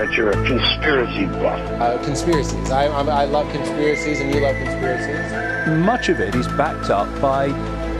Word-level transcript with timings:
that 0.00 0.12
you're 0.14 0.30
a 0.30 0.46
conspiracy 0.46 1.26
buff. 1.26 1.60
Uh, 1.78 2.02
conspiracies. 2.02 2.70
I, 2.70 2.88
I'm, 2.88 3.10
I 3.10 3.24
love 3.24 3.52
conspiracies, 3.52 4.20
and 4.20 4.34
you 4.34 4.40
love 4.40 4.56
conspiracies. 4.56 5.76
much 5.84 6.08
of 6.08 6.20
it 6.20 6.34
is 6.34 6.48
backed 6.48 6.88
up 6.88 7.08
by 7.20 7.48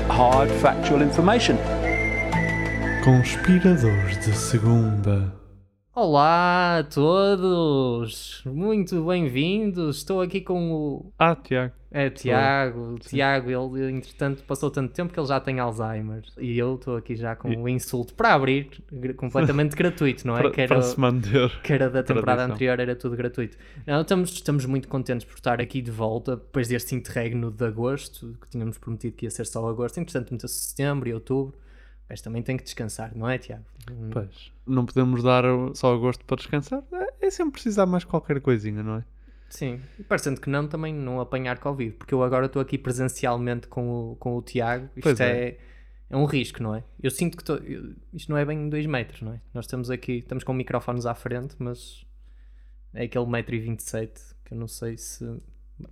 hard 0.09 0.51
factual 0.63 1.03
information. 1.03 1.59
Conspiradores 3.05 4.17
de 4.25 4.33
segunda. 4.33 5.40
Olá 6.05 6.79
a 6.79 6.83
todos! 6.85 8.41
Muito 8.47 9.05
bem-vindos! 9.05 9.99
Estou 9.99 10.23
aqui 10.23 10.41
com 10.41 10.73
o. 10.73 11.13
Ah, 11.19 11.37
Tiago. 11.37 11.75
É, 11.91 12.09
Tiago. 12.09 12.99
Tiago, 13.01 13.51
ele 13.77 13.91
entretanto 13.93 14.43
passou 14.45 14.71
tanto 14.71 14.95
tempo 14.95 15.13
que 15.13 15.21
ele 15.21 15.27
já 15.27 15.39
tem 15.39 15.61
Alzheimer. 15.61 16.23
E 16.39 16.59
eu 16.59 16.77
estou 16.77 16.97
aqui 16.97 17.15
já 17.15 17.37
com 17.37 17.51
o 17.51 17.69
insulto 17.69 18.15
para 18.15 18.33
abrir, 18.33 18.71
completamente 19.15 19.77
gratuito, 19.77 20.27
não 20.27 20.39
é? 20.39 20.41
Para, 20.41 20.51
Que 20.53 20.61
era- 20.63 20.69
para 20.77 20.83
se 20.83 20.99
manter. 20.99 21.51
que 21.63 21.71
era 21.71 21.91
da 21.91 22.03
temporada 22.03 22.45
Tradição. 22.45 22.55
anterior, 22.55 22.81
era 22.81 22.97
tudo 22.97 23.15
gratuito. 23.15 23.59
Não, 23.87 24.01
estamos, 24.01 24.31
estamos 24.33 24.65
muito 24.65 24.89
contentes 24.89 25.27
por 25.27 25.35
estar 25.35 25.61
aqui 25.61 25.83
de 25.83 25.91
volta, 25.91 26.35
depois 26.35 26.67
deste 26.67 26.95
interregno 26.95 27.51
de 27.51 27.63
agosto, 27.67 28.35
que 28.41 28.49
tínhamos 28.49 28.79
prometido 28.79 29.17
que 29.17 29.27
ia 29.27 29.31
ser 29.31 29.45
só 29.45 29.69
agosto, 29.69 29.99
entretanto 30.01 30.33
meteu-se 30.33 30.55
setembro 30.69 31.11
e 31.11 31.13
outubro, 31.13 31.55
mas 32.11 32.21
também 32.21 32.43
tem 32.43 32.57
que 32.57 32.65
descansar, 32.65 33.13
não 33.17 33.29
é, 33.29 33.39
Tiago? 33.39 33.65
Hum, 33.91 34.11
Pois, 34.13 34.53
não 34.67 34.85
podemos 34.85 35.23
dar 35.23 35.45
só 35.75 35.97
gosto 35.97 36.25
para 36.25 36.37
descansar. 36.37 36.83
É, 36.93 37.27
é 37.27 37.31
sempre 37.31 37.53
precisar 37.53 37.87
mais 37.87 38.03
qualquer 38.05 38.41
coisinha, 38.41 38.83
não 38.83 38.97
é? 38.97 39.05
Sim, 39.49 39.81
e 39.99 40.03
parecendo 40.03 40.41
que 40.41 40.51
não, 40.51 40.67
também 40.69 40.93
não 40.95 41.21
apanhar 41.21 41.59
Covid, 41.59 41.93
porque 41.97 42.13
eu 42.13 42.23
agora 42.23 42.47
estou 42.47 42.61
aqui 42.61 42.77
presencialmente 42.77 43.67
com 43.69 44.13
o, 44.13 44.17
com 44.17 44.37
o 44.37 44.43
Tiago, 44.43 44.87
isto 44.97 45.03
Pois 45.03 45.21
é. 45.21 45.49
é. 45.49 45.59
é 46.11 46.17
um 46.17 46.25
risco, 46.25 46.63
não 46.63 46.75
é? 46.75 46.85
Eu 47.03 47.11
sinto 47.11 47.37
que 47.37 47.45
tô, 47.45 47.55
eu- 47.57 47.95
isto 48.13 48.29
não 48.31 48.37
é 48.39 48.45
bem 48.45 48.69
2 48.69 48.87
metros, 48.87 49.23
não 49.23 49.33
é? 49.35 49.41
Nós 49.55 49.65
estamos 49.67 49.89
aqui, 49.91 50.19
estamos 50.19 50.43
com 50.45 50.53
microfones 50.53 51.07
à 51.07 51.15
frente, 51.15 51.55
mas 51.59 52.05
é 52.93 53.05
aquele 53.05 53.27
metro 53.27 53.55
e 53.55 53.61
27 53.61 54.21
que 54.45 54.55
eu 54.55 54.59
não 54.59 54.69
sei 54.69 54.97
se, 54.97 55.25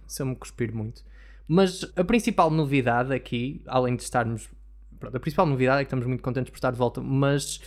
se 0.06 0.20
eu 0.22 0.26
me 0.26 0.34
cuspir 0.36 0.72
muito. 0.74 1.04
Mas 1.48 1.84
a 1.96 2.04
principal 2.04 2.50
novidade 2.50 3.12
aqui, 3.14 3.62
além 3.66 3.96
de 3.96 4.02
estarmos. 4.02 4.48
Pronto, 4.98 5.16
a 5.16 5.20
principal 5.20 5.46
novidade 5.46 5.80
é 5.80 5.84
que 5.84 5.88
estamos 5.88 6.06
muito 6.06 6.22
contentes 6.22 6.50
por 6.50 6.56
estar 6.56 6.70
de 6.70 6.78
volta, 6.78 7.00
mas 7.00 7.60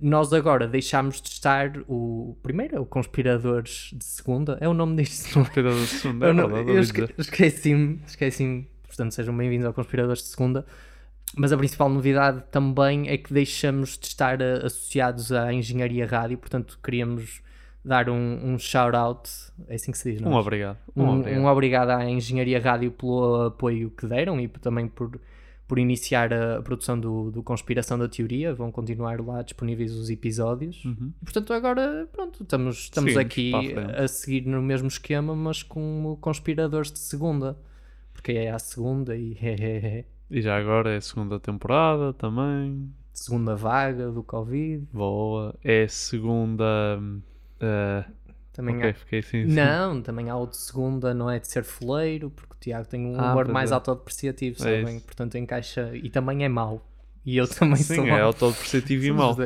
nós 0.00 0.32
agora 0.32 0.66
deixámos 0.68 1.20
de 1.20 1.28
estar 1.28 1.72
o. 1.88 2.36
Primeiro 2.42 2.76
é 2.76 2.80
o 2.80 2.86
Conspiradores 2.86 3.90
de 3.94 4.04
Segunda, 4.04 4.58
é 4.60 4.68
o 4.68 4.74
nome 4.74 5.02
disto, 5.02 5.30
é? 5.30 5.32
Conspirador 5.42 5.80
de 5.80 5.86
segunda, 5.86 6.26
é 6.28 6.32
não- 6.32 6.48
verdade, 6.48 6.70
eu 6.76 6.80
esque- 6.80 7.14
esqueci-me, 7.18 8.00
esqueci-me. 8.06 8.68
Portanto, 8.86 9.12
sejam 9.12 9.36
bem-vindos 9.36 9.66
ao 9.66 9.72
Conspiradores 9.72 10.22
de 10.22 10.28
Segunda. 10.28 10.64
Mas 11.36 11.52
a 11.52 11.56
principal 11.58 11.88
novidade 11.88 12.42
também 12.52 13.08
é 13.08 13.18
que 13.18 13.32
deixamos 13.34 13.98
de 13.98 14.06
estar 14.06 14.40
eh, 14.40 14.64
associados 14.64 15.32
à 15.32 15.52
Engenharia 15.52 16.06
Rádio, 16.06 16.38
portanto, 16.38 16.78
queríamos 16.82 17.42
dar 17.84 18.08
um, 18.08 18.52
um 18.54 18.58
shout-out, 18.58 19.28
é 19.68 19.74
assim 19.74 19.90
que 19.92 19.98
se 19.98 20.12
diz, 20.12 20.20
não 20.20 20.30
é? 20.30 20.34
Um 20.34 20.38
obrigado. 20.38 20.78
Um, 20.94 21.02
Um, 21.02 21.06
um 21.06 21.18
obrigado. 21.20 21.46
obrigado 21.46 21.90
à 21.90 22.08
Engenharia 22.08 22.60
Rádio 22.60 22.92
pelo 22.92 23.46
apoio 23.46 23.90
que 23.90 24.06
deram 24.06 24.40
e 24.40 24.46
também 24.48 24.86
por, 24.86 25.20
por 25.66 25.78
iniciar 25.78 26.32
a 26.32 26.62
produção 26.62 26.98
do, 26.98 27.30
do 27.30 27.42
Conspiração 27.42 27.98
da 27.98 28.08
Teoria. 28.08 28.54
Vão 28.54 28.70
continuar 28.70 29.20
lá 29.20 29.42
disponíveis 29.42 29.92
os 29.92 30.08
episódios. 30.10 30.84
Uhum. 30.84 31.12
Portanto, 31.22 31.52
agora, 31.52 32.08
pronto, 32.12 32.42
estamos, 32.42 32.78
estamos 32.78 33.12
Seguimos 33.12 33.26
aqui 33.26 33.52
a 33.96 34.06
seguir 34.06 34.46
no 34.46 34.62
mesmo 34.62 34.88
esquema, 34.88 35.34
mas 35.34 35.62
com 35.62 36.16
conspiradores 36.20 36.92
de 36.92 36.98
segunda. 36.98 37.58
Porque 38.12 38.32
é 38.32 38.50
a 38.50 38.58
segunda 38.58 39.16
e 39.16 39.36
é, 39.42 39.54
é, 39.54 39.76
é. 39.98 40.04
E 40.30 40.40
já 40.40 40.56
agora 40.56 40.92
é 40.92 40.96
a 40.96 41.00
segunda 41.00 41.38
temporada 41.38 42.12
também. 42.12 42.88
segunda 43.12 43.54
vaga 43.56 44.10
do 44.10 44.22
Covid. 44.22 44.86
Boa. 44.92 45.54
É 45.62 45.84
a 45.84 45.88
segunda. 45.88 47.00
ah, 47.60 48.04
Também 48.56 48.76
ok, 48.78 48.90
há... 48.90 48.94
fiquei 48.94 49.18
assim. 49.20 49.44
Não, 49.44 50.00
também 50.02 50.30
há 50.30 50.36
o 50.36 50.46
de 50.46 50.56
segunda, 50.56 51.12
não 51.14 51.30
é 51.30 51.38
de 51.38 51.46
ser 51.46 51.62
foleiro, 51.62 52.30
porque 52.30 52.54
o 52.54 52.56
Tiago 52.58 52.88
tem 52.88 53.04
um 53.06 53.20
Ah, 53.20 53.30
humor 53.32 53.46
mais 53.48 53.70
é. 53.70 53.74
autodepreciativo, 53.74 54.56
É 54.66 54.80
sabem? 54.80 54.96
isso. 54.96 55.04
Portanto, 55.06 55.36
encaixa. 55.36 55.90
E 55.94 56.08
também 56.10 56.44
é 56.44 56.48
mau. 56.48 56.84
E 57.24 57.36
eu 57.38 57.48
também 57.48 57.76
sou 57.76 57.96
Sim, 57.96 58.08
é 58.08 58.12
mau. 58.12 58.26
autodepreciativo 58.28 59.04
e 59.04 59.12
mau. 59.12 59.36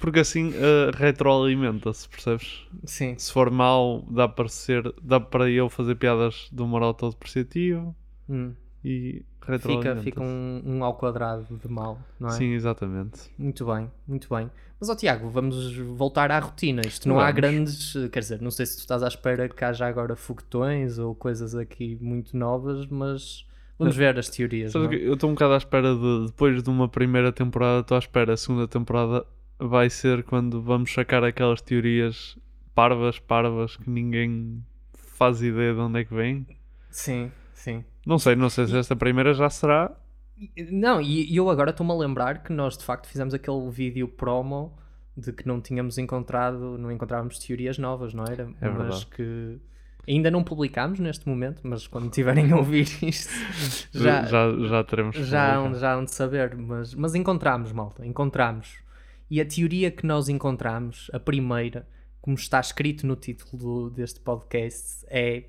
Porque 0.00 0.20
assim 0.20 0.52
ah, 0.56 0.90
retroalimenta-se, 0.96 2.08
percebes? 2.08 2.62
Sim. 2.84 3.14
Se 3.18 3.32
for 3.32 3.50
mau, 3.50 4.02
dá 4.10 4.28
para 4.28 4.48
ser. 4.48 4.94
dá 5.02 5.18
para 5.20 5.50
eu 5.50 5.68
fazer 5.68 5.96
piadas 5.96 6.48
de 6.52 6.62
humor 6.62 6.82
autodepreciativo 6.82 7.94
Hum. 8.28 8.54
e 8.84 9.24
Fica, 9.40 9.52
retroalimenta. 9.52 10.00
fica 10.02 10.22
um, 10.22 10.62
um 10.64 10.84
ao 10.84 10.94
quadrado 10.94 11.44
de 11.62 11.68
mal, 11.68 11.98
não 12.18 12.28
é? 12.28 12.32
Sim, 12.32 12.52
exatamente. 12.54 13.20
Muito 13.36 13.66
bem, 13.66 13.90
muito 14.08 14.28
bem. 14.34 14.50
Mas, 14.84 14.90
ó 14.90 14.94
Tiago, 14.94 15.30
vamos 15.30 15.74
voltar 15.96 16.30
à 16.30 16.38
rotina. 16.38 16.82
Isto 16.86 17.08
não 17.08 17.18
há 17.18 17.24
Vamos. 17.24 17.36
grandes. 17.36 17.96
Quer 18.12 18.20
dizer, 18.20 18.42
não 18.42 18.50
sei 18.50 18.66
se 18.66 18.76
tu 18.76 18.80
estás 18.80 19.02
à 19.02 19.08
espera 19.08 19.48
que 19.48 19.64
haja 19.64 19.86
agora 19.86 20.14
foguetões 20.14 20.98
ou 20.98 21.14
coisas 21.14 21.54
aqui 21.54 21.96
muito 22.02 22.36
novas, 22.36 22.86
mas 22.86 23.46
vamos 23.78 23.96
ver 23.96 24.18
as 24.18 24.28
teorias. 24.28 24.74
É? 24.74 24.78
eu 24.78 25.14
estou 25.14 25.30
um 25.30 25.32
bocado 25.32 25.54
à 25.54 25.56
espera 25.56 25.94
de. 25.94 26.26
Depois 26.26 26.62
de 26.62 26.68
uma 26.68 26.86
primeira 26.86 27.32
temporada, 27.32 27.80
estou 27.80 27.94
à 27.94 27.98
espera. 27.98 28.34
A 28.34 28.36
segunda 28.36 28.68
temporada 28.68 29.24
vai 29.58 29.88
ser 29.88 30.22
quando 30.22 30.60
vamos 30.60 30.92
sacar 30.92 31.24
aquelas 31.24 31.62
teorias 31.62 32.36
parvas, 32.74 33.18
parvas, 33.18 33.78
que 33.78 33.88
ninguém 33.88 34.62
faz 34.92 35.40
ideia 35.40 35.72
de 35.72 35.80
onde 35.80 36.00
é 36.00 36.04
que 36.04 36.12
vem. 36.12 36.46
Sim, 36.90 37.32
sim. 37.54 37.82
Não 38.06 38.18
sei, 38.18 38.36
não 38.36 38.50
sei 38.50 38.66
se 38.66 38.76
esta 38.76 38.94
primeira 38.94 39.32
já 39.32 39.48
será. 39.48 39.90
Não, 40.70 41.00
e 41.00 41.34
eu 41.34 41.48
agora 41.48 41.70
estou-me 41.70 41.92
a 41.92 41.96
lembrar 41.96 42.42
que 42.42 42.52
nós 42.52 42.76
de 42.76 42.84
facto 42.84 43.06
fizemos 43.06 43.32
aquele 43.34 43.70
vídeo 43.70 44.08
promo 44.08 44.76
de 45.16 45.32
que 45.32 45.46
não 45.46 45.60
tínhamos 45.60 45.96
encontrado, 45.96 46.76
não 46.76 46.90
encontrávamos 46.90 47.38
teorias 47.38 47.78
novas, 47.78 48.12
não 48.12 48.24
era? 48.24 48.42
É 48.60 48.68
mas 48.68 48.76
verdade. 49.04 49.06
que 49.14 49.58
ainda 50.08 50.30
não 50.30 50.42
publicámos 50.42 50.98
neste 50.98 51.28
momento, 51.28 51.60
mas 51.62 51.86
quando 51.86 52.10
tiverem 52.10 52.50
a 52.52 52.56
ouvir 52.56 52.82
isto 53.02 53.32
já, 53.92 54.24
já, 54.24 54.50
já 54.68 54.82
teremos. 54.84 55.16
já, 55.16 55.54
hão, 55.56 55.74
já 55.74 55.94
hão 55.94 56.04
de 56.04 56.10
saber, 56.10 56.56
mas, 56.56 56.94
mas 56.94 57.14
encontramos, 57.14 57.70
malta, 57.72 58.04
encontramos. 58.04 58.76
E 59.30 59.40
a 59.40 59.44
teoria 59.46 59.90
que 59.90 60.04
nós 60.04 60.28
encontramos, 60.28 61.10
a 61.14 61.20
primeira, 61.20 61.88
como 62.20 62.36
está 62.36 62.58
escrito 62.60 63.06
no 63.06 63.14
título 63.16 63.56
do- 63.62 63.90
deste 63.90 64.18
podcast, 64.20 65.06
é 65.08 65.44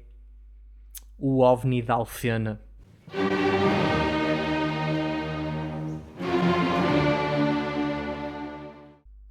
o 1.17 1.40
OVNI 1.41 1.81
da 1.81 1.96
Alfena. 1.96 2.62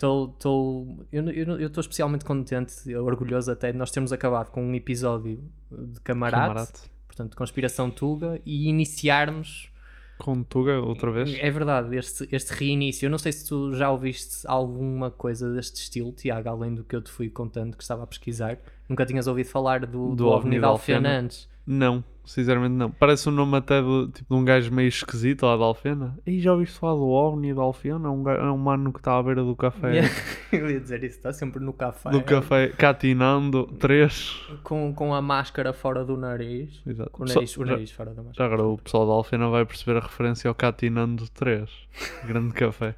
Estou 0.04 1.06
eu 1.12 1.66
estou 1.66 1.80
especialmente 1.80 2.24
contente, 2.24 2.94
orgulhoso 2.96 3.50
até 3.50 3.72
de 3.72 3.78
nós 3.78 3.90
termos 3.90 4.12
acabado 4.12 4.50
com 4.50 4.62
um 4.64 4.74
episódio 4.74 5.42
de 5.70 6.00
Camarate, 6.00 6.48
Camarate. 6.48 6.80
portanto, 7.06 7.36
Conspiração 7.36 7.90
Tuga, 7.90 8.40
e 8.44 8.68
iniciarmos 8.68 9.70
Com 10.18 10.42
Tuga, 10.42 10.80
outra 10.80 11.10
vez. 11.10 11.34
é 11.40 11.50
verdade, 11.50 11.96
este, 11.96 12.28
este 12.30 12.52
reinício. 12.52 13.06
Eu 13.06 13.10
não 13.10 13.18
sei 13.18 13.32
se 13.32 13.48
tu 13.48 13.72
já 13.74 13.90
ouviste 13.90 14.46
alguma 14.46 15.10
coisa 15.10 15.52
deste 15.52 15.76
estilo, 15.76 16.12
Tiago, 16.12 16.48
além 16.48 16.74
do 16.74 16.84
que 16.84 16.94
eu 16.94 17.00
te 17.02 17.10
fui 17.10 17.28
contando 17.30 17.76
que 17.76 17.82
estava 17.82 18.02
a 18.04 18.06
pesquisar. 18.06 18.58
Nunca 18.88 19.04
tinhas 19.06 19.26
ouvido 19.26 19.46
falar 19.48 19.80
do, 19.86 20.10
do, 20.10 20.16
Do 20.16 20.28
OVNI 20.28 20.56
Alfena 20.56 20.68
Alfena? 20.68 21.08
antes. 21.20 21.48
Não, 21.66 22.04
sinceramente 22.24 22.74
não. 22.74 22.90
Parece 22.90 23.28
um 23.28 23.32
nome 23.32 23.56
até 23.56 23.80
de, 23.80 24.08
tipo, 24.12 24.34
de 24.34 24.40
um 24.40 24.44
gajo 24.44 24.70
meio 24.72 24.88
esquisito 24.88 25.46
lá 25.46 25.56
da 25.56 25.64
Alfena. 25.64 26.18
E 26.26 26.38
já 26.40 26.52
ouviste 26.52 26.78
falar 26.78 26.94
do 26.94 27.06
OVNI 27.08 27.54
da 27.54 27.62
Alfena? 27.62 28.08
É 28.08 28.10
um, 28.10 28.28
é 28.28 28.50
um 28.52 28.56
mano 28.58 28.92
que 28.92 28.98
está 28.98 29.16
à 29.18 29.22
beira 29.22 29.42
do 29.42 29.56
café. 29.56 30.02
eu 30.52 30.70
ia 30.70 30.78
dizer 30.80 31.02
isso, 31.04 31.16
está 31.16 31.32
sempre 31.32 31.64
no 31.64 31.72
café. 31.72 32.10
Do 32.10 32.22
café, 32.22 32.68
catinando, 32.68 33.66
três. 33.78 34.40
Com, 34.62 34.92
com 34.94 35.14
a 35.14 35.22
máscara 35.22 35.72
fora 35.72 36.04
do 36.04 36.16
nariz. 36.16 36.82
Exato. 36.86 37.10
Com 37.10 37.24
o 37.24 37.28
Só- 37.28 37.36
nariz, 37.36 37.56
o 37.56 37.64
já- 37.64 37.72
nariz 37.72 37.90
fora 37.90 38.10
da 38.10 38.16
Já 38.16 38.22
máscara. 38.28 38.52
agora 38.54 38.68
o 38.68 38.78
pessoal 38.78 39.06
da 39.06 39.12
Alfena 39.14 39.48
vai 39.48 39.64
perceber 39.64 39.96
a 39.96 40.00
referência 40.00 40.48
ao 40.48 40.54
Catinando 40.54 41.26
3. 41.30 41.70
Grande 42.26 42.52
café. 42.52 42.94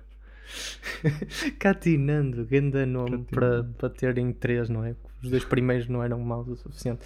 Catinando, 1.59 2.45
grande 2.45 2.87
nome 2.87 3.25
para, 3.31 3.65
para 3.65 3.91
terem 3.91 4.33
três, 4.33 4.69
não 4.69 4.85
é? 4.85 4.95
Os 5.23 5.31
dois 5.31 5.45
primeiros 5.45 5.89
não 5.89 6.03
eram 6.03 6.21
maus 6.21 6.47
o 6.49 6.57
suficiente. 6.57 7.05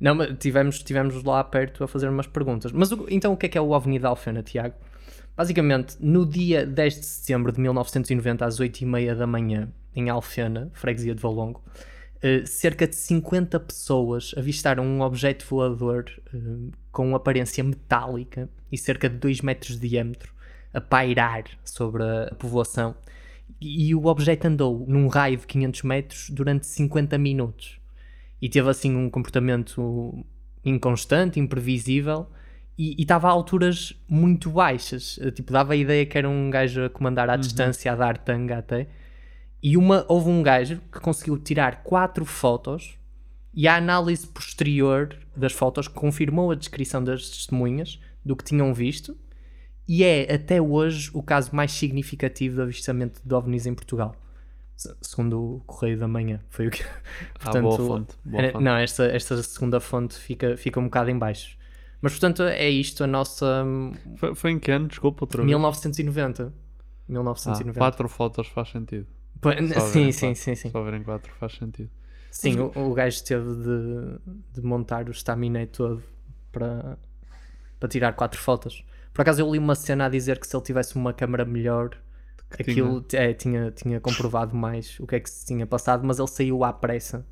Não, 0.00 0.14
mas 0.14 0.36
tivemos, 0.38 0.82
tivemos 0.82 1.22
lá 1.24 1.42
perto 1.44 1.84
a 1.84 1.88
fazer 1.88 2.08
umas 2.08 2.26
perguntas. 2.26 2.72
Mas 2.72 2.90
o- 2.92 3.06
então 3.08 3.32
o 3.32 3.36
que 3.36 3.46
é 3.46 3.48
que 3.48 3.58
é 3.58 3.60
o 3.60 3.70
OVNI 3.70 3.98
da 3.98 4.08
Alfena, 4.08 4.42
Tiago? 4.42 4.74
Basicamente, 5.36 5.96
no 6.00 6.24
dia 6.24 6.64
10 6.66 6.94
de 7.00 7.06
setembro 7.06 7.50
de 7.52 7.60
1990, 7.60 8.44
às 8.46 8.60
8h30 8.60 9.14
da 9.16 9.26
manhã, 9.26 9.68
em 9.94 10.08
Alfena, 10.10 10.70
freguesia 10.74 11.14
de 11.14 11.20
Valongo, 11.22 11.62
Uh, 12.22 12.46
cerca 12.46 12.86
de 12.88 12.96
50 12.96 13.60
pessoas 13.60 14.32
avistaram 14.34 14.82
um 14.82 15.02
objeto 15.02 15.44
voador 15.46 16.06
uh, 16.32 16.70
com 16.90 17.14
aparência 17.14 17.62
metálica 17.62 18.48
e 18.72 18.78
cerca 18.78 19.10
de 19.10 19.16
2 19.18 19.42
metros 19.42 19.78
de 19.78 19.86
diâmetro 19.90 20.32
a 20.72 20.80
pairar 20.80 21.44
sobre 21.62 22.02
a 22.02 22.34
povoação. 22.38 22.94
E, 23.60 23.88
e 23.88 23.94
o 23.94 24.06
objeto 24.06 24.46
andou 24.46 24.86
num 24.88 25.06
raio 25.06 25.36
de 25.36 25.46
500 25.46 25.82
metros 25.82 26.30
durante 26.30 26.66
50 26.66 27.18
minutos. 27.18 27.78
E 28.44 28.48
teve 28.50 28.68
assim 28.68 28.94
um 28.94 29.08
comportamento 29.08 30.22
inconstante, 30.62 31.40
imprevisível 31.40 32.26
e 32.76 32.94
estava 33.00 33.26
a 33.26 33.30
alturas 33.30 33.98
muito 34.06 34.50
baixas. 34.50 35.16
Uh, 35.16 35.32
Tipo, 35.32 35.50
dava 35.50 35.72
a 35.72 35.76
ideia 35.76 36.04
que 36.04 36.18
era 36.18 36.28
um 36.28 36.50
gajo 36.50 36.84
a 36.84 36.90
comandar 36.90 37.30
à 37.30 37.36
distância, 37.36 37.90
a 37.90 37.96
dar 37.96 38.18
tanga 38.18 38.58
até. 38.58 38.86
E 39.62 39.78
uma, 39.78 40.04
houve 40.10 40.28
um 40.28 40.42
gajo 40.42 40.78
que 40.92 41.00
conseguiu 41.00 41.38
tirar 41.38 41.82
quatro 41.84 42.26
fotos 42.26 42.98
e 43.54 43.66
a 43.66 43.76
análise 43.76 44.26
posterior 44.26 45.16
das 45.34 45.54
fotos 45.54 45.88
confirmou 45.88 46.50
a 46.50 46.54
descrição 46.54 47.02
das 47.02 47.30
testemunhas 47.30 47.98
do 48.22 48.36
que 48.36 48.44
tinham 48.44 48.74
visto 48.74 49.16
e 49.88 50.04
é 50.04 50.30
até 50.30 50.60
hoje 50.60 51.10
o 51.14 51.22
caso 51.22 51.56
mais 51.56 51.72
significativo 51.72 52.56
de 52.56 52.60
avistamento 52.60 53.22
de 53.24 53.34
OVNIs 53.34 53.64
em 53.64 53.72
Portugal. 53.72 54.14
Se- 54.76 54.94
Segundo 55.00 55.56
o 55.56 55.60
Correio 55.66 55.98
da 55.98 56.08
Manhã. 56.08 56.40
Foi 56.48 56.66
o 56.66 56.70
que. 56.70 56.84
Ah, 57.44 57.52
boa 57.60 57.76
fonte, 57.76 58.14
boa 58.24 58.42
fonte. 58.52 58.64
Não, 58.64 58.76
esta, 58.76 59.04
esta 59.06 59.42
segunda 59.42 59.80
fonte 59.80 60.14
fica, 60.16 60.56
fica 60.56 60.80
um 60.80 60.84
bocado 60.84 61.10
em 61.10 61.18
baixo. 61.18 61.56
Mas 62.00 62.12
portanto 62.12 62.42
é 62.42 62.68
isto, 62.68 63.02
a 63.04 63.06
nossa. 63.06 63.64
hum, 63.64 63.92
Foi, 64.16 64.34
foi 64.34 64.50
em 64.50 64.58
que 64.58 64.70
ano? 64.70 64.88
Desculpa, 64.88 65.24
outra 65.24 65.38
vez. 65.42 65.48
1990. 65.48 66.52
Ah, 66.52 67.08
1990. 67.08 67.78
quatro 67.78 68.08
fotos 68.08 68.48
faz 68.48 68.68
sentido. 68.70 69.06
Pô, 69.40 69.50
sim, 69.52 70.10
sim, 70.12 70.28
quatro. 70.28 70.34
sim, 70.36 70.54
sim. 70.54 70.70
Só 70.70 70.82
verem 70.82 71.02
quatro 71.02 71.32
faz 71.34 71.52
sentido. 71.54 71.90
Sim, 72.30 72.58
o, 72.58 72.72
o 72.90 72.94
gajo 72.94 73.22
teve 73.22 73.54
de, 73.54 74.18
de 74.54 74.62
montar 74.66 75.08
o 75.08 75.12
estaminé 75.12 75.66
todo 75.66 76.02
para, 76.50 76.98
para 77.78 77.88
tirar 77.88 78.12
quatro 78.14 78.40
fotos. 78.40 78.84
Por 79.12 79.22
acaso 79.22 79.40
eu 79.40 79.52
li 79.52 79.58
uma 79.58 79.74
cena 79.76 80.06
a 80.06 80.08
dizer 80.08 80.38
que 80.40 80.46
se 80.46 80.56
ele 80.56 80.64
tivesse 80.64 80.96
uma 80.96 81.12
câmera 81.12 81.44
melhor, 81.44 81.90
aquilo 82.50 83.04
é, 83.12 83.32
tinha, 83.32 83.70
tinha 83.70 84.00
comprovado 84.00 84.54
mais 84.56 84.98
o 85.00 85.06
que 85.06 85.16
é 85.16 85.20
que 85.20 85.28
se 85.30 85.44
tinha 85.46 85.66
passado, 85.66 86.04
mas 86.06 86.18
ele 86.18 86.28
saiu 86.28 86.64
à 86.64 86.72
pressa. 86.72 87.26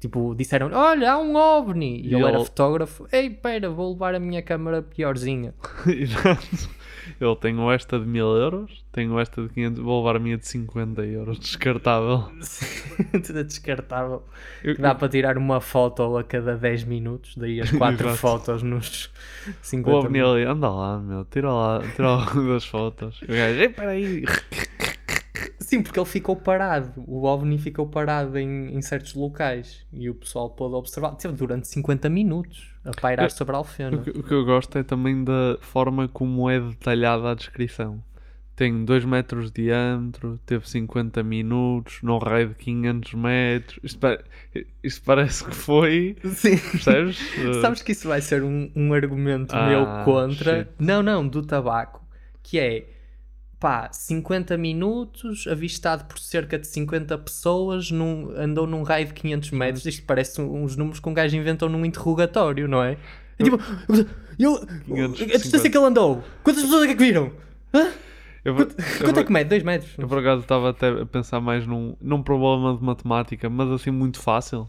Tipo, 0.00 0.32
disseram 0.34 0.70
olha, 0.72 1.12
há 1.12 1.18
um 1.18 1.34
OVNI! 1.34 1.96
E, 2.02 2.08
E 2.10 2.14
ele 2.14 2.22
era 2.24 2.36
ele- 2.36 2.44
fotógrafo. 2.44 3.06
Ei, 3.10 3.28
pera, 3.30 3.68
vou 3.68 3.92
levar 3.92 4.14
a 4.14 4.20
minha 4.20 4.40
câmera 4.42 4.80
piorzinha. 4.80 5.52
Exato. 5.86 6.70
Eu 7.20 7.34
tenho 7.36 7.70
esta 7.70 7.98
de 7.98 8.06
1000 8.06 8.26
euros, 8.36 8.84
tenho 8.92 9.18
esta 9.18 9.42
de 9.42 9.48
500, 9.48 9.82
vou 9.82 9.98
levar 10.00 10.16
a 10.16 10.18
minha 10.18 10.36
de 10.36 10.46
50 10.46 11.02
euros, 11.04 11.38
descartável. 11.38 12.24
Tudo 13.26 13.44
descartável. 13.44 14.22
Eu- 14.62 14.76
dá 14.78 14.94
para 14.94 15.08
tirar 15.08 15.36
uma 15.38 15.60
foto 15.60 16.16
a 16.16 16.24
cada 16.24 16.56
10 16.56 16.84
minutos, 16.84 17.36
daí 17.36 17.60
as 17.60 17.70
quatro 17.70 18.06
Exato. 18.08 18.18
fotos 18.18 18.62
nos 18.62 19.06
O 19.46 19.52
50 19.62 19.96
OVNI 19.98 20.20
ali, 20.20 20.42
anda 20.44 20.68
lá, 20.70 20.98
meu, 20.98 21.24
tira 21.24 21.52
lá, 21.52 21.80
tira 21.94 22.10
lá 22.16 22.26
das 22.52 22.64
fotos. 22.64 23.20
O 23.22 23.26
gajo, 23.26 23.60
ei, 23.60 23.68
peraí. 23.68 24.24
Sim, 25.60 25.82
porque 25.82 25.98
ele 25.98 26.06
ficou 26.06 26.34
parado. 26.34 26.92
O 27.06 27.24
OVNI 27.26 27.58
ficou 27.58 27.86
parado 27.86 28.38
em, 28.38 28.74
em 28.74 28.80
certos 28.80 29.14
locais 29.14 29.84
e 29.92 30.08
o 30.08 30.14
pessoal 30.14 30.48
pôde 30.50 30.74
observar. 30.74 31.10
Teve 31.16 31.34
durante 31.34 31.68
50 31.68 32.08
minutos 32.08 32.67
a 32.84 32.90
pairar 33.00 33.26
Eu- 33.26 33.30
sobre 33.30 33.54
a 33.54 33.58
O 33.58 33.60
Alfena. 33.60 33.98
que, 33.98 34.10
o 34.10 34.22
que 34.22 34.32
eu 34.32 34.44
gosto 34.44 34.76
é 34.78 34.82
também 34.82 35.22
da 35.24 35.56
forma 35.60 36.08
como 36.08 36.48
é 36.48 36.60
detalhada 36.60 37.30
a 37.30 37.34
descrição. 37.34 38.02
Tem 38.56 38.84
2 38.84 39.04
metros 39.04 39.52
de 39.52 39.62
diâmetro, 39.62 40.36
teve 40.44 40.68
50 40.68 41.22
minutos, 41.22 42.00
num 42.02 42.18
raio 42.18 42.48
de 42.48 42.54
500 42.56 43.14
metros. 43.14 43.78
Isto, 43.84 44.00
pa- 44.00 44.18
isto 44.82 45.02
parece 45.04 45.44
que 45.44 45.54
foi. 45.54 46.16
Sim. 46.34 46.56
Percebes? 46.58 47.20
Sabes 47.62 47.82
que 47.82 47.92
isso 47.92 48.08
vai 48.08 48.20
ser 48.20 48.42
um, 48.42 48.68
um 48.74 48.92
argumento 48.92 49.54
Ah, 49.54 49.68
meu 49.68 49.86
contra. 50.04 50.58
shit. 50.64 50.70
Não, 50.80 51.04
não, 51.04 51.26
do 51.28 51.40
tabaco. 51.42 52.04
Que 52.42 52.58
é 52.58 52.86
pá, 53.60 53.88
50 53.92 54.56
minutos, 54.56 55.46
avistado 55.48 56.04
por 56.04 56.18
cerca 56.18 56.58
de 56.58 56.66
50 56.66 57.18
pessoas, 57.18 57.90
num, 57.90 58.30
andou 58.36 58.66
num 58.66 58.82
raio 58.82 59.06
de 59.06 59.14
500 59.14 59.50
metros. 59.50 59.86
Isto 59.86 60.04
parece 60.06 60.40
uns 60.40 60.76
números 60.76 61.00
que 61.00 61.08
um 61.08 61.14
gajo 61.14 61.36
inventou 61.36 61.68
num 61.68 61.84
interrogatório, 61.84 62.68
não 62.68 62.82
é? 62.82 62.96
É 63.38 63.44
tipo, 63.44 63.58
eu, 64.38 64.66
500, 64.86 65.20
a 65.22 65.24
distância 65.38 65.70
que 65.70 65.76
ele 65.76 65.86
andou, 65.86 66.22
quantas 66.42 66.62
pessoas 66.62 66.84
é 66.88 66.94
que 66.94 67.02
viram? 67.02 67.32
Hã? 67.74 67.88
eu, 68.44 68.54
Quanto, 68.54 68.76
eu- 68.78 69.04
quanto 69.04 69.20
é 69.20 69.24
que 69.24 69.32
mede? 69.32 69.50
2 69.50 69.62
metros? 69.62 69.92
Eu 69.98 70.08
por 70.08 70.18
acaso 70.18 70.42
estava 70.42 70.70
até 70.70 70.88
a 70.88 71.06
pensar 71.06 71.40
mais 71.40 71.66
num, 71.66 71.96
num 72.00 72.22
problema 72.22 72.76
de 72.76 72.82
matemática, 72.82 73.48
mas 73.50 73.68
assim 73.70 73.90
muito 73.90 74.20
fácil. 74.20 74.68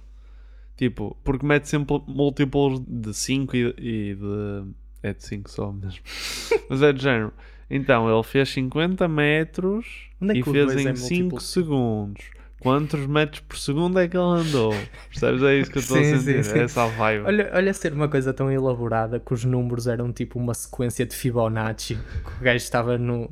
Tipo, 0.76 1.16
porque 1.24 1.46
mete 1.46 1.68
sempre 1.68 2.02
múltiplos 2.08 2.80
de 2.88 3.14
5 3.14 3.56
e, 3.56 3.76
e 3.78 4.16
de. 4.16 4.72
É 5.04 5.14
de 5.14 5.24
5 5.24 5.50
só 5.50 5.72
mesmo. 5.72 6.00
mas 6.70 6.82
é 6.82 6.94
de 6.94 7.02
género. 7.02 7.34
Então, 7.70 8.12
ele 8.12 8.24
fez 8.24 8.50
50 8.50 9.08
metros 9.08 10.10
é 10.22 10.38
e 10.38 10.44
fez 10.44 10.76
é 10.76 10.82
em 10.92 10.96
5 10.96 11.22
múltiplo? 11.22 11.42
segundos. 11.42 12.24
Quantos 12.60 13.06
metros 13.06 13.40
por 13.42 13.58
segundo 13.58 14.00
é 14.00 14.08
que 14.08 14.18
ele 14.18 14.24
andou? 14.26 14.74
Percebes? 15.10 15.44
É 15.44 15.56
isso 15.60 15.72
que 15.72 15.78
eu 15.78 15.82
estou 15.82 15.98
a 15.98 16.04
Sim, 16.04 16.18
sentir. 16.20 16.44
sim, 16.44 16.52
sim. 16.52 16.60
É 16.60 16.64
essa 16.64 16.84
a 16.84 16.88
vibe. 16.88 17.26
Olha, 17.26 17.52
olha 17.54 17.74
ser 17.74 17.94
uma 17.94 18.10
coisa 18.10 18.34
tão 18.34 18.52
elaborada 18.52 19.20
que 19.20 19.34
os 19.34 19.46
números 19.46 19.88
eram 19.88 20.12
tipo 20.12 20.38
uma 20.38 20.54
sequência 20.54 21.06
de 21.06 21.16
Fibonacci, 21.16 21.96
que 21.96 22.42
o 22.42 22.44
gajo 22.44 22.58
estava 22.58 22.98
no, 22.98 23.32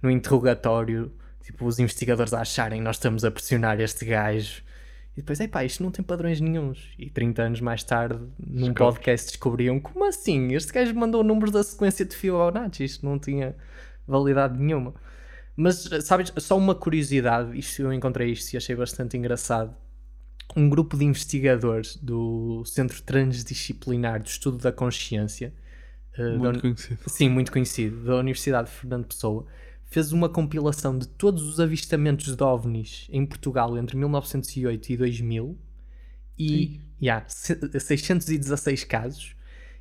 no 0.00 0.10
interrogatório, 0.10 1.10
tipo 1.42 1.66
os 1.66 1.80
investigadores 1.80 2.32
a 2.32 2.42
acharem 2.42 2.80
nós 2.80 2.96
estamos 2.96 3.24
a 3.24 3.30
pressionar 3.30 3.80
este 3.80 4.04
gajo. 4.04 4.62
E 5.16 5.20
depois, 5.20 5.40
epá, 5.40 5.64
isto 5.64 5.82
não 5.82 5.90
tem 5.90 6.04
padrões 6.04 6.40
nenhuns. 6.40 6.90
E 6.96 7.10
30 7.10 7.42
anos 7.42 7.60
mais 7.60 7.82
tarde, 7.82 8.20
num 8.38 8.72
podcast, 8.72 9.26
descobriam 9.26 9.80
como 9.80 10.04
assim? 10.04 10.54
Este 10.54 10.72
gajo 10.72 10.94
mandou 10.94 11.24
números 11.24 11.50
da 11.50 11.64
sequência 11.64 12.04
de 12.04 12.14
Fibonacci, 12.14 12.84
isto 12.84 13.04
não 13.04 13.18
tinha 13.18 13.56
validade 14.08 14.58
nenhuma. 14.58 14.94
Mas, 15.56 15.88
sabes, 16.04 16.32
só 16.38 16.56
uma 16.56 16.74
curiosidade, 16.74 17.58
isto 17.58 17.82
eu 17.82 17.92
encontrei 17.92 18.30
isto 18.32 18.52
e 18.54 18.56
achei 18.56 18.74
bastante 18.76 19.16
engraçado 19.16 19.74
um 20.56 20.68
grupo 20.68 20.96
de 20.96 21.04
investigadores 21.04 21.96
do 21.96 22.64
Centro 22.64 23.02
Transdisciplinar 23.02 24.22
do 24.22 24.26
Estudo 24.26 24.56
da 24.58 24.72
Consciência, 24.72 25.52
eh, 26.14 26.22
da 26.22 26.38
Muito 26.38 26.48
uni- 26.48 26.60
conhecido. 26.60 27.00
sim, 27.06 27.28
muito 27.28 27.52
conhecido, 27.52 28.04
da 28.04 28.16
Universidade 28.16 28.68
de 28.70 28.74
Fernando 28.76 29.06
Pessoa, 29.06 29.46
fez 29.90 30.12
uma 30.12 30.28
compilação 30.28 30.96
de 30.96 31.06
todos 31.08 31.42
os 31.42 31.58
avistamentos 31.60 32.34
de 32.36 32.42
OVNIs 32.42 33.06
em 33.10 33.26
Portugal 33.26 33.76
entre 33.76 33.96
1908 33.96 34.90
e 34.92 34.96
2000 34.96 35.58
e 36.38 36.80
yeah, 37.02 37.24
se- 37.28 37.58
616 37.80 38.84
casos 38.84 39.34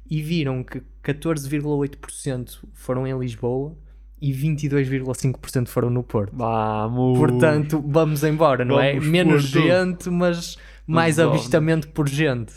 e 0.09 0.21
viram 0.21 0.63
que 0.63 0.81
14,8% 1.03 2.63
foram 2.73 3.05
em 3.07 3.17
Lisboa 3.17 3.77
e 4.21 4.31
22,5% 4.33 5.67
foram 5.67 5.89
no 5.89 6.03
Porto. 6.03 6.35
Vamos! 6.35 7.17
Portanto, 7.17 7.83
vamos 7.87 8.23
embora, 8.23 8.65
não 8.65 8.79
é? 8.79 8.93
Vamos 8.93 9.07
Menos 9.07 9.51
por 9.51 9.59
tudo. 9.59 9.67
gente, 9.67 10.09
mas 10.09 10.57
mais 10.85 11.17
vamos. 11.17 11.33
avistamento 11.35 11.87
por 11.89 12.07
gente. 12.07 12.53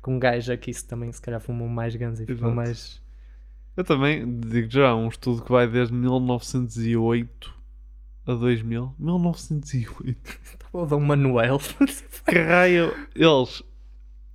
Com 0.00 0.14
um 0.14 0.18
gajo 0.18 0.50
aqui 0.52 0.72
se 0.72 0.86
também 0.86 1.12
se 1.12 1.20
calhar 1.20 1.40
fumou 1.40 1.68
mais 1.68 1.94
guns 1.94 2.20
e 2.20 2.30
Exato. 2.30 2.54
mais. 2.54 3.00
Eu 3.76 3.84
também 3.84 4.40
digo 4.40 4.70
já, 4.70 4.94
um 4.94 5.08
estudo 5.08 5.42
que 5.42 5.50
vai 5.52 5.66
desde 5.68 5.92
1908 5.94 7.54
a 8.26 8.34
2000. 8.34 8.94
1908. 8.98 10.38
Ou 10.72 10.86
Dom 10.86 11.00
Manuel. 11.00 11.60
Que 12.26 12.38
raio? 12.38 12.94
Eles 13.14 13.62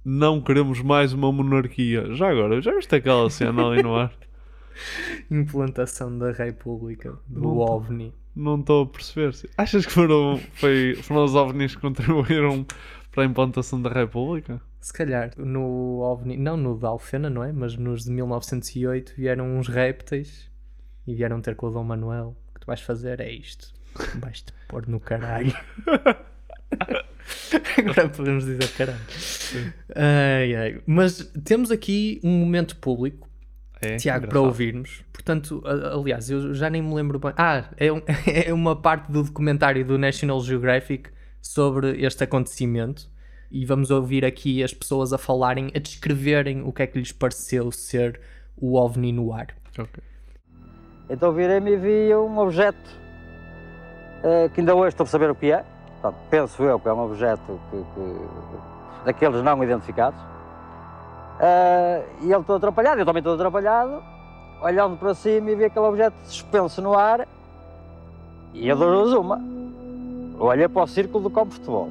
não 0.03 0.41
queremos 0.41 0.81
mais 0.81 1.13
uma 1.13 1.31
monarquia. 1.31 2.13
Já 2.13 2.29
agora, 2.29 2.61
já 2.61 2.75
viste 2.75 2.93
aquela 2.95 3.29
cena 3.29 3.67
ali 3.67 3.81
no 3.81 3.95
ar? 3.95 4.11
Implantação 5.31 6.17
da 6.17 6.31
República, 6.31 7.11
do 7.27 7.41
Não 7.41 7.53
tô- 7.55 7.71
OVNI. 7.73 8.13
Não 8.35 8.59
estou 8.59 8.83
a 8.83 8.85
perceber. 8.87 9.33
Achas 9.57 9.85
que 9.85 9.91
foram, 9.93 10.39
foi, 10.55 10.95
foram 10.95 11.23
os 11.23 11.35
ovnis 11.35 11.73
que 11.75 11.81
contribuíram 11.81 12.65
para 13.11 13.23
a 13.23 13.25
implantação 13.25 13.81
da 13.81 13.89
República? 13.89 14.61
Se 14.81 14.91
calhar 14.91 15.31
no 15.37 15.99
OVNI, 16.01 16.35
não 16.37 16.57
no 16.57 16.77
da 16.77 16.89
Alfena, 16.89 17.29
não 17.29 17.43
é? 17.43 17.51
Mas 17.53 17.75
nos 17.77 18.03
de 18.03 18.11
1908 18.11 19.13
vieram 19.17 19.57
uns 19.57 19.67
répteis 19.69 20.51
e 21.07 21.15
vieram 21.15 21.39
ter 21.41 21.55
com 21.55 21.67
o 21.67 21.71
Dom 21.71 21.83
Manuel. 21.85 22.35
O 22.51 22.53
que 22.55 22.59
tu 22.61 22.67
vais 22.67 22.81
fazer 22.81 23.19
é 23.21 23.31
isto. 23.31 23.73
Vais-te 24.19 24.53
pôr 24.67 24.85
no 24.87 24.99
caralho. 24.99 25.53
Agora 27.77 28.09
podemos 28.09 28.45
dizer 28.45 28.67
caralho. 28.73 28.99
Ai, 29.95 30.55
ai. 30.55 30.81
Mas 30.85 31.31
temos 31.43 31.71
aqui 31.71 32.19
um 32.23 32.31
momento 32.31 32.75
público, 32.77 33.24
É, 33.85 33.97
Tiago, 33.97 34.27
para 34.27 34.39
ouvirmos. 34.41 35.03
Portanto, 35.13 35.61
aliás, 35.65 36.29
eu 36.29 36.53
já 36.53 36.69
nem 36.69 36.81
me 36.81 36.93
lembro 36.93 37.19
bem. 37.19 37.33
Ah, 37.37 37.65
é, 37.77 37.91
um- 37.91 38.01
é 38.27 38.53
uma 38.53 38.75
parte 38.75 39.11
do 39.11 39.23
documentário 39.23 39.85
do 39.85 39.97
National 39.97 40.39
Geographic 40.41 41.09
sobre 41.41 42.03
este 42.05 42.23
acontecimento. 42.23 43.07
E 43.51 43.65
vamos 43.65 43.91
ouvir 43.91 44.25
aqui 44.25 44.63
as 44.63 44.73
pessoas 44.73 45.13
a 45.13 45.17
falarem, 45.17 45.71
a 45.75 45.79
descreverem 45.79 46.61
o 46.63 46.73
que 46.73 46.81
é 46.83 46.87
que 46.87 46.97
lhes 46.99 47.11
pareceu 47.11 47.71
ser 47.71 48.19
o 48.57 48.75
OVNI 48.75 49.11
no 49.13 49.31
ar. 49.33 49.47
Ok. 49.77 50.03
Então 51.09 51.31
virei-me 51.31 51.71
e 51.73 51.77
vi 51.77 52.15
um 52.15 52.37
objeto 52.39 52.77
eh, 54.23 54.49
que 54.53 54.59
ainda 54.61 54.73
hoje 54.75 54.89
estou 54.89 55.03
a 55.03 55.07
saber 55.07 55.29
o 55.29 55.35
que 55.35 55.51
é. 55.51 55.63
portanto, 56.01 56.17
penso 56.29 56.63
eu 56.63 56.79
que 56.79 56.87
é 56.87 56.93
um 56.93 56.99
objeto 57.05 57.59
que, 57.69 57.77
que- 57.77 59.05
daqueles 59.05 59.43
não 59.43 59.63
identificados. 59.63 60.19
Ah, 61.39 62.01
e 62.21 62.31
ele 62.31 62.43
todo 62.43 62.57
atrapalhado, 62.57 63.01
eu 63.01 63.05
também 63.05 63.21
todo 63.21 63.35
atrapalhado, 63.35 64.01
olhando 64.61 64.97
para 64.97 65.13
cima 65.13 65.51
e 65.51 65.55
vi 65.55 65.65
aquele 65.65 65.85
objeto 65.85 66.15
suspenso 66.25 66.81
no 66.81 66.93
ar 66.93 67.27
e 68.53 68.67
eu 68.67 68.75
dou-lhes 68.75 69.13
uma. 69.13 69.41
Olhei 70.39 70.67
para 70.67 70.83
o 70.83 70.87
círculo 70.87 71.23
do 71.23 71.29
campo 71.29 71.49
de 71.49 71.55
futebol. 71.55 71.89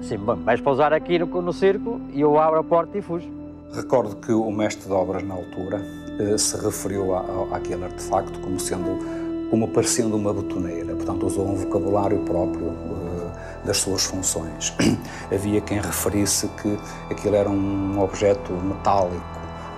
Assim, 0.00 0.16
bom, 0.16 0.36
vais 0.36 0.60
pousar 0.60 0.92
aqui 0.92 1.18
no, 1.18 1.26
no 1.42 1.52
círculo 1.52 2.00
e 2.12 2.20
eu 2.20 2.38
abro 2.38 2.60
a 2.60 2.64
porta 2.64 2.96
e 2.96 3.02
fujo. 3.02 3.28
Recordo 3.72 4.16
que 4.16 4.32
o 4.32 4.50
mestre 4.50 4.86
de 4.88 4.92
obras, 4.92 5.22
na 5.22 5.34
altura, 5.34 5.80
eh, 6.18 6.36
se 6.38 6.56
referiu 6.62 7.14
a- 7.14 7.56
àquele 7.56 7.84
artefacto 7.84 8.38
como 8.40 8.58
sendo, 8.58 8.98
como 9.50 9.68
parecendo 9.68 10.16
uma 10.16 10.32
botoneira. 10.32 10.94
Portanto, 10.96 11.26
usou 11.26 11.46
um 11.46 11.54
vocabulário 11.54 12.18
próprio 12.24 12.66
eh, 12.68 13.09
das 13.64 13.78
suas 13.78 14.04
funções. 14.04 14.74
Havia 15.32 15.60
quem 15.60 15.80
referisse 15.80 16.48
que 16.62 16.78
aquilo 17.10 17.36
era 17.36 17.48
um 17.48 18.00
objeto 18.00 18.52
metálico. 18.52 19.22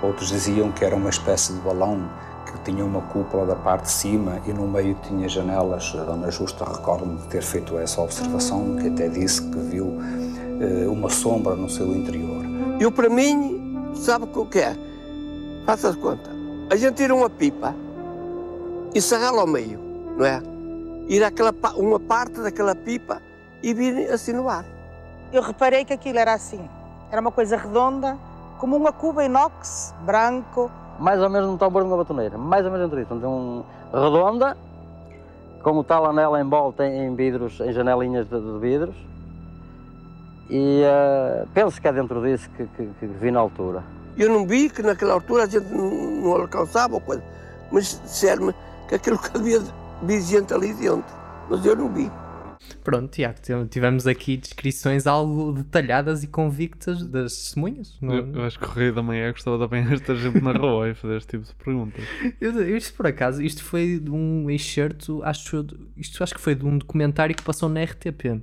Outros 0.02 0.28
diziam 0.28 0.70
que 0.72 0.84
era 0.84 0.96
uma 0.96 1.10
espécie 1.10 1.52
de 1.52 1.60
balão 1.60 2.08
que 2.46 2.58
tinha 2.70 2.84
uma 2.84 3.00
cúpula 3.02 3.46
da 3.46 3.56
parte 3.56 3.84
de 3.84 3.90
cima 3.92 4.40
e 4.46 4.52
no 4.52 4.66
meio 4.68 4.94
tinha 5.06 5.28
janelas. 5.28 5.94
A 5.96 6.04
Dona 6.04 6.30
Justa 6.30 6.64
recordo-me 6.64 7.16
de 7.18 7.26
ter 7.28 7.42
feito 7.42 7.78
essa 7.78 8.00
observação, 8.00 8.76
que 8.76 8.88
até 8.88 9.08
disse 9.08 9.42
que 9.42 9.58
viu 9.58 9.98
eh, 10.60 10.86
uma 10.88 11.08
sombra 11.08 11.54
no 11.54 11.70
seu 11.70 11.94
interior. 11.94 12.44
Eu, 12.80 12.90
para 12.92 13.08
mim, 13.08 13.92
sabe 13.94 14.28
o 14.34 14.44
que 14.46 14.58
é? 14.58 14.76
Faça 15.64 15.88
as 15.90 15.96
conta. 15.96 16.30
A 16.70 16.76
gente 16.76 16.96
tira 16.96 17.14
uma 17.14 17.30
pipa 17.30 17.74
e 18.94 19.00
serrá-la 19.00 19.42
ao 19.42 19.46
meio, 19.46 19.78
não 20.16 20.26
é? 20.26 20.42
Ir 21.08 21.22
àquela, 21.24 21.52
pa- 21.52 21.74
uma 21.76 21.98
parte 22.00 22.40
daquela 22.40 22.74
pipa 22.74 23.20
e 23.62 23.72
vir 23.72 24.10
assim 24.10 24.32
no 24.32 24.48
ar. 24.48 24.64
Eu 25.32 25.42
reparei 25.42 25.84
que 25.84 25.92
aquilo 25.92 26.18
era 26.18 26.34
assim. 26.34 26.68
Era 27.10 27.20
uma 27.20 27.32
coisa 27.32 27.56
redonda, 27.56 28.18
como 28.58 28.76
uma 28.76 28.92
cuba 28.92 29.24
inox, 29.24 29.94
branco. 30.04 30.70
Mais 30.98 31.20
ou 31.20 31.30
menos 31.30 31.48
um 31.48 31.56
tambor 31.56 31.82
de 31.82 31.88
uma 31.88 31.96
batoneira, 31.96 32.36
mais 32.36 32.64
ou 32.64 32.72
menos 32.72 32.86
entre 32.86 33.02
isso. 33.02 33.14
Um, 33.14 33.64
redonda, 33.92 34.56
com 35.62 35.78
o 35.78 35.84
tal 35.84 36.06
anel 36.06 36.36
em 36.36 36.48
volta 36.48 36.86
em 36.86 37.14
vidros, 37.14 37.60
em 37.60 37.72
janelinhas 37.72 38.28
de, 38.28 38.40
de 38.40 38.58
vidros. 38.58 38.96
E 40.50 40.82
eh, 40.84 41.46
penso 41.54 41.80
que 41.80 41.88
é 41.88 41.92
dentro 41.92 42.20
disso 42.22 42.50
que, 42.50 42.66
que, 42.66 42.86
que 43.00 43.06
vi 43.06 43.30
na 43.30 43.40
altura. 43.40 43.82
Eu 44.18 44.28
não 44.28 44.46
vi 44.46 44.68
que 44.68 44.82
naquela 44.82 45.14
altura 45.14 45.44
a 45.44 45.46
gente 45.46 45.66
não, 45.72 45.90
não 45.90 46.32
alcançava 46.32 46.94
ou 46.94 47.00
coisa, 47.00 47.22
mas 47.70 47.98
disseram-me 48.04 48.54
que 48.86 48.94
aquilo 48.94 49.18
que 49.18 49.34
havia 49.34 49.60
de 50.02 50.20
gente 50.20 50.52
ali 50.52 50.74
dentro, 50.74 51.04
mas 51.48 51.64
eu 51.64 51.74
não 51.74 51.88
vi. 51.88 52.10
Pronto, 52.82 53.10
Tiago, 53.12 53.38
tivemos 53.70 54.06
aqui 54.06 54.36
descrições 54.36 55.06
algo 55.06 55.52
detalhadas 55.52 56.24
e 56.24 56.26
convictas 56.26 57.06
das 57.06 57.32
testemunhas. 57.36 57.96
não- 58.00 58.14
é? 58.14 58.18
Eu, 58.18 58.32
eu 58.34 58.42
acho 58.44 58.58
que 58.58 58.64
o 58.64 58.68
Rei 58.68 58.90
da 58.90 59.02
Manhã 59.02 59.30
gostava 59.30 59.58
de 59.58 59.64
apanhar 59.64 59.92
esta 59.92 60.14
gente 60.16 60.40
na 60.40 60.52
rua 60.52 60.88
e 60.88 60.94
fazer 60.94 61.16
este 61.16 61.30
tipo 61.38 61.44
de 61.44 61.54
perguntas. 61.54 62.04
Eu, 62.40 62.76
isto 62.76 62.94
por 62.96 63.06
acaso, 63.06 63.42
isto 63.42 63.62
foi 63.62 63.98
de 64.00 64.10
um 64.10 64.50
excerto, 64.50 65.22
acho, 65.22 65.64
isto 65.96 66.22
acho 66.22 66.34
que 66.34 66.40
foi 66.40 66.54
de 66.54 66.64
um 66.64 66.76
documentário 66.78 67.34
que 67.36 67.42
passou 67.42 67.68
na 67.68 67.82
RTP. 67.84 68.40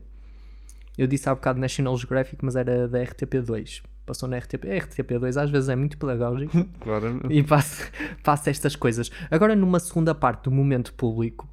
Eu 0.97 1.07
disse 1.07 1.27
há 1.29 1.35
bocado 1.35 1.59
National 1.59 1.97
Geographic, 1.97 2.43
mas 2.43 2.55
era 2.55 2.87
da 2.87 2.99
RTP2. 2.99 3.81
Passou 4.05 4.27
na 4.27 4.37
RTP. 4.37 4.65
A 4.65 4.75
RTP2 4.85 5.41
às 5.41 5.49
vezes 5.49 5.69
é 5.69 5.75
muito 5.75 5.97
pedagógico 5.97 6.65
Claro. 6.81 7.21
e 7.29 7.41
passa, 7.43 7.89
passa 8.23 8.49
estas 8.49 8.75
coisas. 8.75 9.09
Agora, 9.31 9.55
numa 9.55 9.79
segunda 9.79 10.13
parte 10.15 10.43
do 10.45 10.51
momento 10.51 10.93
público, 10.93 11.47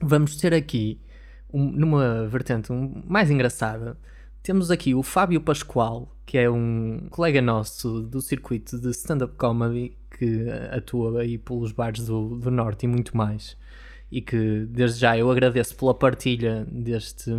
vamos 0.00 0.36
ter 0.36 0.54
aqui, 0.54 1.00
um- 1.52 1.70
numa 1.70 2.26
vertente 2.26 2.72
um- 2.72 3.02
mais 3.06 3.30
engraçada, 3.30 3.96
temos 4.42 4.70
aqui 4.70 4.94
o 4.94 5.02
Fábio 5.02 5.40
Pascoal, 5.40 6.14
que 6.24 6.38
é 6.38 6.48
um 6.50 7.06
colega 7.10 7.40
nosso 7.42 8.02
do 8.02 8.20
circuito 8.20 8.78
de 8.78 8.90
stand-up 8.90 9.34
comedy, 9.36 9.96
que 10.18 10.48
atua 10.70 11.20
aí 11.22 11.38
pelos 11.38 11.72
bares 11.72 12.06
do, 12.06 12.36
do 12.38 12.50
Norte 12.50 12.84
e 12.84 12.88
muito 12.88 13.16
mais. 13.16 13.56
E 14.10 14.20
que 14.22 14.66
desde 14.70 15.00
já 15.00 15.18
eu 15.18 15.30
agradeço 15.30 15.76
pela 15.76 15.94
partilha 15.94 16.66
deste. 16.70 17.30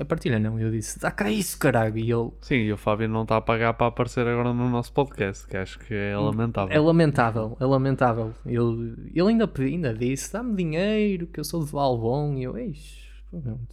A 0.00 0.04
partilha 0.04 0.38
não, 0.40 0.58
eu 0.58 0.70
disse, 0.72 0.98
dá 0.98 1.10
cá 1.10 1.30
isso, 1.30 1.56
caralho. 1.58 1.96
E 1.96 2.10
ele 2.10 2.30
Sim, 2.40 2.56
e 2.56 2.72
o 2.72 2.76
Fábio 2.76 3.08
não 3.08 3.22
está 3.22 3.36
a 3.36 3.40
pagar 3.40 3.74
para 3.74 3.86
aparecer 3.86 4.26
agora 4.26 4.52
no 4.52 4.68
nosso 4.68 4.92
podcast, 4.92 5.46
que 5.46 5.56
acho 5.56 5.78
que 5.78 5.94
é 5.94 6.16
lamentável. 6.16 6.74
É 6.76 6.80
lamentável, 6.80 7.56
é 7.60 7.64
lamentável. 7.64 8.32
Ele, 8.44 9.10
ele 9.14 9.28
ainda, 9.28 9.48
ainda 9.58 9.94
disse: 9.94 10.32
dá-me 10.32 10.54
dinheiro, 10.56 11.26
que 11.28 11.38
eu 11.38 11.44
sou 11.44 11.64
do 11.64 11.78
Albon. 11.78 12.34
E 12.34 12.42
eu, 12.42 12.58
eis, 12.58 13.04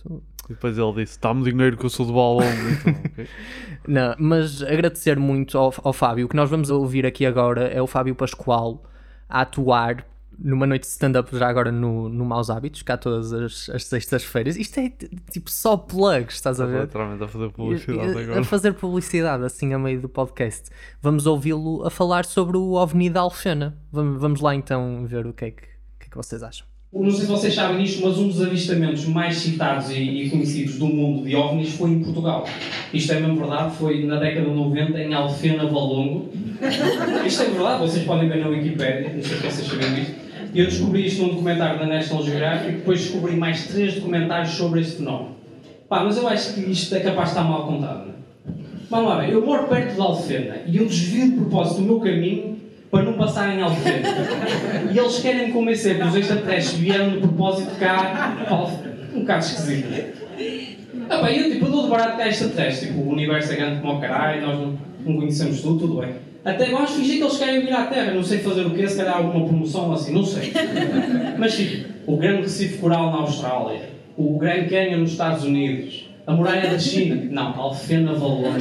tô- 0.04 0.22
E 0.48 0.54
depois 0.54 0.78
ele 0.78 0.94
disse: 0.94 1.20
dá-me 1.20 1.44
dinheiro 1.44 1.76
que 1.76 1.86
eu 1.86 1.90
sou 1.90 2.06
do 2.06 2.14
balão. 2.14 2.44
então, 2.44 2.94
ok. 3.04 3.28
Não, 3.88 4.16
mas 4.20 4.62
agradecer 4.62 5.18
muito 5.18 5.58
ao, 5.58 5.74
ao 5.84 5.92
Fábio. 5.94 6.28
O 6.28 6.30
que 6.30 6.36
nós 6.36 6.50
vamos 6.52 6.70
ouvir 6.70 7.04
aqui 7.06 7.26
agora 7.26 7.64
é 7.68 7.82
o 7.82 7.88
Fábio 7.88 8.14
Pascoal 8.14 8.84
a 9.28 9.42
atuar 9.42 10.06
numa 10.44 10.66
noite 10.66 10.84
de 10.84 10.88
stand-up 10.88 11.38
já 11.38 11.48
agora 11.48 11.72
no, 11.72 12.10
no 12.10 12.26
Maus 12.26 12.50
Hábitos, 12.50 12.82
cá 12.82 12.98
todas 12.98 13.32
as, 13.32 13.70
as 13.70 13.86
sextas-feiras. 13.86 14.58
Isto 14.58 14.80
é 14.80 14.92
tipo 15.32 15.50
só 15.52 15.78
plugs, 15.78 16.36
estás 16.36 16.60
a 16.60 16.66
ver? 16.66 16.82
Literalmente 16.82 17.24
a 17.24 17.28
fazer 17.28 17.50
publicidade 17.52 18.18
agora. 18.18 18.40
A 18.40 18.44
fazer 18.44 18.74
publicidade 18.74 19.46
assim 19.46 19.74
a 19.74 19.80
meio 19.80 20.02
do 20.02 20.10
podcast. 20.10 20.70
Vamos 21.02 21.26
ouvi-lo 21.26 21.86
a 21.86 21.90
falar 21.90 22.26
sobre 22.26 22.58
o 22.58 22.74
OVNI 22.74 23.10
da 23.10 23.22
Alfena. 23.22 23.78
Vamos, 23.92 24.20
vamos 24.20 24.42
lá 24.42 24.56
então 24.56 25.06
ver 25.06 25.26
o 25.28 25.34
que 25.34 25.46
é 25.46 25.52
que, 25.52 25.64
o 25.64 26.00
que, 26.00 26.08
é 26.08 26.10
que 26.10 26.18
vocês 26.18 26.42
acham. 26.42 26.66
Não 26.94 27.10
sei 27.10 27.22
se 27.22 27.26
vocês 27.28 27.54
sabem 27.54 27.82
disto, 27.82 28.06
mas 28.06 28.18
um 28.18 28.28
dos 28.28 28.42
avistamentos 28.42 29.06
mais 29.06 29.38
citados 29.38 29.90
e, 29.92 30.24
e 30.26 30.30
conhecidos 30.30 30.78
do 30.78 30.88
mundo 30.88 31.26
de 31.26 31.34
OVNIs 31.34 31.74
foi 31.76 31.90
em 31.90 32.04
Portugal. 32.04 32.46
Isto 32.94 33.14
é 33.14 33.20
mesmo 33.22 33.38
verdade, 33.38 33.78
foi 33.78 34.06
na 34.06 34.20
década 34.20 34.50
de 34.50 34.54
90 34.54 35.00
em 35.00 35.14
Alfena 35.14 35.64
Valongo. 35.68 36.30
Isto 37.26 37.44
é 37.44 37.46
verdade, 37.46 37.82
vocês 37.82 38.04
podem 38.04 38.28
ver 38.28 38.42
na 38.42 38.50
Wikipédia, 38.50 39.14
não 39.14 39.24
sei 39.24 39.38
se 39.38 39.44
vocês 39.44 39.68
sabem 39.68 39.94
disto. 39.94 40.21
Eu 40.54 40.66
descobri 40.66 41.06
isto 41.06 41.22
num 41.22 41.30
documentário 41.30 41.80
da 41.80 41.86
National 41.86 42.24
Geographic, 42.24 42.72
depois 42.74 43.00
descobri 43.02 43.36
mais 43.36 43.68
três 43.68 43.96
documentários 43.96 44.52
sobre 44.52 44.82
este 44.82 44.98
fenómeno. 44.98 45.36
Pá, 45.88 46.04
mas 46.04 46.18
eu 46.18 46.28
acho 46.28 46.54
que 46.54 46.62
isto 46.72 46.94
é 46.94 47.00
capaz 47.00 47.30
de 47.30 47.38
estar 47.38 47.44
mal 47.50 47.66
contado. 47.66 48.08
não 48.08 48.14
é? 48.14 48.22
Vamos 48.90 49.10
lá, 49.10 49.20
bem, 49.20 49.32
eu 49.32 49.46
moro 49.46 49.68
perto 49.68 49.96
de 49.96 50.02
Alfena 50.02 50.56
e 50.66 50.78
eu 50.78 50.86
desvio 50.86 51.32
de 51.32 51.38
propósito 51.38 51.80
o 51.80 51.84
meu 51.84 52.00
caminho 52.00 52.58
para 52.90 53.04
não 53.04 53.14
passar 53.14 53.56
em 53.56 53.62
Alfena. 53.62 54.10
E 54.94 54.98
eles 54.98 55.20
querem 55.20 55.48
me 55.48 55.54
convencer 55.54 55.98
que 55.98 56.04
os 56.04 56.16
extraterrestres 56.16 56.78
vieram 56.78 57.12
de 57.12 57.20
propósito 57.20 57.72
cá 57.80 58.36
para. 58.46 58.92
Um 59.16 59.22
bocado 59.22 59.46
esquisito. 59.46 59.88
Ah, 61.10 61.18
pá, 61.20 61.32
eu, 61.32 61.52
tipo, 61.52 61.66
eu 61.66 61.72
dou 61.72 61.84
de 61.84 61.90
barato 61.90 62.18
cá 62.18 62.28
extraterrestre. 62.28 62.90
Tipo, 62.90 63.02
o 63.02 63.10
universo 63.10 63.54
é 63.54 63.56
grande 63.56 63.82
como 63.82 63.98
o 63.98 64.02
caralho, 64.02 64.42
nós 64.42 64.60
não, 64.60 64.78
não 65.06 65.16
conhecemos 65.16 65.62
tudo, 65.62 65.80
tudo 65.80 66.02
bem. 66.02 66.31
Até 66.44 66.72
vamos 66.72 66.92
fingir 66.92 67.18
que 67.18 67.24
eles 67.24 67.38
querem 67.38 67.62
vir 67.62 67.74
à 67.74 67.86
Terra, 67.86 68.14
não 68.14 68.24
sei 68.24 68.40
fazer 68.40 68.66
o 68.66 68.72
quê, 68.72 68.88
se 68.88 68.98
calhar 68.98 69.18
alguma 69.18 69.46
promoção 69.46 69.92
assim, 69.94 70.12
não 70.12 70.26
sei. 70.26 70.52
Mas 71.38 71.56
tipo, 71.56 71.88
o 72.08 72.18
Grande 72.18 72.44
Recife 72.44 72.80
Coral 72.80 73.12
na 73.12 73.18
Austrália, 73.18 73.90
o 74.18 74.38
Grand 74.40 74.68
Canyon 74.68 75.00
nos 75.00 75.12
Estados 75.12 75.44
Unidos, 75.44 76.10
a 76.26 76.34
Muralha 76.34 76.72
da 76.72 76.80
China, 76.80 77.28
não, 77.30 77.62
Alfena 77.62 78.14
Valona. 78.14 78.58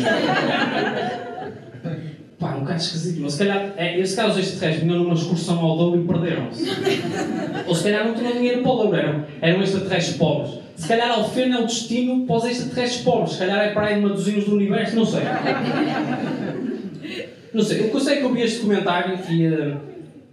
Pá, 2.38 2.54
um 2.56 2.60
bocado 2.60 2.80
esquisito, 2.80 3.20
mas 3.20 3.34
se 3.34 3.38
calhar, 3.38 3.72
é, 3.76 3.99
esse 3.99 4.16
caso 4.16 4.40
extraterrestres 4.40 4.87
vinham 4.87 5.02
numa 5.02 5.14
excursão 5.14 5.58
ao 5.58 5.76
Douro 5.76 6.00
e 6.00 6.04
perderam-se. 6.06 6.64
Ou 7.66 7.75
se 7.75 7.84
calhar 7.84 8.06
não 8.06 8.14
tinham 8.14 8.32
dinheiro 8.32 8.62
para 8.62 8.72
o 8.72 8.76
Douro, 8.76 8.96
eram, 8.96 9.25
eram 9.42 9.62
extraterrestres 9.62 10.16
pobres. 10.16 10.58
Se 10.76 10.88
calhar 10.88 11.10
Alfena 11.10 11.56
é 11.56 11.60
o 11.60 11.66
destino 11.66 12.26
para 12.26 12.37
os 12.37 12.44
extraterrestres 12.46 13.02
pobres, 13.02 13.32
se 13.32 13.38
calhar 13.38 13.58
é 13.58 13.72
para 13.72 13.88
aí 13.88 13.96
de 13.96 14.00
Matosinhos 14.00 14.44
do 14.46 14.54
Universo, 14.54 14.96
não 14.96 15.04
sei. 15.04 15.20
Não 17.52 17.62
sei, 17.62 17.78
que 17.78 17.97
eu 17.97 18.09
é 18.09 18.16
que 18.16 18.23
eu 18.23 18.33
vi 18.33 18.42
este 18.42 18.61
comentário 18.61 19.19
e, 19.28 19.45
eh, 19.45 19.76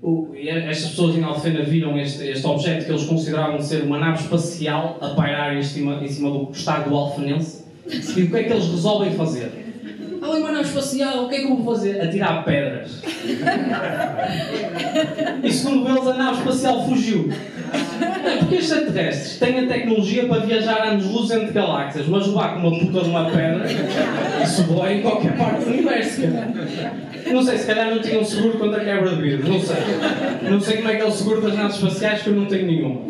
o- 0.01 0.29
e 0.35 0.47
estas 0.49 0.89
pessoas 0.89 1.15
em 1.15 1.23
Alfena 1.23 1.63
viram 1.63 1.97
este, 1.99 2.23
este 2.25 2.45
objeto 2.45 2.85
que 2.85 2.91
eles 2.91 3.03
consideravam 3.05 3.61
ser 3.61 3.83
uma 3.83 3.97
nave 3.99 4.21
espacial 4.21 4.97
a 5.01 5.09
pairar 5.09 5.55
em 5.57 5.63
cima, 5.63 5.95
em 6.03 6.07
cima 6.07 6.29
do 6.29 6.51
estado 6.51 6.89
do 6.89 6.95
Alfenense. 6.95 7.63
E 7.89 8.23
o 8.23 8.29
que 8.29 8.35
é 8.37 8.43
que 8.43 8.51
eles 8.53 8.65
resolvem 8.67 9.11
fazer? 9.13 9.51
Ali 10.29 10.41
uma 10.41 10.51
nave 10.51 10.67
espacial, 10.67 11.25
o 11.25 11.29
que 11.29 11.35
é 11.35 11.37
que 11.39 11.45
eu 11.45 11.55
vou 11.55 11.75
fazer? 11.75 12.01
Atirar 12.01 12.43
pedras. 12.43 13.01
E 15.43 15.51
segundo 15.51 15.89
eles, 15.89 16.07
a 16.07 16.13
nave 16.13 16.39
espacial 16.39 16.85
fugiu. 16.87 17.29
É 18.25 18.37
porque 18.37 18.55
extraterrestres 18.55 19.39
têm 19.39 19.59
a 19.59 19.67
tecnologia 19.67 20.25
para 20.25 20.41
viajar 20.41 20.87
anos-luz 20.87 21.31
entre 21.31 21.51
galáxias, 21.51 22.07
mas 22.07 22.27
levar 22.27 22.53
com 22.53 22.67
uma 22.67 22.79
puta 22.79 23.01
de 23.01 23.09
uma 23.09 23.25
pedra, 23.25 23.65
isso 24.43 24.63
voa 24.63 24.91
em 24.91 25.01
qualquer 25.01 25.37
parte 25.37 25.65
do 25.65 25.71
universo. 25.71 26.21
Não 27.31 27.43
sei, 27.43 27.57
se 27.57 27.67
calhar 27.67 27.89
não 27.89 27.99
tinham 27.99 28.23
seguro 28.23 28.57
contra 28.57 28.81
a 28.81 28.85
quebra 28.85 29.15
de 29.15 29.21
vidro, 29.21 29.49
não 29.49 29.59
sei. 29.59 29.75
Não 30.49 30.61
sei 30.61 30.77
como 30.77 30.89
é 30.89 30.95
que 30.95 31.01
é 31.01 31.05
o 31.05 31.11
seguro 31.11 31.41
das 31.41 31.55
naves 31.55 31.75
espaciais, 31.75 32.21
que 32.21 32.29
eu 32.29 32.35
não 32.35 32.45
tenho 32.45 32.67
nenhuma. 32.67 33.01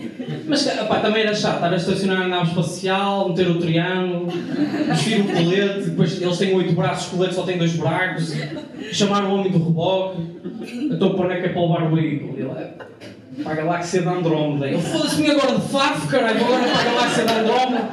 Mas 0.47 0.65
também 1.01 1.23
era 1.23 1.35
chato 1.35 1.55
estar 1.55 1.73
a 1.73 1.75
estacionar 1.75 2.19
na 2.19 2.27
nave 2.27 2.49
espacial, 2.49 3.29
meter 3.29 3.47
o 3.47 3.59
triângulo, 3.59 4.27
vestir 4.87 5.21
o 5.21 5.25
colete, 5.25 5.89
depois 5.89 6.21
eles 6.21 6.37
têm 6.37 6.55
oito 6.55 6.73
braços, 6.73 7.06
o 7.07 7.17
colete 7.17 7.35
só 7.35 7.43
tem 7.43 7.57
dois 7.57 7.73
buracos, 7.73 8.33
chamar 8.91 9.23
o 9.23 9.33
homem 9.33 9.51
do 9.51 9.63
reboque, 9.63 10.21
então 10.91 11.15
para 11.15 11.25
onde 11.25 11.33
é 11.35 11.45
é 11.45 11.49
para 11.49 11.61
levar 11.61 11.83
o 11.83 11.95
veículo? 11.95 12.33
Ele 12.37 12.49
é, 12.49 12.73
para 13.43 13.51
a 13.51 13.55
galáxia 13.55 14.01
de 14.01 14.07
Andrómeda. 14.07 14.67
Eu 14.67 14.79
foda-se-me 14.79 15.29
agora 15.29 15.55
de 15.55 15.67
Fafo, 15.69 16.07
caralho, 16.07 16.43
agora 16.43 16.63
para 16.63 16.79
a 16.79 16.83
galáxia 16.83 17.25
de 17.25 17.31
Andrómeda. 17.31 17.89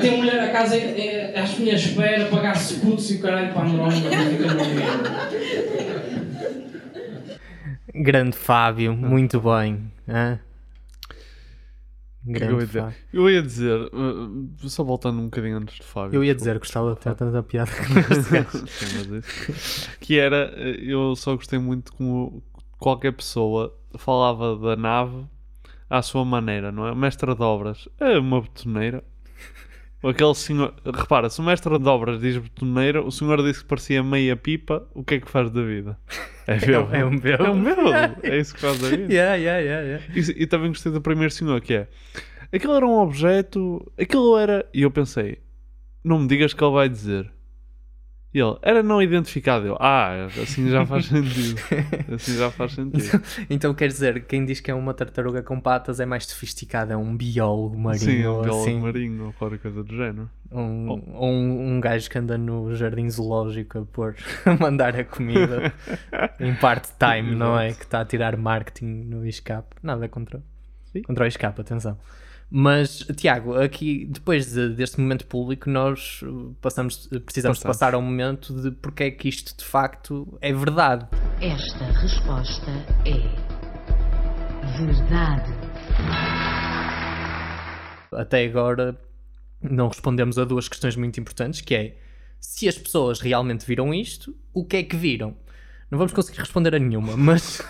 Tem 0.00 0.16
mulher 0.16 0.40
a 0.40 0.48
casa 0.50 0.76
é, 0.76 1.32
é, 1.34 1.40
à 1.40 1.58
minha 1.58 1.74
espera, 1.74 2.26
pagar-se 2.26 2.74
putos 2.74 3.10
e 3.10 3.14
o 3.16 3.20
caralho 3.20 3.52
para 3.52 3.64
meio. 3.64 3.82
Grande 7.94 8.36
Fábio, 8.36 8.94
muito 8.94 9.40
bem. 9.40 9.92
hã? 10.08 10.38
O 12.26 12.32
que 12.32 12.44
é 12.44 12.46
que 12.46 12.52
eu 12.52 12.60
ia 12.60 12.66
dizer? 12.66 12.80
Fábio. 12.80 12.96
Eu 13.12 13.30
ia 13.30 13.42
dizer, 13.42 13.80
uh, 13.92 14.68
só 14.68 14.84
voltando 14.84 15.18
um 15.20 15.24
bocadinho 15.24 15.56
antes 15.56 15.76
de 15.76 15.82
Fábio. 15.82 16.16
Eu 16.16 16.24
ia 16.24 16.34
dizer, 16.34 16.58
gostava 16.58 16.94
de 16.94 17.00
ter 17.00 17.14
tanta 17.14 17.42
piada 17.42 17.70
isso. 19.50 19.90
Que 20.00 20.18
era, 20.18 20.54
uh, 20.56 20.60
eu 20.80 21.16
só 21.16 21.34
gostei 21.34 21.58
muito 21.58 21.92
como 21.92 22.42
qualquer 22.78 23.12
pessoa 23.12 23.76
falava 23.96 24.56
da 24.56 24.76
nave 24.76 25.26
à 25.90 26.00
sua 26.00 26.24
maneira, 26.24 26.70
não 26.70 26.86
é? 26.86 26.92
O 26.92 26.96
mestre 26.96 27.34
de 27.34 27.42
obras 27.42 27.88
é 27.98 28.18
uma 28.18 28.40
betoneira. 28.40 29.04
Aquele 30.02 30.34
senhor, 30.34 30.74
repara, 30.84 31.30
se 31.30 31.40
o 31.40 31.44
mestre 31.44 31.78
de 31.78 31.88
obras 31.88 32.20
diz 32.20 32.36
betoneira, 32.36 33.02
o 33.02 33.12
senhor 33.12 33.40
disse 33.42 33.60
que 33.60 33.66
parecia 33.66 34.02
meia 34.02 34.36
pipa, 34.36 34.86
o 34.94 35.04
que 35.04 35.14
é 35.14 35.20
que 35.20 35.30
faz 35.30 35.50
da 35.50 35.62
vida? 35.62 35.96
É 36.46 36.58
bêbado. 36.58 36.88
É 36.96 37.04
um 37.04 37.18
bêbado. 37.18 37.46
É 37.46 37.50
um 37.50 37.62
bêbado. 37.62 38.16
É 38.22 38.38
isso 38.38 38.54
que 38.54 38.60
faz 38.60 38.78
da 38.80 38.88
vida. 38.88 39.12
Yeah, 39.12 39.34
yeah, 39.36 39.60
yeah, 39.60 39.86
yeah. 39.86 40.04
E, 40.14 40.42
e 40.42 40.46
também 40.46 40.68
gostei 40.68 40.90
do 40.90 41.00
primeiro 41.00 41.32
senhor 41.32 41.60
que 41.60 41.74
é 41.74 41.88
aquilo 42.52 42.74
era 42.74 42.86
um 42.86 42.98
objeto, 42.98 43.90
aquilo 43.98 44.36
era. 44.36 44.68
E 44.74 44.82
eu 44.82 44.90
pensei, 44.90 45.38
não 46.04 46.18
me 46.20 46.28
digas 46.28 46.52
que 46.52 46.62
ele 46.62 46.72
vai 46.72 46.88
dizer. 46.88 47.30
E 48.34 48.40
ele, 48.40 48.56
era 48.62 48.82
não 48.82 49.02
identificado. 49.02 49.66
Eu, 49.66 49.76
ah, 49.78 50.26
assim 50.42 50.70
já 50.70 50.86
faz 50.86 51.06
sentido. 51.06 51.60
Assim 52.12 52.36
já 52.36 52.50
faz 52.50 52.72
sentido. 52.72 53.04
Então, 53.04 53.20
então 53.50 53.74
quer 53.74 53.88
dizer, 53.88 54.24
quem 54.24 54.44
diz 54.44 54.60
que 54.60 54.70
é 54.70 54.74
uma 54.74 54.94
tartaruga 54.94 55.42
com 55.42 55.60
patas 55.60 56.00
é 56.00 56.06
mais 56.06 56.26
sofisticado, 56.26 56.92
é 56.92 56.96
um 56.96 57.14
biólogo 57.14 57.78
marinho. 57.78 58.00
Sim, 58.00 58.24
ou 58.24 58.38
um 58.38 58.42
biólogo 58.42 58.62
assim. 58.62 58.80
marinho 58.80 59.26
ou 59.26 59.32
qualquer 59.34 59.58
coisa 59.58 59.82
do 59.82 59.94
género. 59.94 60.30
Um, 60.50 60.88
ou 60.88 61.30
um, 61.30 61.76
um 61.76 61.80
gajo 61.80 62.08
que 62.08 62.18
anda 62.18 62.38
no 62.38 62.74
jardim 62.74 63.08
zoológico 63.08 63.78
a 63.78 63.84
pôr, 63.84 64.14
a 64.46 64.54
mandar 64.54 64.98
a 64.98 65.04
comida 65.04 65.72
em 66.40 66.54
part-time, 66.54 67.34
não 67.34 67.58
é? 67.58 67.72
Que 67.72 67.84
está 67.84 68.00
a 68.00 68.04
tirar 68.04 68.36
marketing 68.36 69.04
no 69.04 69.26
escape. 69.26 69.76
Nada 69.82 70.08
contra, 70.08 70.42
contra 71.06 71.24
o 71.24 71.26
escape, 71.28 71.60
atenção. 71.60 71.98
Mas, 72.54 72.98
Tiago, 73.16 73.54
aqui, 73.58 74.04
depois 74.10 74.52
de- 74.52 74.68
deste 74.74 75.00
momento 75.00 75.24
público, 75.26 75.70
nós 75.70 76.20
uh, 76.22 76.54
passamos, 76.60 77.06
precisamos 77.24 77.56
de 77.58 77.62
Passamos. 77.64 77.78
passar 77.78 77.94
ao 77.94 78.02
momento 78.02 78.52
de 78.60 78.70
porque 78.72 79.04
é 79.04 79.10
que 79.10 79.26
isto 79.26 79.56
de 79.56 79.64
facto 79.64 80.36
é 80.38 80.52
verdade. 80.52 81.06
Esta 81.40 81.84
resposta 81.86 82.70
é 83.06 83.22
verdade. 84.76 85.50
até 88.12 88.44
agora 88.44 88.98
não 89.62 89.88
respondemos 89.88 90.38
a 90.38 90.44
duas 90.44 90.68
questões 90.68 90.94
muito 90.96 91.18
importantes, 91.18 91.62
que 91.62 91.74
é 91.74 91.96
se 92.38 92.68
as 92.68 92.76
pessoas 92.76 93.20
realmente 93.20 93.64
viram 93.64 93.94
isto, 93.94 94.34
o 94.52 94.62
que 94.64 94.76
é 94.76 94.82
que 94.82 94.96
viram? 94.96 95.34
Não 95.90 95.96
vamos 95.98 96.12
conseguir 96.12 96.40
responder 96.40 96.74
a 96.74 96.78
nenhuma, 96.78 97.16
mas, 97.16 97.62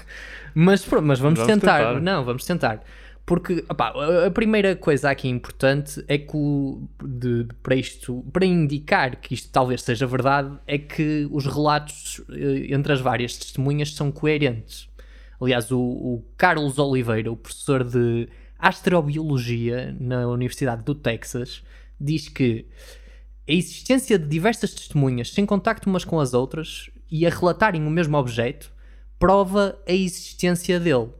mas, 0.54 0.84
mas 0.86 1.20
vamos, 1.20 1.38
Vamos 1.38 1.46
tentar. 1.46 1.78
tentar. 1.78 2.00
Não, 2.00 2.24
vamos 2.24 2.44
tentar. 2.44 2.82
Porque 3.24 3.64
a 3.68 4.30
primeira 4.30 4.74
coisa 4.74 5.08
aqui 5.10 5.28
importante 5.28 6.04
é 6.08 6.18
que 6.18 6.36
o- 6.36 6.88
de- 7.02 7.46
para 7.62 7.76
isto, 7.76 8.24
para 8.32 8.44
indicar 8.44 9.16
que 9.20 9.32
isto 9.34 9.48
talvez 9.50 9.82
seja 9.82 10.06
verdade, 10.06 10.58
é 10.66 10.76
que 10.76 11.28
os 11.30 11.46
relatos 11.46 12.20
eh, 12.30 12.66
entre 12.74 12.92
as 12.92 13.00
várias 13.00 13.36
testemunhas 13.36 13.94
são 13.94 14.10
coerentes. 14.10 14.88
Aliás, 15.40 15.70
o, 15.70 15.78
o 15.80 16.24
Carlos 16.36 16.78
Oliveira, 16.78 17.30
o 17.30 17.36
professor 17.36 17.84
de 17.84 18.28
astrobiologia 18.58 19.96
na 20.00 20.26
Universidade 20.28 20.82
do 20.82 20.94
Texas, 20.94 21.62
diz 22.00 22.28
que 22.28 22.66
a 23.48 23.52
existência 23.52 24.18
de 24.18 24.26
diversas 24.26 24.74
testemunhas 24.74 25.32
sem 25.32 25.46
contacto 25.46 25.88
umas 25.88 26.04
com 26.04 26.18
as 26.20 26.34
outras 26.34 26.90
e 27.10 27.26
a 27.26 27.30
relatarem 27.30 27.86
o 27.86 27.90
mesmo 27.90 28.16
objeto 28.16 28.72
prova 29.18 29.78
a 29.88 29.92
existência 29.92 30.78
dele. 30.80 31.10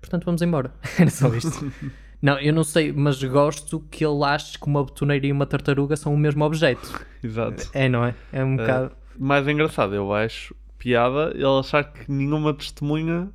Portanto, 0.00 0.24
vamos 0.24 0.42
embora. 0.42 0.72
Era 0.98 1.10
só 1.10 1.28
isto. 1.34 1.70
Não, 2.22 2.38
eu 2.38 2.52
não 2.52 2.62
sei, 2.64 2.92
mas 2.92 3.22
gosto 3.24 3.80
que 3.90 4.04
ele 4.04 4.22
ache 4.24 4.58
que 4.58 4.66
uma 4.66 4.84
betoneira 4.84 5.26
e 5.26 5.32
uma 5.32 5.46
tartaruga 5.46 5.96
são 5.96 6.12
o 6.12 6.18
mesmo 6.18 6.44
objeto. 6.44 7.02
Exato. 7.24 7.70
É, 7.72 7.88
não 7.88 8.04
é? 8.04 8.14
É 8.30 8.44
um 8.44 8.52
Eh, 8.52 8.56
bocado. 8.58 8.92
mais 9.18 9.48
engraçado, 9.48 9.94
eu 9.94 10.12
acho 10.12 10.54
piada 10.76 11.32
ele 11.34 11.46
achar 11.58 11.82
que 11.82 12.12
nenhuma 12.12 12.52
testemunha 12.52 13.30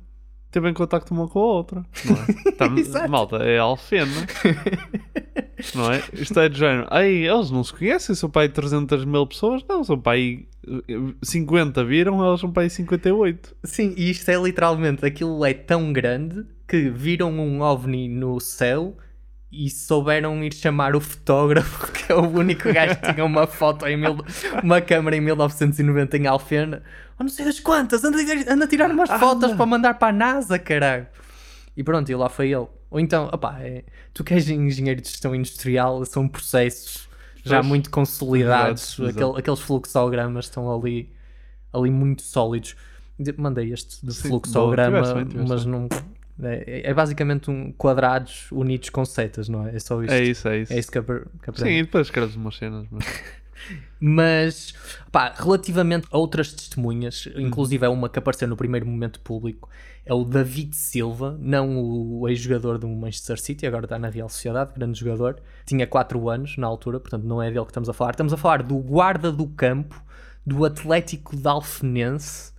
teve 0.52 0.68
em 0.70 0.72
contacto 0.72 1.12
uma 1.12 1.26
com 1.26 1.40
a 1.40 1.42
outra. 1.42 1.84
Não 2.04 2.14
é? 2.14 2.52
Tá- 2.56 3.08
malta, 3.08 3.38
é 3.38 3.58
alfena. 3.58 4.24
não 5.74 5.92
é? 5.92 6.00
Isto 6.12 6.38
é 6.38 6.48
de 6.48 6.56
género. 6.56 6.86
Ei, 6.94 7.28
eles 7.28 7.50
não 7.50 7.64
se 7.64 7.72
conhecem, 7.74 8.14
são 8.14 8.30
aí 8.42 8.48
300 8.48 9.04
mil 9.04 9.26
pessoas. 9.26 9.64
Não, 9.68 9.82
são 9.82 9.98
eh, 9.98 10.46
50 11.22 11.84
viram, 11.84 12.24
elas 12.24 12.40
são 12.40 12.50
para 12.50 12.62
aí 12.64 12.70
58. 12.70 13.54
Sim, 13.64 13.94
e 13.96 14.10
isto 14.10 14.28
é 14.30 14.36
literalmente 14.36 15.04
aquilo 15.04 15.44
é 15.44 15.54
tão 15.54 15.92
grande 15.92 16.44
que 16.66 16.90
viram 16.90 17.30
um 17.32 17.60
ovni 17.60 18.08
no 18.08 18.40
céu 18.40 18.96
e 19.50 19.70
souberam 19.70 20.42
ir 20.42 20.52
chamar 20.52 20.96
o 20.96 21.00
fotógrafo, 21.00 21.90
que 21.92 22.12
é 22.12 22.14
o 22.16 22.26
único 22.28 22.72
gajo 22.72 22.96
que 23.00 23.12
tinha 23.12 23.24
uma 23.24 23.46
foto 23.46 23.86
em 23.86 23.96
mil, 23.96 24.16
uma 24.62 24.80
câmera 24.80 25.16
em 25.16 25.20
1990 25.20 26.16
em 26.16 26.26
Alfena. 26.26 26.82
Oh, 27.18 27.22
não 27.22 27.30
sei 27.30 27.44
das 27.46 27.60
quantas, 27.60 28.04
anda, 28.04 28.18
a- 28.18 28.52
anda 28.52 28.64
a 28.64 28.68
tirar 28.68 28.90
umas 28.90 29.08
fotos 29.08 29.52
para 29.54 29.66
mandar 29.66 29.94
para 29.94 30.08
a 30.08 30.12
NASA, 30.12 30.58
caralho. 30.58 31.06
E 31.76 31.82
pronto, 31.84 32.10
e 32.10 32.14
lá 32.14 32.28
foi 32.28 32.48
ele. 32.52 32.66
Ou 32.90 33.00
então, 33.00 33.28
opá, 33.32 33.58
é, 33.60 33.84
tu 34.12 34.22
que 34.24 34.34
és 34.34 34.48
engenheiro 34.50 35.00
de 35.00 35.08
gestão 35.08 35.34
industrial, 35.34 36.04
são 36.04 36.28
processos 36.28 37.08
já 37.48 37.56
Pois. 37.58 37.66
muito 37.66 37.90
consolidados, 37.90 38.82
Exato, 38.98 39.02
exato. 39.02 39.24
aquele- 39.24 39.38
aqueles 39.40 39.60
fluxogramas 39.60 40.44
estão 40.46 40.74
ali, 40.74 41.10
ali 41.72 41.90
muito 41.90 42.22
sólidos. 42.22 42.76
De- 43.18 43.32
Mandei 43.38 43.72
este 43.72 44.04
de 44.04 44.12
Sim, 44.12 44.28
fluxograma, 44.28 45.02
tiveste 45.24 45.38
mas 45.48 45.64
não. 45.64 45.88
É, 46.42 46.90
é 46.90 46.92
basicamente 46.92 47.50
um 47.50 47.72
quadrados 47.72 48.46
unidos 48.52 48.90
com 48.90 49.04
setas, 49.06 49.48
não 49.48 49.66
é? 49.66 49.74
É 49.74 49.78
só 49.78 50.02
isto. 50.02 50.12
É 50.12 50.22
isso, 50.22 50.48
é 50.48 50.58
isso. 50.58 50.72
É 50.74 50.78
isso 50.78 50.92
que, 50.92 51.00
que 51.00 51.58
Sim, 51.60 51.68
e 51.70 51.82
depois 51.82 52.08
escreves 52.08 52.36
umas 52.36 52.56
cenas. 52.56 52.86
Mas... 52.90 53.04
Mas, 53.98 54.74
pá, 55.10 55.32
relativamente 55.34 56.06
a 56.10 56.18
outras 56.18 56.52
testemunhas, 56.52 57.26
Uhum. 57.26 57.40
inclusive 57.40 57.86
é 57.86 57.88
uma 57.88 58.08
que 58.08 58.18
apareceu 58.18 58.46
no 58.46 58.56
primeiro 58.56 58.86
momento 58.86 59.18
público, 59.20 59.68
é 60.06 60.14
o 60.14 60.24
David 60.24 60.74
Silva, 60.76 61.36
não 61.40 61.76
o 61.82 62.28
ex-jogador 62.28 62.78
do 62.78 62.86
Manchester 62.88 63.38
City, 63.40 63.66
agora 63.66 63.84
está 63.86 63.98
na 63.98 64.08
Real 64.08 64.28
Sociedade, 64.28 64.72
grande 64.74 64.98
jogador. 64.98 65.40
Tinha 65.66 65.84
4 65.86 66.28
anos 66.30 66.56
na 66.56 66.66
altura, 66.68 67.00
portanto 67.00 67.24
não 67.24 67.42
é 67.42 67.50
dele 67.50 67.64
que 67.64 67.72
estamos 67.72 67.88
a 67.88 67.92
falar. 67.92 68.12
Estamos 68.12 68.32
a 68.32 68.36
falar 68.36 68.62
do 68.62 68.78
guarda 68.78 69.32
do 69.32 69.48
campo 69.48 70.00
do 70.46 70.64
Atlético 70.64 71.36
de 71.36 71.46
Alfenense, 71.48 72.52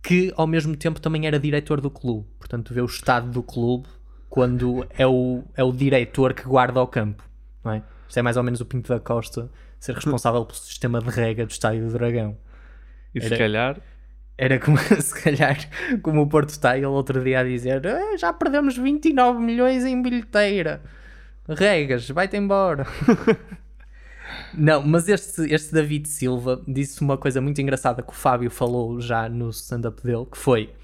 que 0.00 0.32
ao 0.36 0.46
mesmo 0.46 0.76
tempo 0.76 1.00
também 1.00 1.26
era 1.26 1.40
diretor 1.40 1.80
do 1.80 1.90
clube. 1.90 2.28
Portanto, 2.38 2.72
vê 2.72 2.80
o 2.80 2.86
estado 2.86 3.28
do 3.32 3.42
clube 3.42 3.88
quando 4.30 4.86
é 4.96 5.04
o, 5.06 5.42
é 5.56 5.64
o 5.64 5.72
diretor 5.72 6.32
que 6.34 6.44
guarda 6.44 6.80
o 6.80 6.86
campo, 6.86 7.24
não 7.64 7.72
é? 7.72 7.82
Isto 8.08 8.18
é 8.18 8.22
mais 8.22 8.36
ou 8.36 8.44
menos 8.44 8.60
o 8.60 8.64
Pinto 8.64 8.88
da 8.92 9.00
Costa 9.00 9.50
ser 9.80 9.94
responsável 9.96 10.44
pelo 10.44 10.56
sistema 10.56 11.00
de 11.00 11.10
rega 11.10 11.44
do 11.44 11.50
Estádio 11.50 11.86
do 11.88 11.92
Dragão. 11.92 12.36
E 13.12 13.20
se 13.20 13.28
calhar- 13.38 13.80
Era 14.38 14.58
como, 14.58 14.78
se 15.00 15.22
calhar, 15.22 15.56
como 16.02 16.22
o 16.22 16.28
Porto 16.28 16.50
está 16.50 16.76
ele 16.76 16.86
outro 16.86 17.22
dia 17.22 17.40
a 17.40 17.44
dizer 17.44 17.86
"Ah, 17.86 18.16
já 18.16 18.32
perdemos 18.32 18.76
29 18.76 19.40
milhões 19.40 19.84
em 19.84 20.00
bilheteira. 20.00 20.82
Regas, 21.48 22.08
vai-te 22.10 22.36
embora. 22.36 22.86
Não, 24.52 24.82
mas 24.82 25.08
este, 25.08 25.42
este 25.52 25.72
David 25.72 26.08
Silva 26.08 26.60
disse 26.66 27.00
uma 27.00 27.16
coisa 27.16 27.40
muito 27.40 27.60
engraçada 27.60 28.02
que 28.02 28.10
o 28.12 28.14
Fábio 28.14 28.50
falou 28.50 29.00
já 29.00 29.28
no 29.28 29.50
stand-up 29.50 30.02
dele, 30.02 30.26
que 30.30 30.36
foi 30.36 30.74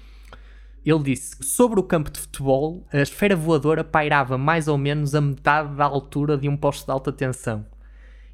ele 0.85 1.03
disse 1.03 1.37
sobre 1.41 1.79
o 1.79 1.83
campo 1.83 2.11
de 2.11 2.19
futebol 2.19 2.85
a 2.91 2.97
esfera 2.97 3.35
voadora 3.35 3.83
pairava 3.83 4.37
mais 4.37 4.67
ou 4.67 4.77
menos 4.77 5.15
a 5.15 5.21
metade 5.21 5.75
da 5.75 5.85
altura 5.85 6.37
de 6.37 6.49
um 6.49 6.57
posto 6.57 6.85
de 6.85 6.91
alta 6.91 7.11
tensão. 7.11 7.65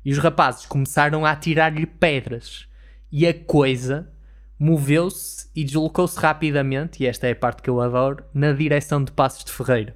E 0.03 0.11
os 0.11 0.17
rapazes 0.17 0.65
começaram 0.65 1.25
a 1.25 1.31
atirar-lhe 1.31 1.85
pedras. 1.85 2.67
E 3.11 3.27
a 3.27 3.33
coisa 3.33 4.11
moveu-se 4.59 5.47
e 5.55 5.63
deslocou-se 5.63 6.19
rapidamente, 6.19 7.01
e 7.01 7.07
esta 7.07 7.27
é 7.27 7.31
a 7.31 7.35
parte 7.35 7.61
que 7.61 7.69
eu 7.69 7.79
adoro, 7.79 8.23
na 8.33 8.51
direção 8.51 9.03
de 9.03 9.11
Passos 9.11 9.45
de 9.45 9.51
Ferreira. 9.51 9.95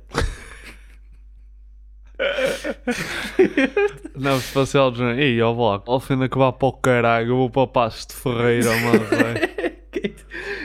Não, 4.15 4.39
se 4.39 4.47
fosse 4.51 4.77
ela 4.77 4.91
dizendo, 4.91 5.19
ei, 5.19 5.41
ó 5.41 5.53
Bloco, 5.53 5.91
ao 5.91 5.99
fim 5.99 6.17
de 6.17 6.25
acabar 6.25 6.53
para 6.53 6.67
o 6.67 6.73
caralho, 6.73 7.29
eu 7.29 7.37
vou 7.37 7.49
para 7.49 7.67
Passos 7.67 8.05
de 8.05 8.13
Ferreira, 8.13 8.69
mano. 8.81 9.05
velho." 9.05 9.53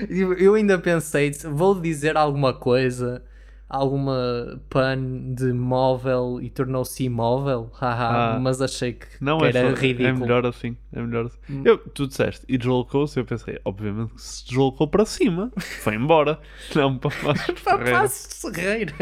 Eu 0.08 0.32
eu 0.34 0.54
ainda 0.54 0.78
pensei, 0.78 1.32
vou 1.52 1.74
dizer 1.78 2.16
alguma 2.16 2.52
coisa, 2.54 3.22
alguma 3.68 4.60
pan 4.70 4.96
de 5.34 5.52
móvel 5.52 6.38
e 6.40 6.48
tornou-se 6.48 7.04
imóvel, 7.04 7.70
haha, 7.74 8.36
Ah. 8.36 8.40
mas 8.40 8.62
achei 8.62 8.94
que, 8.94 9.06
Não, 9.20 9.38
que 9.38 9.44
é, 9.44 9.48
era 9.48 9.70
só- 9.74 9.80
ridículo. 9.80 10.08
é 10.08 10.12
melhor 10.12 10.46
assim. 10.46 10.76
É 10.92 11.00
melhor 11.02 11.26
assim. 11.26 11.38
Hum. 11.50 11.62
Eu, 11.64 11.76
tu 11.78 12.06
disseste, 12.06 12.44
e 12.48 12.56
deslocou-se, 12.56 13.18
eu 13.20 13.24
pensei, 13.26 13.58
obviamente 13.64 14.14
que 14.14 14.22
se 14.22 14.46
deslocou 14.46 14.88
para 14.88 15.04
cima, 15.04 15.52
foi 15.58 15.94
embora. 15.96 16.38
Não 16.74 16.96
para 16.96 17.10
Passos 17.10 17.54
Pá, 17.62 17.76
Ferreira. 17.76 18.00
Passos 18.00 18.40
Ferreira. 18.54 18.94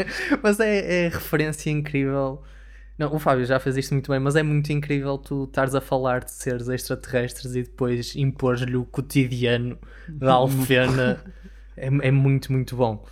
Mas 0.43 0.59
é, 0.59 1.05
é 1.05 1.09
referência 1.09 1.69
incrível. 1.69 2.41
Não, 2.97 3.13
o 3.13 3.19
Fábio 3.19 3.45
já 3.45 3.59
fez 3.59 3.77
isto 3.77 3.93
muito 3.93 4.09
bem, 4.11 4.19
mas 4.19 4.35
é 4.35 4.41
muito 4.41 4.73
incrível 4.73 5.17
tu 5.19 5.43
estares 5.43 5.75
a 5.75 5.79
falar 5.81 6.23
de 6.25 6.31
seres 6.31 6.67
extraterrestres 6.67 7.55
e 7.55 7.61
depois 7.61 8.15
impores-lhe 8.15 8.75
o 8.75 8.83
cotidiano 8.85 9.77
da 10.09 10.33
Alfena. 10.33 11.23
é, 11.77 11.85
é 11.85 12.11
muito, 12.11 12.51
muito 12.51 12.75
bom. 12.75 13.05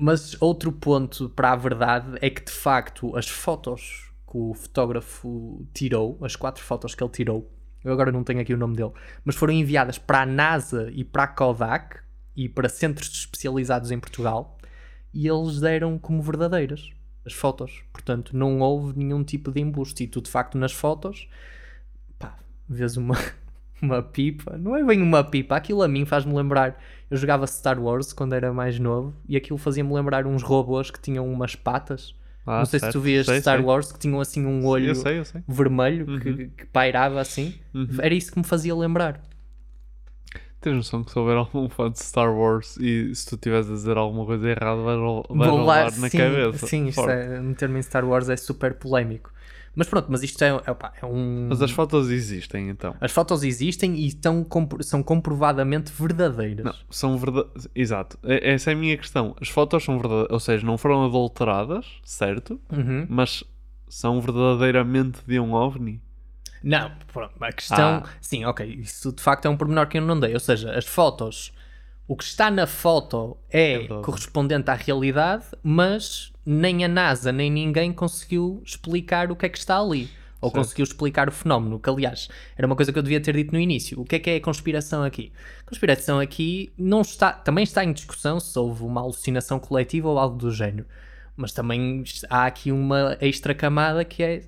Mas 0.00 0.40
outro 0.40 0.72
ponto 0.72 1.28
para 1.28 1.52
a 1.52 1.56
verdade 1.56 2.16
é 2.22 2.30
que 2.30 2.42
de 2.42 2.50
facto 2.50 3.14
as 3.14 3.28
fotos 3.28 4.10
que 4.26 4.38
o 4.38 4.54
fotógrafo 4.54 5.66
tirou, 5.74 6.18
as 6.22 6.34
quatro 6.34 6.64
fotos 6.64 6.94
que 6.94 7.04
ele 7.04 7.12
tirou, 7.12 7.52
eu 7.84 7.92
agora 7.92 8.10
não 8.10 8.24
tenho 8.24 8.40
aqui 8.40 8.54
o 8.54 8.56
nome 8.56 8.76
dele, 8.76 8.92
mas 9.24 9.36
foram 9.36 9.52
enviadas 9.52 9.98
para 9.98 10.22
a 10.22 10.26
NASA 10.26 10.90
e 10.92 11.04
para 11.04 11.24
a 11.24 11.28
Kodak 11.28 11.98
e 12.34 12.48
para 12.48 12.68
centros 12.68 13.10
especializados 13.10 13.90
em 13.90 14.00
Portugal 14.00 14.56
e 15.12 15.28
eles 15.28 15.60
deram 15.60 15.98
como 15.98 16.22
verdadeiras 16.22 16.90
as 17.26 17.34
fotos. 17.34 17.82
Portanto, 17.92 18.34
não 18.34 18.60
houve 18.60 18.98
nenhum 18.98 19.22
tipo 19.22 19.52
de 19.52 19.60
embuste. 19.60 20.04
E 20.04 20.06
tu, 20.06 20.22
de 20.22 20.30
facto, 20.30 20.56
nas 20.56 20.72
fotos, 20.72 21.28
pá, 22.18 22.38
vês 22.68 22.96
uma, 22.96 23.16
uma 23.82 24.02
pipa. 24.02 24.56
Não 24.58 24.76
é 24.76 24.82
bem 24.84 25.02
uma 25.02 25.22
pipa. 25.24 25.56
Aquilo 25.56 25.82
a 25.82 25.88
mim 25.88 26.04
faz-me 26.04 26.34
lembrar. 26.34 26.80
Eu 27.10 27.16
jogava 27.16 27.46
Star 27.46 27.78
Wars 27.82 28.12
quando 28.12 28.34
era 28.34 28.52
mais 28.52 28.78
novo 28.78 29.14
e 29.28 29.36
aquilo 29.36 29.58
fazia-me 29.58 29.92
lembrar 29.92 30.26
uns 30.26 30.42
robôs 30.42 30.90
que 30.90 31.00
tinham 31.00 31.28
umas 31.30 31.54
patas. 31.56 32.14
Ah, 32.46 32.58
não 32.60 32.64
sei 32.66 32.78
se 32.78 32.84
certo. 32.84 32.92
tu 32.94 33.00
vias 33.00 33.26
Sei, 33.26 33.40
Star 33.40 33.58
sei. 33.58 33.66
Wars 33.66 33.92
que 33.92 33.98
tinham 33.98 34.20
assim 34.20 34.46
um 34.46 34.64
olho 34.66 34.88
eu 34.88 34.94
sei, 34.94 35.18
eu 35.20 35.24
vermelho 35.46 36.08
Uhum. 36.08 36.18
que, 36.20 36.46
que 36.48 36.66
pairava 36.66 37.20
assim. 37.20 37.54
Uhum. 37.74 37.88
Era 38.00 38.14
isso 38.14 38.32
que 38.32 38.38
me 38.38 38.44
fazia 38.44 38.74
lembrar. 38.74 39.20
Tens 40.60 40.76
noção 40.76 41.02
que 41.02 41.10
se 41.10 41.18
houver 41.18 41.36
algum 41.38 41.68
fã 41.70 41.90
de 41.90 41.98
Star 41.98 42.30
Wars 42.34 42.76
e 42.76 43.14
se 43.14 43.26
tu 43.26 43.34
estiveres 43.34 43.68
a 43.70 43.72
dizer 43.72 43.96
alguma 43.96 44.26
coisa 44.26 44.46
errada, 44.48 44.76
Vou 44.82 45.24
rolar 45.30 45.84
na 45.98 46.08
sim, 46.10 46.18
cabeça. 46.18 46.66
Sim, 46.66 46.86
isto 46.88 47.00
Forte. 47.00 47.12
é, 47.12 47.40
meter-me 47.40 47.78
em 47.78 47.82
Star 47.82 48.04
Wars 48.04 48.28
é 48.28 48.36
super 48.36 48.74
polémico. 48.74 49.32
Mas 49.74 49.86
pronto, 49.88 50.06
mas 50.10 50.22
isto 50.22 50.42
é, 50.42 50.48
é, 50.66 50.74
pá, 50.74 50.92
é 51.00 51.06
um. 51.06 51.46
Mas 51.48 51.62
as 51.62 51.70
fotos 51.70 52.10
existem 52.10 52.68
então. 52.68 52.94
As 53.00 53.12
fotos 53.12 53.42
existem 53.44 53.94
e 53.94 54.06
estão, 54.08 54.44
são 54.80 55.02
comprovadamente 55.02 55.92
verdadeiras. 55.92 56.64
Não, 56.64 56.74
são 56.90 57.16
verdadeiras. 57.16 57.68
Exato. 57.74 58.18
E- 58.24 58.40
Essa 58.50 58.70
é 58.70 58.74
a 58.74 58.76
minha 58.76 58.96
questão. 58.96 59.36
As 59.40 59.48
fotos 59.48 59.84
são 59.84 59.96
verdadeiras, 59.98 60.30
ou 60.32 60.40
seja, 60.40 60.66
não 60.66 60.76
foram 60.76 61.04
adulteradas, 61.06 61.86
certo? 62.04 62.60
Uhum. 62.72 63.06
Mas 63.08 63.44
são 63.88 64.20
verdadeiramente 64.20 65.20
de 65.26 65.38
um 65.38 65.52
OVNI. 65.52 66.00
Não, 66.62 66.90
pronto, 67.12 67.32
a 67.42 67.52
questão. 67.52 68.02
Ah. 68.04 68.08
Sim, 68.20 68.44
ok, 68.44 68.66
isso 68.66 69.12
de 69.12 69.22
facto 69.22 69.46
é 69.46 69.48
um 69.48 69.56
pormenor 69.56 69.86
que 69.86 69.98
eu 69.98 70.02
não 70.02 70.18
dei. 70.18 70.34
Ou 70.34 70.40
seja, 70.40 70.76
as 70.76 70.84
fotos, 70.84 71.52
o 72.06 72.16
que 72.16 72.24
está 72.24 72.50
na 72.50 72.66
foto 72.66 73.36
é, 73.48 73.78
verdade. 73.78 74.02
correspondente 74.02 74.70
à 74.70 74.74
realidade, 74.74 75.44
mas 75.62 76.32
nem 76.44 76.84
a 76.84 76.88
NASA 76.88 77.32
nem 77.32 77.50
ninguém 77.50 77.92
conseguiu 77.92 78.62
explicar 78.64 79.30
o 79.30 79.36
que 79.36 79.46
é 79.46 79.48
que 79.48 79.58
está 79.58 79.78
ali. 79.78 80.08
Ou 80.40 80.48
Certo. 80.50 80.64
conseguiu 80.64 80.84
explicar 80.84 81.28
o 81.28 81.32
fenómeno, 81.32 81.78
que 81.78 81.90
aliás 81.90 82.28
era 82.56 82.66
uma 82.66 82.74
coisa 82.74 82.90
que 82.90 82.98
eu 82.98 83.02
devia 83.02 83.20
ter 83.20 83.36
dito 83.36 83.52
no 83.52 83.60
início. 83.60 84.00
O 84.00 84.04
que 84.06 84.16
é 84.16 84.18
que 84.18 84.30
é 84.30 84.36
a 84.36 84.40
conspiração 84.40 85.02
aqui? 85.02 85.32
A 85.66 85.68
conspiração 85.68 86.18
aqui 86.18 86.72
não 86.78 87.02
está, 87.02 87.30
também 87.30 87.62
está 87.62 87.84
em 87.84 87.92
discussão 87.92 88.40
se 88.40 88.58
houve 88.58 88.82
uma 88.82 89.02
alucinação 89.02 89.58
coletiva 89.58 90.08
ou 90.08 90.18
algo 90.18 90.38
do 90.38 90.50
género. 90.50 90.86
Mas 91.36 91.52
também 91.52 92.02
há 92.30 92.46
aqui 92.46 92.72
uma 92.72 93.18
extra 93.20 93.54
camada 93.54 94.02
que 94.02 94.22
é 94.22 94.42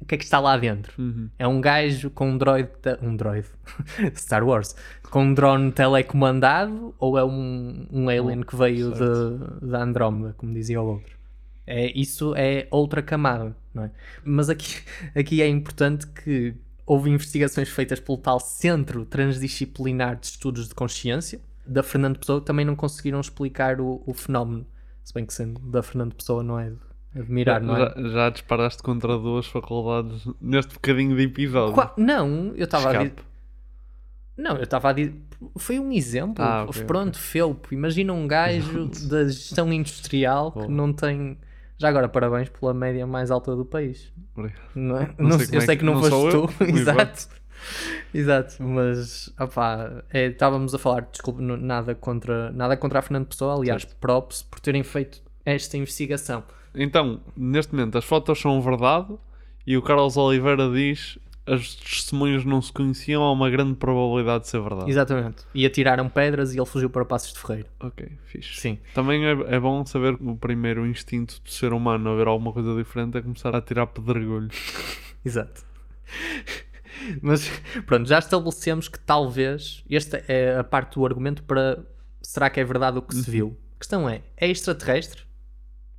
o 0.00 0.06
que 0.06 0.14
é 0.14 0.18
que 0.18 0.24
está 0.24 0.38
lá 0.38 0.56
dentro? 0.56 0.92
Uhum. 1.00 1.30
É 1.38 1.48
um 1.48 1.60
gajo 1.60 2.10
com 2.10 2.30
um 2.30 2.38
droid. 2.38 2.68
Um 3.02 3.16
droid. 3.16 3.46
Star 4.14 4.44
Wars. 4.44 4.76
Com 5.10 5.24
um 5.24 5.34
drone 5.34 5.72
telecomandado 5.72 6.94
ou 6.98 7.18
é 7.18 7.24
um, 7.24 7.86
um 7.90 8.08
alien 8.08 8.42
que 8.42 8.54
veio 8.54 8.92
de, 8.92 9.66
da 9.66 9.82
Andrómeda, 9.82 10.34
como 10.36 10.52
dizia 10.52 10.80
o 10.82 10.86
outro? 10.86 11.14
É, 11.66 11.90
isso 11.98 12.34
é 12.36 12.68
outra 12.70 13.02
camada, 13.02 13.56
não 13.72 13.84
é? 13.84 13.90
Mas 14.22 14.50
aqui, 14.50 14.82
aqui 15.16 15.40
é 15.40 15.48
importante 15.48 16.06
que 16.06 16.54
houve 16.84 17.08
investigações 17.10 17.70
feitas 17.70 17.98
pelo 18.00 18.18
tal 18.18 18.38
Centro 18.38 19.06
Transdisciplinar 19.06 20.16
de 20.16 20.26
Estudos 20.26 20.68
de 20.68 20.74
Consciência 20.74 21.40
da 21.66 21.82
Fernando 21.82 22.18
Pessoa 22.18 22.40
que 22.40 22.46
também 22.46 22.64
não 22.66 22.76
conseguiram 22.76 23.20
explicar 23.20 23.80
o, 23.80 24.02
o 24.04 24.12
fenómeno. 24.12 24.66
Se 25.02 25.14
bem 25.14 25.24
que 25.24 25.32
sendo 25.32 25.58
da 25.60 25.82
Fernando 25.82 26.14
Pessoa 26.14 26.42
não 26.42 26.58
é 26.58 26.72
admirar, 27.14 27.60
não 27.62 27.76
é? 27.76 27.80
já, 27.80 28.08
já 28.08 28.30
disparaste 28.30 28.82
contra 28.82 29.16
duas 29.18 29.46
faculdades 29.46 30.26
neste 30.40 30.74
bocadinho 30.74 31.16
de 31.16 31.22
episódio. 31.24 31.74
Qua- 31.74 31.92
Não, 31.96 32.52
eu 32.56 32.64
estava 32.64 32.90
a 32.90 32.92
dizer. 32.98 33.14
Não, 34.36 34.56
eu 34.56 34.64
estava 34.64 34.90
a 34.90 34.92
dizer. 34.92 35.14
Foi 35.56 35.78
um 35.78 35.92
exemplo. 35.92 36.42
Ah, 36.44 36.64
ok, 36.68 36.82
Pronto, 36.84 37.18
felpo. 37.18 37.72
Imagina 37.72 38.12
um 38.12 38.26
gajo 38.26 38.88
da 39.08 39.24
gestão 39.24 39.72
industrial 39.72 40.50
que 40.52 40.58
Boa. 40.60 40.70
não 40.70 40.92
tem. 40.92 41.38
Já 41.78 41.88
agora, 41.88 42.08
parabéns 42.08 42.48
pela 42.48 42.72
média 42.74 43.06
mais 43.06 43.30
alta 43.30 43.54
do 43.54 43.64
país. 43.64 44.12
Obrigado. 44.34 44.60
Não 44.74 44.98
é? 44.98 45.14
Não 45.18 45.28
Não 45.30 45.38
sei 45.38 45.56
eu 45.56 45.62
é 45.62 45.66
sei 45.66 45.76
que- 45.76 45.84
não, 45.84 45.94
não 45.94 46.02
foste 46.02 46.30
tu. 46.58 46.64
Exato. 46.64 47.28
Exato, 48.12 48.62
mas 48.62 49.32
opá, 49.40 50.02
é, 50.10 50.26
estávamos 50.26 50.74
a 50.74 50.78
falar, 50.78 51.08
desculpe, 51.10 51.40
no- 51.42 51.56
nada 51.56 51.94
contra, 51.94 52.50
nada 52.52 52.76
contra 52.76 52.98
a 52.98 53.02
Fernando 53.02 53.26
Pessoa, 53.26 53.56
aliás, 53.56 53.84
props 53.84 54.42
por 54.42 54.60
terem 54.60 54.82
feito 54.82 55.22
esta 55.46 55.76
investigação. 55.76 56.44
Então, 56.74 57.20
neste 57.36 57.74
momento, 57.74 57.98
as 57.98 58.04
fotos 58.04 58.38
são 58.40 58.60
verdade 58.60 59.14
e 59.66 59.76
o 59.76 59.82
Carlos 59.82 60.16
Oliveira 60.16 60.70
diz 60.70 61.18
as 61.46 61.74
testemunhas 61.74 62.44
não 62.44 62.60
se 62.62 62.72
conheciam, 62.72 63.22
há 63.22 63.30
uma 63.30 63.50
grande 63.50 63.74
probabilidade 63.74 64.44
de 64.44 64.50
ser 64.50 64.60
verdade. 64.60 64.90
Exatamente. 64.90 65.44
E 65.54 65.66
atiraram 65.66 66.08
pedras 66.08 66.54
e 66.54 66.58
ele 66.58 66.66
fugiu 66.66 66.88
para 66.88 67.04
Passos 67.04 67.34
de 67.34 67.38
Ferreira. 67.38 67.68
Ok, 67.80 68.10
fixe. 68.24 68.58
Sim. 68.58 68.78
Também 68.94 69.26
é, 69.26 69.32
é 69.54 69.60
bom 69.60 69.84
saber 69.84 70.16
que 70.16 70.24
o 70.24 70.36
primeiro 70.36 70.86
instinto 70.86 71.40
do 71.42 71.50
ser 71.50 71.72
humano 71.72 72.10
a 72.10 72.16
ver 72.16 72.26
alguma 72.26 72.52
coisa 72.52 72.74
diferente 72.74 73.18
é 73.18 73.22
começar 73.22 73.54
a 73.54 73.60
tirar 73.60 73.86
pedregulho. 73.88 74.48
Exato. 75.24 75.62
Mas 77.20 77.50
pronto, 77.84 78.08
já 78.08 78.18
estabelecemos 78.18 78.88
que 78.88 78.98
talvez 78.98 79.84
esta 79.90 80.24
é 80.26 80.58
a 80.58 80.64
parte 80.64 80.94
do 80.94 81.04
argumento 81.04 81.42
para 81.42 81.84
será 82.22 82.48
que 82.48 82.58
é 82.58 82.64
verdade 82.64 82.98
o 82.98 83.02
que 83.02 83.14
se 83.14 83.30
viu? 83.30 83.56
A 83.76 83.78
questão 83.78 84.08
é, 84.08 84.22
é 84.36 84.48
extraterrestre? 84.48 85.24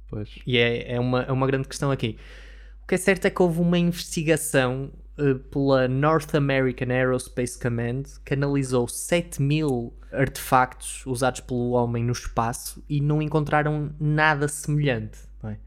Pois. 0.10 0.30
E 0.46 0.58
é, 0.58 0.94
é, 0.94 1.00
uma, 1.00 1.24
é 1.24 1.32
uma 1.32 1.48
grande 1.48 1.68
questão 1.68 1.91
aqui. 1.91 2.18
O 2.84 2.88
que 2.88 2.96
é 2.96 2.98
certo 2.98 3.26
é 3.26 3.30
que 3.30 3.41
houve 3.41 3.60
uma 3.60 3.78
investigação 3.78 4.91
eh, 5.18 5.34
pela 5.50 5.88
North 5.88 6.36
American 6.36 6.89
Aerospace 6.89 7.58
Command 7.58 8.04
que 8.24 8.34
analisou 8.34 8.88
7 8.88 9.41
mil 9.41 9.94
artefactos 10.12 11.06
usados 11.06 11.39
pelo 11.39 11.72
homem 11.72 12.04
no 12.04 12.12
espaço 12.12 12.84
e 12.89 13.00
não 13.02 13.22
encontraram 13.22 13.91
nada 14.00 14.48
semelhante. 14.48 15.20
é? 15.44 15.58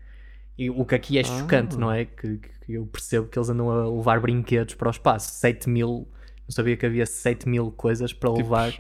E 0.56 0.70
o 0.70 0.84
que 0.84 0.94
aqui 0.94 1.18
é 1.18 1.24
chocante, 1.24 1.76
não 1.76 1.90
é? 1.90 2.04
Que, 2.04 2.38
que 2.38 2.72
eu 2.74 2.86
percebo 2.86 3.26
que 3.26 3.38
eles 3.38 3.48
andam 3.48 3.70
a 3.70 3.88
levar 3.88 4.20
brinquedos 4.20 4.74
para 4.74 4.88
o 4.88 4.90
espaço. 4.90 5.32
7 5.32 5.68
mil, 5.68 6.08
não 6.46 6.50
sabia 6.50 6.76
que 6.76 6.84
havia 6.84 7.06
7 7.06 7.48
mil 7.48 7.70
coisas 7.70 8.12
para 8.12 8.30
Tipos. 8.30 8.42
levar. 8.42 8.74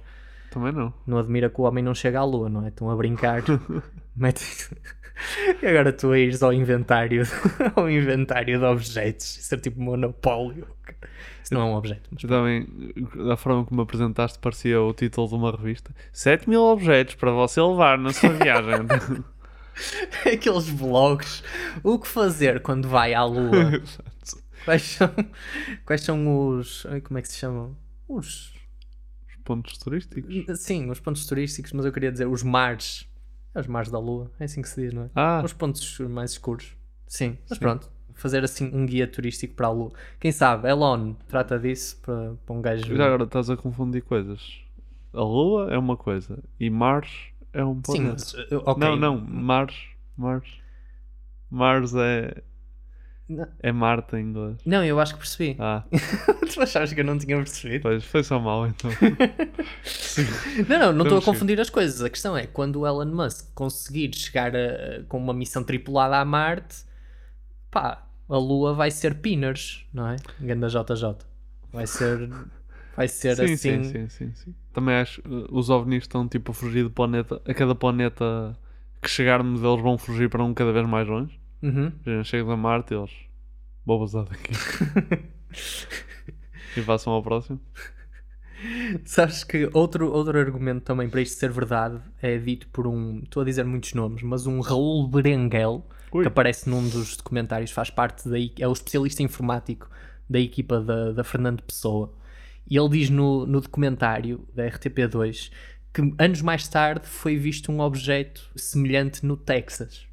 Também 0.50 0.72
não. 0.72 0.92
Não 1.06 1.18
admira 1.18 1.48
que 1.48 1.60
o 1.60 1.64
homem 1.64 1.82
não 1.82 1.94
chegue 1.94 2.16
à 2.16 2.24
lua, 2.24 2.48
não 2.48 2.64
é? 2.64 2.68
Estão 2.68 2.90
a 2.90 2.96
brincar. 2.96 3.42
Mete... 4.16 4.70
E 5.62 5.66
agora 5.66 5.92
tu 5.92 6.12
a 6.12 6.18
ires 6.18 6.42
ao 6.42 6.52
inventário, 6.52 7.22
ao 7.74 7.90
inventário 7.90 8.58
de 8.58 8.64
objetos. 8.64 9.38
Isso 9.38 9.54
é 9.54 9.58
tipo 9.58 9.80
monopólio. 9.80 10.66
Isso 11.42 11.54
não 11.54 11.62
é 11.62 11.64
um 11.64 11.74
objeto. 11.74 12.08
Mas... 12.12 12.22
Também, 12.22 12.66
da 13.26 13.36
forma 13.36 13.64
como 13.64 13.78
me 13.78 13.82
apresentaste, 13.82 14.38
parecia 14.38 14.80
o 14.80 14.92
título 14.92 15.28
de 15.28 15.34
uma 15.34 15.50
revista: 15.50 15.94
7 16.12 16.48
mil 16.48 16.62
objetos 16.62 17.14
para 17.14 17.30
você 17.30 17.60
levar 17.60 17.98
na 17.98 18.12
sua 18.12 18.30
viagem. 18.30 18.86
Aqueles 20.32 20.68
blogs. 20.68 21.42
O 21.82 21.98
que 21.98 22.06
fazer 22.06 22.60
quando 22.60 22.88
vai 22.88 23.14
à 23.14 23.24
lua? 23.24 23.80
quais, 24.64 24.82
são, 24.82 25.10
quais 25.84 26.02
são 26.02 26.48
os. 26.48 26.86
Como 27.04 27.18
é 27.18 27.22
que 27.22 27.28
se 27.28 27.38
chamam? 27.38 27.76
Os. 28.06 28.52
Os 29.28 29.36
pontos 29.44 29.78
turísticos. 29.78 30.60
Sim, 30.60 30.90
os 30.90 31.00
pontos 31.00 31.26
turísticos, 31.26 31.72
mas 31.72 31.86
eu 31.86 31.92
queria 31.92 32.12
dizer 32.12 32.26
os 32.26 32.42
mares. 32.42 33.07
Os 33.58 33.66
mares 33.66 33.90
da 33.90 33.98
lua, 33.98 34.30
é 34.38 34.44
assim 34.44 34.62
que 34.62 34.68
se 34.68 34.80
diz, 34.80 34.92
não 34.92 35.04
é? 35.04 35.10
Ah. 35.14 35.42
Os 35.44 35.52
pontos 35.52 35.98
mais 36.00 36.32
escuros. 36.32 36.76
Sim, 37.06 37.36
mas 37.48 37.58
Sim. 37.58 37.64
pronto. 37.64 37.90
Fazer 38.14 38.42
assim 38.42 38.70
um 38.74 38.84
guia 38.84 39.06
turístico 39.06 39.54
para 39.54 39.68
a 39.68 39.70
lua. 39.70 39.92
Quem 40.18 40.32
sabe, 40.32 40.68
Elon 40.68 41.14
trata 41.28 41.58
disso 41.58 41.98
para, 42.02 42.34
para 42.44 42.54
um 42.54 42.60
gajo. 42.60 42.96
Já 42.96 43.06
agora 43.06 43.24
estás 43.24 43.48
a 43.48 43.56
confundir 43.56 44.02
coisas. 44.02 44.60
A 45.12 45.22
Lua 45.22 45.72
é 45.72 45.78
uma 45.78 45.96
coisa 45.96 46.38
e 46.60 46.68
Mars 46.68 47.10
é 47.52 47.64
um 47.64 47.76
Sim, 47.76 47.80
planeta. 47.82 48.12
mas, 48.12 48.32
uh, 48.34 48.62
ok. 48.66 48.76
Não, 48.76 48.96
não, 48.96 49.18
Mars, 49.18 49.74
Mars. 50.16 50.48
Mars 51.50 51.94
é. 51.94 52.42
Não. 53.28 53.46
É 53.62 53.70
Marte 53.70 54.16
em 54.16 54.20
inglês. 54.20 54.56
Não, 54.64 54.82
eu 54.84 54.98
acho 54.98 55.12
que 55.14 55.18
percebi. 55.20 55.56
Ah. 55.58 55.84
tu 56.52 56.62
achavas 56.62 56.92
que 56.92 57.00
eu 57.00 57.04
não 57.04 57.18
tinha 57.18 57.36
percebido? 57.36 57.82
Pois, 57.82 58.04
foi 58.04 58.22
só 58.24 58.38
mal 58.40 58.66
então. 58.66 58.90
Não, 60.68 60.78
não, 60.78 60.92
não 60.92 61.04
estou 61.04 61.18
a 61.18 61.22
confundir 61.22 61.60
as 61.60 61.70
coisas. 61.70 62.02
A 62.02 62.10
questão 62.10 62.36
é 62.36 62.46
quando 62.46 62.80
o 62.80 62.86
Elon 62.86 63.06
Musk 63.06 63.52
conseguir 63.54 64.12
chegar 64.16 64.54
a- 64.56 65.04
com 65.08 65.16
uma 65.18 65.32
missão 65.32 65.62
tripulada 65.62 66.16
a 66.18 66.24
Marte, 66.24 66.78
pá, 67.70 68.04
a 68.28 68.36
Lua 68.36 68.74
vai 68.74 68.90
ser 68.90 69.14
Pinners, 69.16 69.86
não 69.92 70.08
é? 70.08 70.16
Ganda 70.40 70.68
JJ. 70.68 71.16
Vai 71.72 71.86
ser. 71.86 72.28
Vai 72.96 73.06
ser 73.06 73.36
sim, 73.36 73.44
assim. 73.44 73.56
sim, 73.56 73.84
sim, 73.84 74.08
sim, 74.08 74.32
sim. 74.34 74.54
Também 74.72 74.96
acho 74.96 75.22
que 75.22 75.28
os 75.52 75.70
ovnis 75.70 76.02
estão 76.02 76.26
tipo 76.26 76.50
a 76.50 76.54
fugir 76.54 76.82
do 76.82 76.90
planeta. 76.90 77.40
A 77.46 77.54
cada 77.54 77.74
planeta 77.74 78.58
que 79.00 79.08
chegarmos, 79.08 79.62
eles 79.62 79.80
vão 79.80 79.96
fugir 79.96 80.28
para 80.28 80.42
um 80.42 80.52
cada 80.52 80.72
vez 80.72 80.86
mais 80.88 81.06
longe. 81.06 81.38
Uhum. 81.62 81.92
Já 82.06 82.24
Chegam 82.24 82.52
a 82.52 82.56
Marte, 82.56 82.94
eles 82.94 83.10
vou 83.84 84.00
basar 84.00 84.24
daqui. 84.24 84.52
e 86.76 86.82
passam 86.82 87.12
ao 87.12 87.22
próximo. 87.22 87.60
Sabes 89.04 89.44
que 89.44 89.70
outro, 89.72 90.10
outro 90.12 90.36
argumento 90.38 90.80
também 90.82 91.08
para 91.08 91.20
isto 91.20 91.38
ser 91.38 91.50
verdade 91.50 92.00
é 92.20 92.36
dito 92.38 92.66
por 92.68 92.86
um, 92.88 93.20
estou 93.20 93.42
a 93.42 93.44
dizer 93.44 93.64
muitos 93.64 93.92
nomes, 93.94 94.22
mas 94.22 94.46
um 94.46 94.60
Raul 94.60 95.06
Berenguel, 95.06 95.86
Ui. 96.12 96.22
que 96.22 96.28
aparece 96.28 96.68
num 96.68 96.88
dos 96.88 97.16
documentários, 97.16 97.70
faz 97.70 97.88
parte 97.88 98.28
da, 98.28 98.38
e- 98.38 98.52
é 98.58 98.66
o 98.66 98.72
especialista 98.72 99.22
informático 99.22 99.88
da 100.28 100.40
equipa 100.40 100.80
da, 100.80 101.12
da 101.12 101.22
Fernando 101.22 101.62
Pessoa. 101.62 102.12
E 102.68 102.76
ele 102.76 102.88
diz 102.88 103.10
no, 103.10 103.46
no 103.46 103.60
documentário 103.60 104.46
da 104.52 104.64
RTP2 104.68 105.50
que 105.94 106.14
anos 106.18 106.42
mais 106.42 106.66
tarde 106.68 107.06
foi 107.06 107.36
visto 107.36 107.70
um 107.72 107.80
objeto 107.80 108.50
semelhante 108.56 109.24
no 109.24 109.36
Texas. 109.36 110.06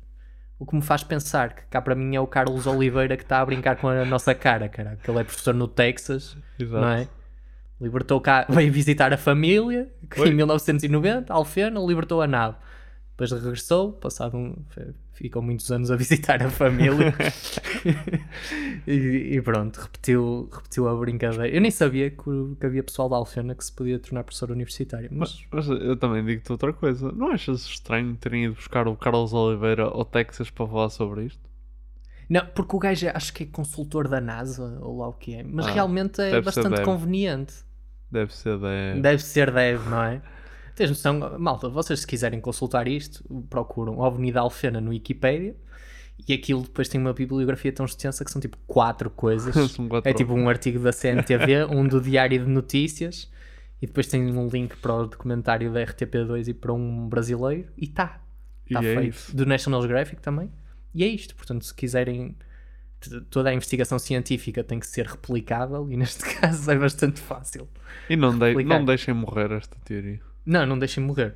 O 0.57 0.65
que 0.65 0.75
me 0.75 0.81
faz 0.81 1.03
pensar 1.03 1.53
que 1.53 1.63
cá 1.69 1.81
para 1.81 1.95
mim 1.95 2.15
é 2.15 2.19
o 2.19 2.27
Carlos 2.27 2.65
Oliveira 2.65 3.17
que 3.17 3.23
está 3.23 3.39
a 3.39 3.45
brincar 3.45 3.75
com 3.75 3.89
a 3.89 4.05
nossa 4.05 4.33
cara, 4.33 4.69
cara. 4.69 4.97
Que 5.03 5.11
ele 5.11 5.19
é 5.19 5.23
professor 5.23 5.53
no 5.53 5.67
Texas, 5.67 6.37
Exato. 6.57 6.81
não 6.81 6.91
é? 6.91 7.07
Libertou 7.79 8.21
cá, 8.21 8.45
veio 8.49 8.71
visitar 8.71 9.11
a 9.13 9.17
família 9.17 9.89
que 10.09 10.21
Oi. 10.21 10.29
em 10.29 10.33
1990, 10.33 11.33
Alfena, 11.33 11.79
libertou 11.81 12.21
a 12.21 12.27
nave. 12.27 12.55
Depois 13.17 13.31
regressou, 13.31 13.93
passado 13.93 14.35
um. 14.35 14.53
Ficou 15.13 15.41
muitos 15.41 15.71
anos 15.71 15.89
a 15.89 15.95
visitar 15.95 16.43
a 16.43 16.49
família 16.49 17.13
e, 18.85 19.35
e 19.35 19.41
pronto, 19.41 19.77
repetiu, 19.79 20.49
repetiu 20.51 20.87
a 20.89 20.95
brincadeira. 20.95 21.47
Eu 21.47 21.61
nem 21.61 21.71
sabia 21.71 22.09
que, 22.09 22.23
que 22.59 22.65
havia 22.65 22.83
pessoal 22.83 23.07
da 23.07 23.15
Alfena 23.15 23.55
que 23.55 23.63
se 23.63 23.71
podia 23.71 23.97
tornar 23.99 24.23
professor 24.23 24.51
universitário, 24.51 25.09
mas 25.11 25.45
Mas, 25.51 25.67
mas 25.69 25.81
eu 25.81 25.95
também 25.95 26.25
digo-te 26.25 26.51
outra 26.51 26.73
coisa. 26.73 27.11
Não 27.11 27.31
achas 27.31 27.65
estranho 27.65 28.15
terem 28.17 28.45
ido 28.45 28.55
buscar 28.55 28.87
o 28.87 28.95
Carlos 28.95 29.33
Oliveira 29.33 29.83
ao 29.83 30.03
Texas 30.05 30.49
para 30.49 30.67
falar 30.67 30.89
sobre 30.89 31.25
isto? 31.25 31.39
Não, 32.29 32.45
porque 32.47 32.75
o 32.75 32.79
gajo 32.79 33.05
é- 33.07 33.11
acho 33.15 33.31
que 33.33 33.43
é 33.43 33.45
consultor 33.45 34.07
da 34.07 34.19
NASA 34.19 34.79
ou 34.81 34.97
lá 34.97 35.07
o 35.07 35.13
que 35.13 35.35
é, 35.35 35.43
mas 35.43 35.67
Ah, 35.67 35.71
realmente 35.71 36.19
é 36.21 36.31
deve 36.31 36.41
bastante 36.41 36.71
deve. 36.71 36.83
conveniente. 36.83 37.53
Deve 38.11 38.33
ser 38.35 38.57
da. 38.59 38.67
Deve 38.99 39.23
ser, 39.23 39.51
deve, 39.51 39.89
não 39.89 40.03
é? 40.03 40.21
Tens 40.75 40.89
noção, 40.89 41.39
malta, 41.39 41.69
vocês 41.69 42.01
se 42.01 42.07
quiserem 42.07 42.41
consultar 42.41 42.85
isto, 42.87 43.23
procuram 43.49 43.97
OVNI 43.97 44.31
da 44.33 44.41
Alfena 44.41 44.81
no 44.81 44.89
Wikipedia 44.89 45.55
e 46.27 46.33
aquilo 46.33 46.63
depois 46.63 46.89
tem 46.89 46.99
uma 46.99 47.13
bibliografia 47.13 47.71
tão 47.71 47.85
extensa 47.85 48.25
que 48.25 48.31
são 48.31 48.41
tipo 48.41 48.57
quatro 48.67 49.09
coisas. 49.09 49.55
É 50.03 50.13
tipo 50.13 50.33
um 50.33 50.49
artigo 50.49 50.79
da 50.79 50.91
CNTV, 50.91 51.65
um 51.71 51.87
do 51.87 52.01
Diário 52.01 52.43
de 52.43 52.49
Notícias 52.49 53.31
e 53.81 53.87
depois 53.87 54.07
tem 54.07 54.21
um 54.21 54.47
link 54.47 54.75
para 54.77 54.93
o 54.93 55.07
documentário 55.07 55.71
da 55.71 55.81
RTP2 55.81 56.49
e 56.49 56.53
para 56.53 56.73
um 56.73 57.07
brasileiro 57.07 57.69
e 57.77 57.87
tá. 57.87 58.21
Está 58.65 58.79
é 58.79 58.95
feito. 58.95 59.15
isso. 59.15 59.35
Do 59.35 59.45
National 59.45 59.81
Geographic 59.81 60.21
também. 60.21 60.51
E 60.93 61.03
é 61.03 61.07
isto, 61.07 61.35
portanto, 61.35 61.63
se 61.63 61.73
quiserem 61.73 62.35
toda 63.29 63.49
a 63.49 63.53
investigação 63.53 63.99
científica 63.99 64.63
tem 64.63 64.79
que 64.79 64.87
ser 64.87 65.05
replicável 65.05 65.89
e 65.91 65.95
neste 65.95 66.23
caso 66.39 66.69
é 66.69 66.77
bastante 66.77 67.21
fácil. 67.21 67.69
E 68.09 68.15
não, 68.15 68.37
replicar. 68.37 68.79
não 68.79 68.85
deixem 68.85 69.13
morrer 69.13 69.51
esta 69.51 69.77
teoria. 69.85 70.19
Não, 70.45 70.65
não 70.65 70.77
deixem 70.77 71.03
morrer. 71.03 71.35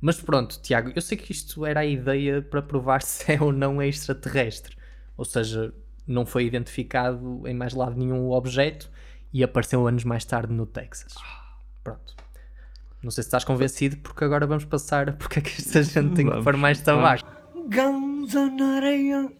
Mas 0.00 0.20
pronto, 0.20 0.60
Tiago, 0.60 0.92
eu 0.94 1.02
sei 1.02 1.16
que 1.16 1.32
isto 1.32 1.64
era 1.66 1.80
a 1.80 1.86
ideia 1.86 2.40
para 2.40 2.62
provar 2.62 3.02
se 3.02 3.32
é 3.32 3.40
ou 3.40 3.52
não 3.52 3.82
extraterrestre. 3.82 4.76
Ou 5.16 5.24
seja, 5.24 5.72
não 6.06 6.24
foi 6.24 6.44
identificado 6.44 7.46
em 7.46 7.54
mais 7.54 7.74
lado 7.74 7.96
nenhum 7.96 8.20
o 8.20 8.32
objeto 8.32 8.90
e 9.32 9.44
apareceu 9.44 9.86
anos 9.86 10.04
mais 10.04 10.24
tarde 10.24 10.52
no 10.52 10.66
Texas. 10.66 11.14
Pronto. 11.84 12.16
Não 13.02 13.10
sei 13.10 13.22
se 13.22 13.28
estás 13.28 13.44
convencido, 13.44 13.96
porque 13.98 14.24
agora 14.24 14.46
vamos 14.46 14.64
passar 14.64 15.08
a 15.08 15.12
porque 15.12 15.38
é 15.38 15.42
que 15.42 15.50
esta 15.50 15.82
gente 15.82 16.14
tem 16.14 16.28
que 16.28 16.42
pôr 16.42 16.56
mais 16.56 16.80
tabaco. 16.80 17.24
Ganza 17.68 18.50
na 18.50 18.76
areia, 18.76 19.32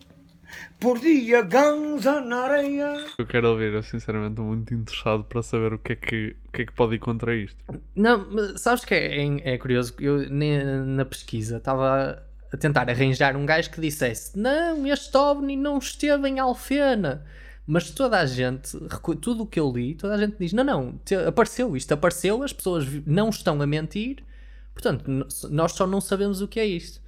por 0.79 0.99
dia 0.99 1.43
ganza 1.43 2.21
na 2.21 2.37
areia. 2.45 3.05
Eu 3.19 3.27
quero 3.27 3.49
ouvir, 3.51 3.73
eu 3.73 3.83
sinceramente 3.83 4.33
estou 4.33 4.45
muito 4.47 4.73
interessado 4.75 5.25
para 5.25 5.43
saber 5.43 5.73
o 5.75 5.79
que 5.79 5.93
é 5.93 5.97
que, 5.97 6.37
o 6.49 6.53
que, 6.53 6.63
é 6.63 6.67
que 6.67 6.73
pode 6.73 6.95
ir 6.95 6.99
contra 6.99 7.35
isto. 7.35 7.57
Não, 7.95 8.27
mas 8.31 8.61
sabes 8.61 8.85
que 8.85 8.95
é, 8.95 9.23
é- 9.27 9.55
é 9.55 9.59
curioso? 9.59 9.95
Eu 9.99 10.29
na 10.31 11.05
pesquisa 11.05 11.59
estava 11.59 12.23
a 12.53 12.57
tentar 12.57 12.89
arranjar 12.91 13.37
um 13.37 13.47
gajo 13.47 13.71
que 13.71 13.81
dissesse: 13.81 14.39
Não, 14.39 14.87
este 14.87 15.17
OVNI 15.17 15.57
não 15.57 15.79
esteve 15.79 16.29
em 16.29 16.39
Alfena. 16.39 17.25
Mas 17.67 17.89
toda 17.91 18.19
a 18.19 18.27
gente, 18.27 18.77
tudo 19.21 19.45
o 19.45 19.47
que 19.47 19.61
eu 19.61 19.71
li, 19.71 19.95
toda 19.95 20.15
a 20.15 20.19
gente 20.19 20.35
diz: 20.41 20.53
Não, 20.53 20.65
não, 20.65 20.93
te- 21.05 21.15
apareceu 21.15 21.77
isto, 21.77 21.93
apareceu, 21.93 22.43
as 22.43 22.53
pessoas 22.53 22.85
não 23.07 23.29
estão 23.29 23.63
a 23.63 23.67
mentir, 23.67 24.25
portanto, 24.75 25.05
nós 25.51 25.73
só 25.73 25.87
não 25.87 26.01
sabemos 26.01 26.41
o 26.41 26.49
que 26.49 26.59
é 26.59 26.67
isto. 26.67 27.01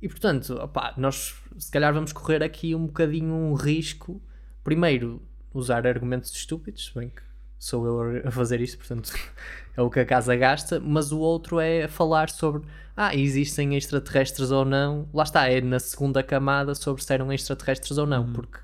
E 0.00 0.08
portanto, 0.08 0.54
opá, 0.54 0.94
nós 0.96 1.34
se 1.58 1.70
calhar 1.70 1.92
vamos 1.92 2.12
correr 2.12 2.42
aqui 2.42 2.74
um 2.74 2.86
bocadinho 2.86 3.32
um 3.32 3.54
risco. 3.54 4.20
Primeiro, 4.62 5.22
usar 5.52 5.86
argumentos 5.86 6.34
estúpidos, 6.34 6.92
bem 6.94 7.08
que 7.08 7.22
sou 7.58 7.86
eu 7.86 8.28
a 8.28 8.30
fazer 8.30 8.60
isto, 8.60 8.78
portanto 8.78 9.12
é 9.76 9.80
o 9.80 9.90
que 9.90 10.00
a 10.00 10.06
casa 10.06 10.36
gasta. 10.36 10.78
Mas 10.80 11.12
o 11.12 11.18
outro 11.18 11.58
é 11.58 11.88
falar 11.88 12.28
sobre 12.28 12.66
ah, 12.96 13.14
existem 13.14 13.74
extraterrestres 13.76 14.50
ou 14.50 14.64
não. 14.64 15.08
Lá 15.12 15.24
está, 15.24 15.48
é 15.48 15.60
na 15.60 15.78
segunda 15.78 16.22
camada 16.22 16.74
sobre 16.74 17.02
se 17.02 17.12
eram 17.12 17.32
extraterrestres 17.32 17.98
ou 17.98 18.06
não, 18.06 18.32
porque 18.32 18.58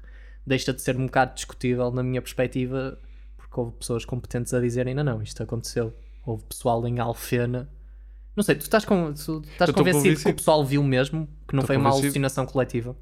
deixa 0.46 0.72
de 0.72 0.82
ser 0.82 0.96
um 0.96 1.06
bocado 1.06 1.34
discutível 1.34 1.90
na 1.90 2.02
minha 2.02 2.20
perspectiva, 2.20 2.98
porque 3.36 3.60
houve 3.60 3.76
pessoas 3.76 4.04
competentes 4.04 4.52
a 4.52 4.60
dizerem 4.60 4.94
não, 4.94 5.04
não, 5.04 5.22
isto 5.22 5.42
aconteceu. 5.42 5.94
Houve 6.24 6.44
pessoal 6.44 6.86
em 6.86 6.98
Alfena. 6.98 7.68
Não 8.34 8.42
sei, 8.42 8.54
tu 8.54 8.62
estás, 8.62 8.84
com, 8.84 9.12
tu 9.12 9.42
estás 9.42 9.70
tô 9.70 9.74
convencido, 9.74 10.16
que 10.16 10.30
o 10.30 10.32
convencido. 10.32 10.34
pessoal 10.36 10.64
viu 10.64 10.82
mesmo, 10.82 11.28
que 11.46 11.54
não 11.54 11.62
Tô 11.62 11.66
foi 11.66 11.76
uma 11.76 11.90
convencido. 11.90 12.06
alucinação 12.06 12.46
coletiva? 12.46 12.96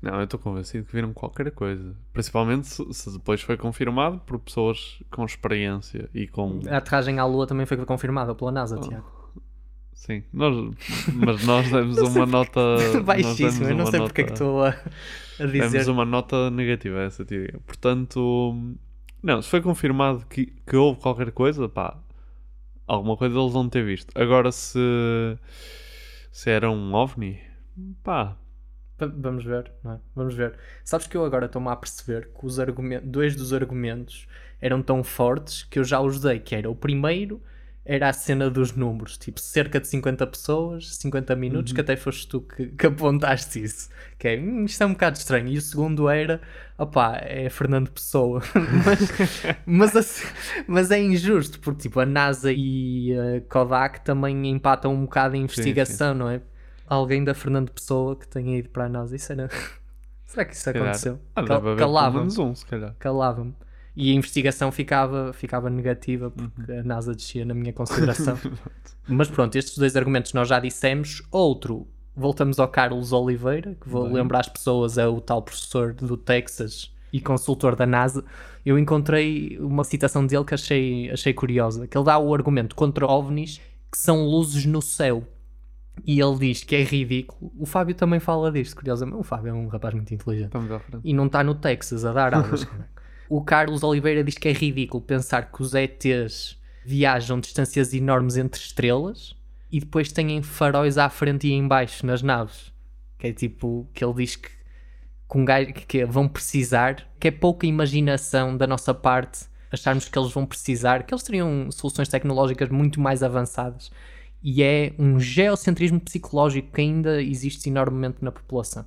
Não, 0.00 0.16
eu 0.18 0.24
estou 0.24 0.38
convencido 0.38 0.84
que 0.86 0.92
viram 0.92 1.12
qualquer 1.12 1.50
coisa. 1.50 1.94
Principalmente 2.12 2.66
se, 2.66 2.84
se 2.92 3.12
depois 3.12 3.40
foi 3.42 3.56
confirmado 3.56 4.18
por 4.20 4.38
pessoas 4.38 5.00
com 5.10 5.24
experiência 5.24 6.08
e 6.14 6.26
com. 6.26 6.60
A 6.68 6.78
aterragem 6.78 7.18
à 7.18 7.24
Lua 7.24 7.46
também 7.46 7.66
foi 7.66 7.76
confirmada 7.84 8.34
pela 8.34 8.52
NASA, 8.52 8.78
Tiago. 8.78 9.22
Sim, 9.94 10.24
nós, 10.32 10.54
mas 11.14 11.44
nós 11.46 11.70
demos 11.70 11.98
uma 12.02 12.26
nota. 12.26 12.76
demos 13.04 13.60
eu 13.60 13.68
não 13.76 13.84
uma 13.84 13.90
sei 13.90 14.00
porque 14.00 14.22
é 14.22 14.24
que 14.24 14.32
estou 14.32 14.64
a, 14.64 14.70
a 14.70 15.46
dizer. 15.46 15.70
Demos 15.70 15.88
uma 15.88 16.04
nota 16.04 16.50
negativa 16.50 16.98
a 16.98 17.02
essa 17.02 17.24
teoria. 17.24 17.60
Portanto, 17.66 18.74
não, 19.22 19.40
se 19.40 19.48
foi 19.48 19.60
confirmado 19.62 20.26
que, 20.28 20.46
que 20.66 20.76
houve 20.76 21.00
qualquer 21.00 21.30
coisa, 21.30 21.68
pá, 21.68 21.96
alguma 22.86 23.16
coisa 23.16 23.38
eles 23.38 23.52
vão 23.52 23.68
ter 23.68 23.84
visto. 23.84 24.12
Agora, 24.18 24.52
se, 24.52 24.78
se 26.30 26.50
era 26.50 26.70
um 26.70 26.94
ovni, 26.94 27.40
pá, 28.02 28.36
Va- 28.98 29.06
Vamos 29.06 29.44
ver, 29.44 29.70
não 29.82 29.92
é? 29.92 30.00
Vamos 30.14 30.34
ver. 30.34 30.54
Sabes 30.84 31.06
que 31.06 31.16
eu 31.16 31.24
agora 31.24 31.46
estou-me 31.46 31.68
a 31.68 31.76
perceber 31.76 32.28
que 32.28 32.46
os 32.46 32.58
argumentos, 32.58 33.08
dois 33.10 33.34
dos 33.34 33.52
argumentos 33.52 34.26
eram 34.60 34.82
tão 34.82 35.02
fortes 35.02 35.64
que 35.64 35.78
eu 35.78 35.84
já 35.84 36.00
os 36.00 36.20
dei, 36.20 36.38
que 36.38 36.54
era 36.54 36.70
o 36.70 36.74
primeiro 36.76 37.42
era 37.84 38.08
a 38.08 38.12
cena 38.12 38.48
dos 38.48 38.72
números, 38.76 39.18
tipo 39.18 39.40
cerca 39.40 39.80
de 39.80 39.88
50 39.88 40.24
pessoas, 40.28 40.94
50 40.96 41.34
minutos, 41.34 41.72
Uhum. 41.72 41.74
que 41.74 41.80
até 41.80 41.96
foste 41.96 42.28
tu 42.28 42.40
que, 42.40 42.66
que 42.66 42.86
apontaste 42.86 43.62
isso. 43.62 43.88
Que 44.18 44.28
é, 44.28 44.38
"Hum, 44.38 44.64
isto 44.66 44.82
é 44.82 44.86
um 44.86 44.92
bocado 44.92 45.16
estranho. 45.18 45.48
E 45.48 45.58
o 45.58 45.60
segundo 45.60 46.08
era, 46.08 46.40
opá, 46.78 47.16
é 47.20 47.50
Fernando 47.50 47.90
Pessoa. 47.90 48.40
mas, 48.86 49.42
mas, 49.66 49.96
assim- 49.96 50.26
mas 50.68 50.90
é 50.92 51.00
injusto, 51.00 51.58
porque 51.60 51.82
tipo, 51.82 51.98
a 51.98 52.06
NASA 52.06 52.52
e 52.52 53.12
a 53.18 53.40
Kodak 53.52 54.00
também 54.04 54.46
empatam 54.48 54.94
um 54.94 55.02
bocado 55.02 55.34
em 55.34 55.42
investigação, 55.42 56.14
não 56.14 56.28
é? 56.30 56.40
Alguém 56.86 57.24
da 57.24 57.34
Fernando 57.34 57.70
Pessoa 57.72 58.14
que 58.16 58.28
tenha 58.28 58.58
ido 58.58 58.68
para 58.68 58.84
a 58.84 58.88
NASA, 58.88 59.16
isso 59.16 59.32
era. 59.32 59.48
Será 60.26 60.44
que 60.44 60.54
isso 60.54 60.64
calhar. 60.64 60.82
aconteceu? 60.84 61.18
Ah, 61.34 61.42
Cal- 61.44 61.76
Calava-me. 61.76 62.38
um, 62.40 62.54
se 62.54 62.64
calhar. 62.64 62.94
E 63.94 64.10
a 64.10 64.14
investigação 64.14 64.72
ficava, 64.72 65.32
ficava 65.32 65.68
negativa 65.68 66.30
porque 66.30 66.72
a 66.72 66.82
NASA 66.82 67.14
descia 67.14 67.44
na 67.44 67.52
minha 67.52 67.72
consideração. 67.72 68.38
Mas 69.06 69.28
pronto, 69.28 69.56
estes 69.56 69.76
dois 69.76 69.96
argumentos 69.96 70.32
nós 70.32 70.48
já 70.48 70.58
dissemos. 70.58 71.22
Outro, 71.30 71.86
voltamos 72.16 72.58
ao 72.58 72.68
Carlos 72.68 73.12
Oliveira, 73.12 73.76
que 73.80 73.88
vou 73.88 74.04
Bem. 74.04 74.14
lembrar 74.14 74.40
as 74.40 74.48
pessoas, 74.48 74.96
é 74.96 75.06
o 75.06 75.20
tal 75.20 75.42
professor 75.42 75.92
do 75.92 76.16
Texas 76.16 76.90
e 77.12 77.20
consultor 77.20 77.76
da 77.76 77.86
NASA. 77.86 78.24
Eu 78.64 78.78
encontrei 78.78 79.58
uma 79.58 79.84
citação 79.84 80.26
dele 80.26 80.44
que 80.44 80.54
achei, 80.54 81.10
achei 81.10 81.34
curiosa, 81.34 81.86
que 81.86 81.96
ele 81.96 82.04
dá 82.04 82.18
o 82.18 82.34
argumento 82.34 82.74
contra 82.74 83.06
OVNIs 83.06 83.60
que 83.90 83.98
são 83.98 84.24
luzes 84.24 84.64
no 84.64 84.80
céu. 84.80 85.22
E 86.06 86.18
ele 86.18 86.38
diz 86.38 86.64
que 86.64 86.74
é 86.74 86.82
ridículo. 86.82 87.52
O 87.58 87.66
Fábio 87.66 87.94
também 87.94 88.18
fala 88.18 88.50
disto, 88.50 88.74
curiosamente. 88.76 89.18
O 89.18 89.22
Fábio 89.22 89.50
é 89.50 89.52
um 89.52 89.68
rapaz 89.68 89.92
muito 89.92 90.14
inteligente. 90.14 90.50
E 91.04 91.12
não 91.12 91.26
está 91.26 91.44
no 91.44 91.54
Texas 91.54 92.06
a 92.06 92.12
dar 92.14 92.32
aulas. 92.32 92.66
o 93.28 93.42
Carlos 93.42 93.82
Oliveira 93.82 94.22
diz 94.22 94.36
que 94.36 94.48
é 94.48 94.52
ridículo 94.52 95.02
pensar 95.02 95.50
que 95.50 95.62
os 95.62 95.74
ETs 95.74 96.58
viajam 96.84 97.40
distâncias 97.40 97.94
enormes 97.94 98.36
entre 98.36 98.60
estrelas 98.60 99.34
e 99.70 99.80
depois 99.80 100.12
têm 100.12 100.42
faróis 100.42 100.98
à 100.98 101.08
frente 101.08 101.46
e 101.46 101.52
em 101.52 101.66
baixo 101.66 102.04
nas 102.04 102.22
naves. 102.22 102.72
Que 103.18 103.28
é 103.28 103.32
tipo, 103.32 103.88
que 103.94 104.04
ele 104.04 104.14
diz 104.14 104.36
que, 104.36 104.50
gajo, 105.44 105.72
que 105.72 106.04
vão 106.04 106.28
precisar, 106.28 107.08
que 107.18 107.28
é 107.28 107.30
pouca 107.30 107.66
imaginação 107.66 108.56
da 108.56 108.66
nossa 108.66 108.92
parte 108.92 109.50
acharmos 109.72 110.06
que 110.06 110.18
eles 110.18 110.32
vão 110.32 110.44
precisar, 110.44 111.04
que 111.04 111.14
eles 111.14 111.22
teriam 111.22 111.70
soluções 111.70 112.08
tecnológicas 112.08 112.68
muito 112.68 113.00
mais 113.00 113.22
avançadas. 113.22 113.90
E 114.42 114.62
é 114.62 114.92
um 114.98 115.18
geocentrismo 115.18 116.00
psicológico 116.00 116.72
que 116.72 116.80
ainda 116.80 117.22
existe 117.22 117.70
enormemente 117.70 118.18
na 118.20 118.30
população. 118.30 118.84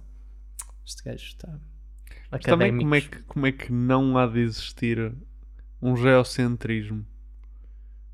Este 0.86 1.04
gajo 1.04 1.26
está. 1.26 1.60
Mas 2.31 2.41
também 2.41 2.75
como 2.77 2.95
é, 2.95 3.01
que, 3.01 3.23
como 3.23 3.45
é 3.47 3.51
que 3.51 3.71
não 3.71 4.17
há 4.17 4.25
de 4.27 4.39
existir 4.39 5.13
um 5.81 5.95
geocentrismo? 5.95 7.05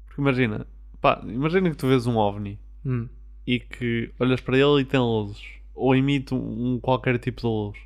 Porque 0.06 0.22
imagina, 0.22 0.68
pá, 1.00 1.22
imagina 1.26 1.70
que 1.70 1.78
tu 1.78 1.88
vês 1.88 2.06
um 2.06 2.18
OVNI 2.18 2.60
Hum. 2.86 3.08
e 3.46 3.60
que 3.60 4.12
olhas 4.20 4.42
para 4.42 4.58
ele 4.58 4.82
e 4.82 4.86
tem 4.86 5.00
luzes, 5.00 5.42
ou 5.74 5.96
emite 5.96 6.34
um, 6.34 6.74
um 6.74 6.80
qualquer 6.80 7.18
tipo 7.20 7.42
de 7.42 7.48
luz. 7.48 7.78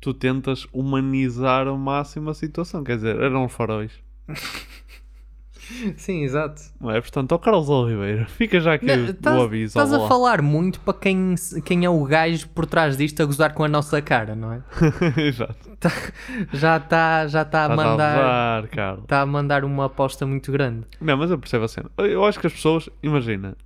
Tu 0.00 0.14
tentas 0.14 0.66
humanizar 0.72 1.66
ao 1.66 1.76
máximo 1.76 2.30
a 2.30 2.34
situação, 2.34 2.84
quer 2.84 2.96
dizer, 2.96 3.16
eram 3.20 3.48
faróis. 3.48 3.92
Sim, 5.96 6.22
exato. 6.22 6.62
Não 6.80 6.90
é? 6.90 7.00
Portanto, 7.00 7.32
ao 7.32 7.38
Carlos 7.38 7.68
Oliveira, 7.68 8.26
fica 8.26 8.60
já 8.60 8.74
aqui 8.74 8.86
Não, 8.86 9.38
o 9.38 9.42
aviso. 9.42 9.78
estás 9.78 9.92
a 9.92 10.06
falar 10.06 10.42
muito 10.42 10.80
para 10.80 10.94
quem, 10.94 11.34
quem 11.64 11.84
é 11.84 11.90
o 11.90 12.04
gajo 12.04 12.48
por 12.50 12.66
trás 12.66 12.96
disto 12.96 13.22
a 13.22 13.26
gozar 13.26 13.54
com 13.54 13.64
a 13.64 13.68
nossa 13.68 14.00
cara, 14.00 14.34
não 14.34 14.52
é? 14.52 14.62
Exato. 15.20 15.68
Tá- 15.78 15.92
já 16.52 16.76
está 16.76 17.26
já 17.26 17.44
tá 17.44 17.64
a 17.64 17.68
mandar. 17.76 18.64
Está 19.02 19.20
a 19.20 19.26
mandar 19.26 19.64
uma 19.64 19.86
aposta 19.86 20.26
muito 20.26 20.50
grande. 20.50 20.84
Não, 21.00 21.16
mas 21.16 21.30
eu 21.30 21.38
percebo 21.38 21.64
a 21.64 21.68
cena. 21.68 21.90
Eu 21.98 22.24
acho 22.24 22.40
que 22.40 22.46
as 22.46 22.52
pessoas, 22.52 22.88
imagina, 23.02 23.56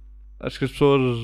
acho 0.41 0.59
que 0.59 0.65
as 0.65 0.73
pessoas 0.73 1.17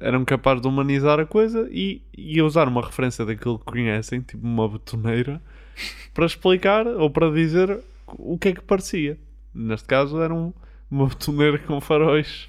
eh, 0.00 0.06
eram 0.08 0.24
capazes 0.24 0.62
de 0.62 0.68
humanizar 0.68 1.18
a 1.20 1.26
coisa 1.26 1.68
e, 1.70 2.00
e 2.16 2.40
usar 2.40 2.68
uma 2.68 2.80
referência 2.80 3.24
daquilo 3.26 3.58
que 3.58 3.64
conhecem, 3.66 4.20
tipo 4.20 4.46
uma 4.46 4.68
betoneira, 4.68 5.40
para 6.14 6.26
explicar 6.26 6.86
ou 6.86 7.10
para 7.10 7.30
dizer 7.30 7.80
o 8.06 8.38
que 8.38 8.48
é 8.48 8.52
que 8.52 8.62
parecia. 8.62 9.18
Neste 9.54 9.86
caso 9.86 10.20
era 10.20 10.32
um, 10.34 10.52
uma 10.90 11.06
betoneira 11.06 11.58
com 11.58 11.80
faróis. 11.80 12.48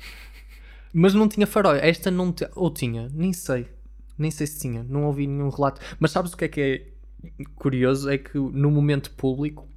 Mas 0.93 1.13
não 1.13 1.27
tinha 1.27 1.47
farol. 1.47 1.75
Esta 1.75 2.11
não 2.11 2.31
te... 2.31 2.47
Ou 2.55 2.69
tinha? 2.71 3.09
Nem 3.13 3.33
sei. 3.33 3.67
Nem 4.17 4.29
sei 4.29 4.45
se 4.45 4.59
tinha. 4.59 4.83
Não 4.83 5.05
ouvi 5.05 5.25
nenhum 5.25 5.49
relato. 5.49 5.81
Mas 5.99 6.11
sabes 6.11 6.33
o 6.33 6.37
que 6.37 6.45
é 6.45 6.47
que 6.47 6.61
é 6.61 7.43
curioso? 7.55 8.09
É 8.09 8.17
que 8.17 8.37
no 8.37 8.69
momento 8.69 9.11
público, 9.11 9.67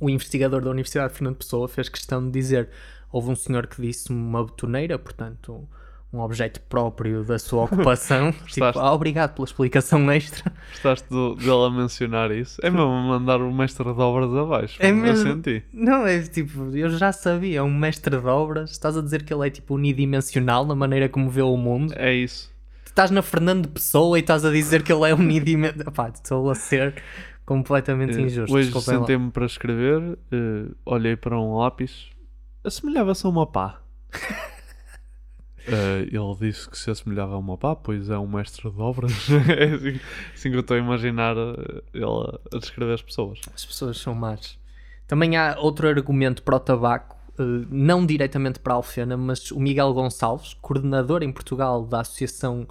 o 0.00 0.08
investigador 0.08 0.62
da 0.62 0.70
Universidade 0.70 1.12
de 1.12 1.18
Fernando 1.18 1.36
Pessoa 1.36 1.68
fez 1.68 1.88
questão 1.88 2.24
de 2.24 2.30
dizer 2.30 2.70
houve 3.10 3.30
um 3.30 3.36
senhor 3.36 3.66
que 3.66 3.80
disse 3.80 4.10
uma 4.10 4.44
betoneira, 4.44 4.98
portanto 4.98 5.68
um 6.12 6.20
objeto 6.20 6.60
próprio 6.62 7.22
da 7.22 7.38
sua 7.38 7.64
ocupação. 7.64 8.32
tipo, 8.48 8.64
ah, 8.64 8.92
obrigado 8.92 9.34
pela 9.34 9.44
explicação 9.44 10.10
extra. 10.10 10.50
Gostaste 10.70 11.08
do, 11.10 11.34
dele 11.34 11.66
a 11.66 11.70
mencionar 11.70 12.30
isso? 12.30 12.58
É 12.62 12.70
mesmo 12.70 12.88
mandar 12.88 13.40
o 13.42 13.52
mestre 13.52 13.84
de 13.84 14.00
obras 14.00 14.34
abaixo. 14.34 14.76
É 14.80 14.90
eu 14.90 14.96
mesmo. 14.96 15.32
senti. 15.34 15.62
Não, 15.72 16.06
é 16.06 16.22
tipo, 16.22 16.74
eu 16.74 16.88
já 16.90 17.12
sabia, 17.12 17.58
é 17.58 17.62
um 17.62 17.72
mestre 17.74 18.16
de 18.18 18.26
obras. 18.26 18.70
Estás 18.70 18.96
a 18.96 19.02
dizer 19.02 19.22
que 19.22 19.32
ele 19.34 19.46
é 19.46 19.50
tipo 19.50 19.74
unidimensional 19.74 20.64
na 20.64 20.74
maneira 20.74 21.08
como 21.08 21.28
vê 21.28 21.42
o 21.42 21.56
mundo. 21.56 21.92
É 21.96 22.12
isso. 22.14 22.50
Estás 22.86 23.10
na 23.10 23.22
Fernando 23.22 23.68
Pessoa 23.68 24.18
e 24.18 24.22
estás 24.22 24.44
a 24.44 24.50
dizer 24.50 24.82
que 24.82 24.92
ele 24.92 25.08
é 25.10 25.14
unidimensional. 25.14 25.92
Pá, 25.92 26.08
estou 26.08 26.50
a 26.50 26.54
ser 26.54 26.94
completamente 27.44 28.18
Eh, 28.18 28.22
injusto. 28.22 28.54
Hoje 28.54 28.72
sentei-me 28.80 29.30
para 29.30 29.46
escrever, 29.46 30.18
eh, 30.32 30.70
olhei 30.84 31.16
para 31.16 31.38
um 31.38 31.56
lápis, 31.58 32.10
assemelhava-se 32.64 33.24
a 33.26 33.30
uma 33.30 33.46
pá. 33.46 33.80
Eh, 35.68 36.08
ele 36.10 36.34
disse 36.40 36.68
que 36.68 36.78
se 36.78 36.90
assemelhava 36.90 37.34
a 37.34 37.38
uma 37.38 37.56
pá, 37.56 37.76
pois 37.76 38.08
é 38.10 38.18
um 38.18 38.26
mestre 38.26 38.70
de 38.70 38.80
obras. 38.80 39.12
é 39.48 39.74
assim, 39.74 40.00
assim 40.34 40.50
que 40.50 40.56
eu 40.56 40.60
estou 40.60 40.76
a 40.76 40.80
imaginar 40.80 41.36
eh, 41.36 41.82
ele 41.92 42.38
a, 42.52 42.58
descrever 42.58 42.94
as 42.94 43.02
pessoas. 43.02 43.40
As 43.54 43.64
pessoas 43.64 43.98
são 43.98 44.14
más. 44.14 44.58
Também 45.06 45.36
há 45.36 45.56
outro 45.58 45.88
argumento 45.88 46.42
para 46.42 46.56
o 46.56 46.60
tabaco, 46.60 47.16
eh, 47.38 47.42
não 47.70 48.04
diretamente 48.06 48.58
para 48.58 48.72
a 48.72 48.76
Alfena, 48.76 49.16
mas 49.16 49.50
o 49.50 49.60
Miguel 49.60 49.92
Gonçalves, 49.92 50.54
coordenador 50.54 51.22
em 51.22 51.32
Portugal 51.32 51.84
da 51.84 52.00
Associação 52.00 52.66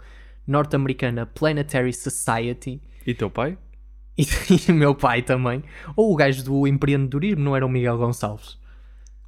Norte-Americana 0.46 1.26
Planetary 1.26 1.94
Society, 1.94 2.82
E 3.06 3.14
teu 3.14 3.30
pai? 3.30 3.58
e, 4.18 4.26
e 4.70 4.72
meu 4.72 4.96
pai 4.96 5.22
também, 5.22 5.64
ou 5.96 6.12
o 6.12 6.16
gajo 6.16 6.44
do 6.44 6.66
empreendedorismo, 6.68 7.44
não 7.44 7.56
era 7.56 7.66
o 7.66 7.70
Miguel 7.70 7.98
Gonçalves? 7.98 8.58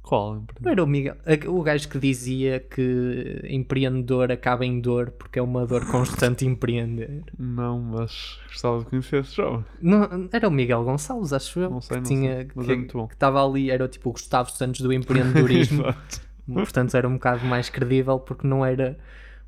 Qual? 0.02 0.42
Não 0.60 0.72
era 0.72 0.82
o 0.82 0.86
Miguel, 0.86 1.16
o 1.48 1.62
gajo 1.62 1.88
que 1.88 1.98
dizia 1.98 2.58
que 2.58 3.40
empreendedor 3.48 4.32
acaba 4.32 4.64
em 4.64 4.80
dor 4.80 5.10
porque 5.12 5.38
é 5.38 5.42
uma 5.42 5.66
dor 5.66 5.86
constante 5.86 6.46
empreender. 6.46 7.22
Não, 7.38 7.78
mas 7.78 8.38
gostava 8.48 8.80
de 8.80 8.86
conhecer 8.86 9.20
esse 9.20 9.36
jovem. 9.36 9.64
Não, 9.80 10.28
era 10.32 10.48
o 10.48 10.50
Miguel 10.50 10.82
Gonçalves, 10.84 11.32
acho 11.32 11.60
eu. 11.60 11.70
Não 11.70 11.80
sei, 11.80 11.96
que 11.96 12.02
não 12.02 12.08
tinha, 12.08 12.36
sei, 12.36 12.48
mas 12.54 12.66
que, 12.66 12.72
é 12.72 12.76
muito 12.76 12.98
bom. 12.98 13.06
que 13.06 13.14
estava 13.14 13.44
ali, 13.46 13.70
era 13.70 13.86
tipo 13.86 14.08
o 14.08 14.12
Gustavo 14.12 14.50
Santos 14.50 14.80
do 14.80 14.90
empreendedorismo. 14.92 15.82
Exato. 15.82 16.20
Portanto, 16.52 16.96
era 16.96 17.06
um 17.06 17.14
bocado 17.14 17.44
mais 17.46 17.68
credível 17.68 18.18
porque 18.18 18.46
não 18.46 18.64
era 18.64 18.98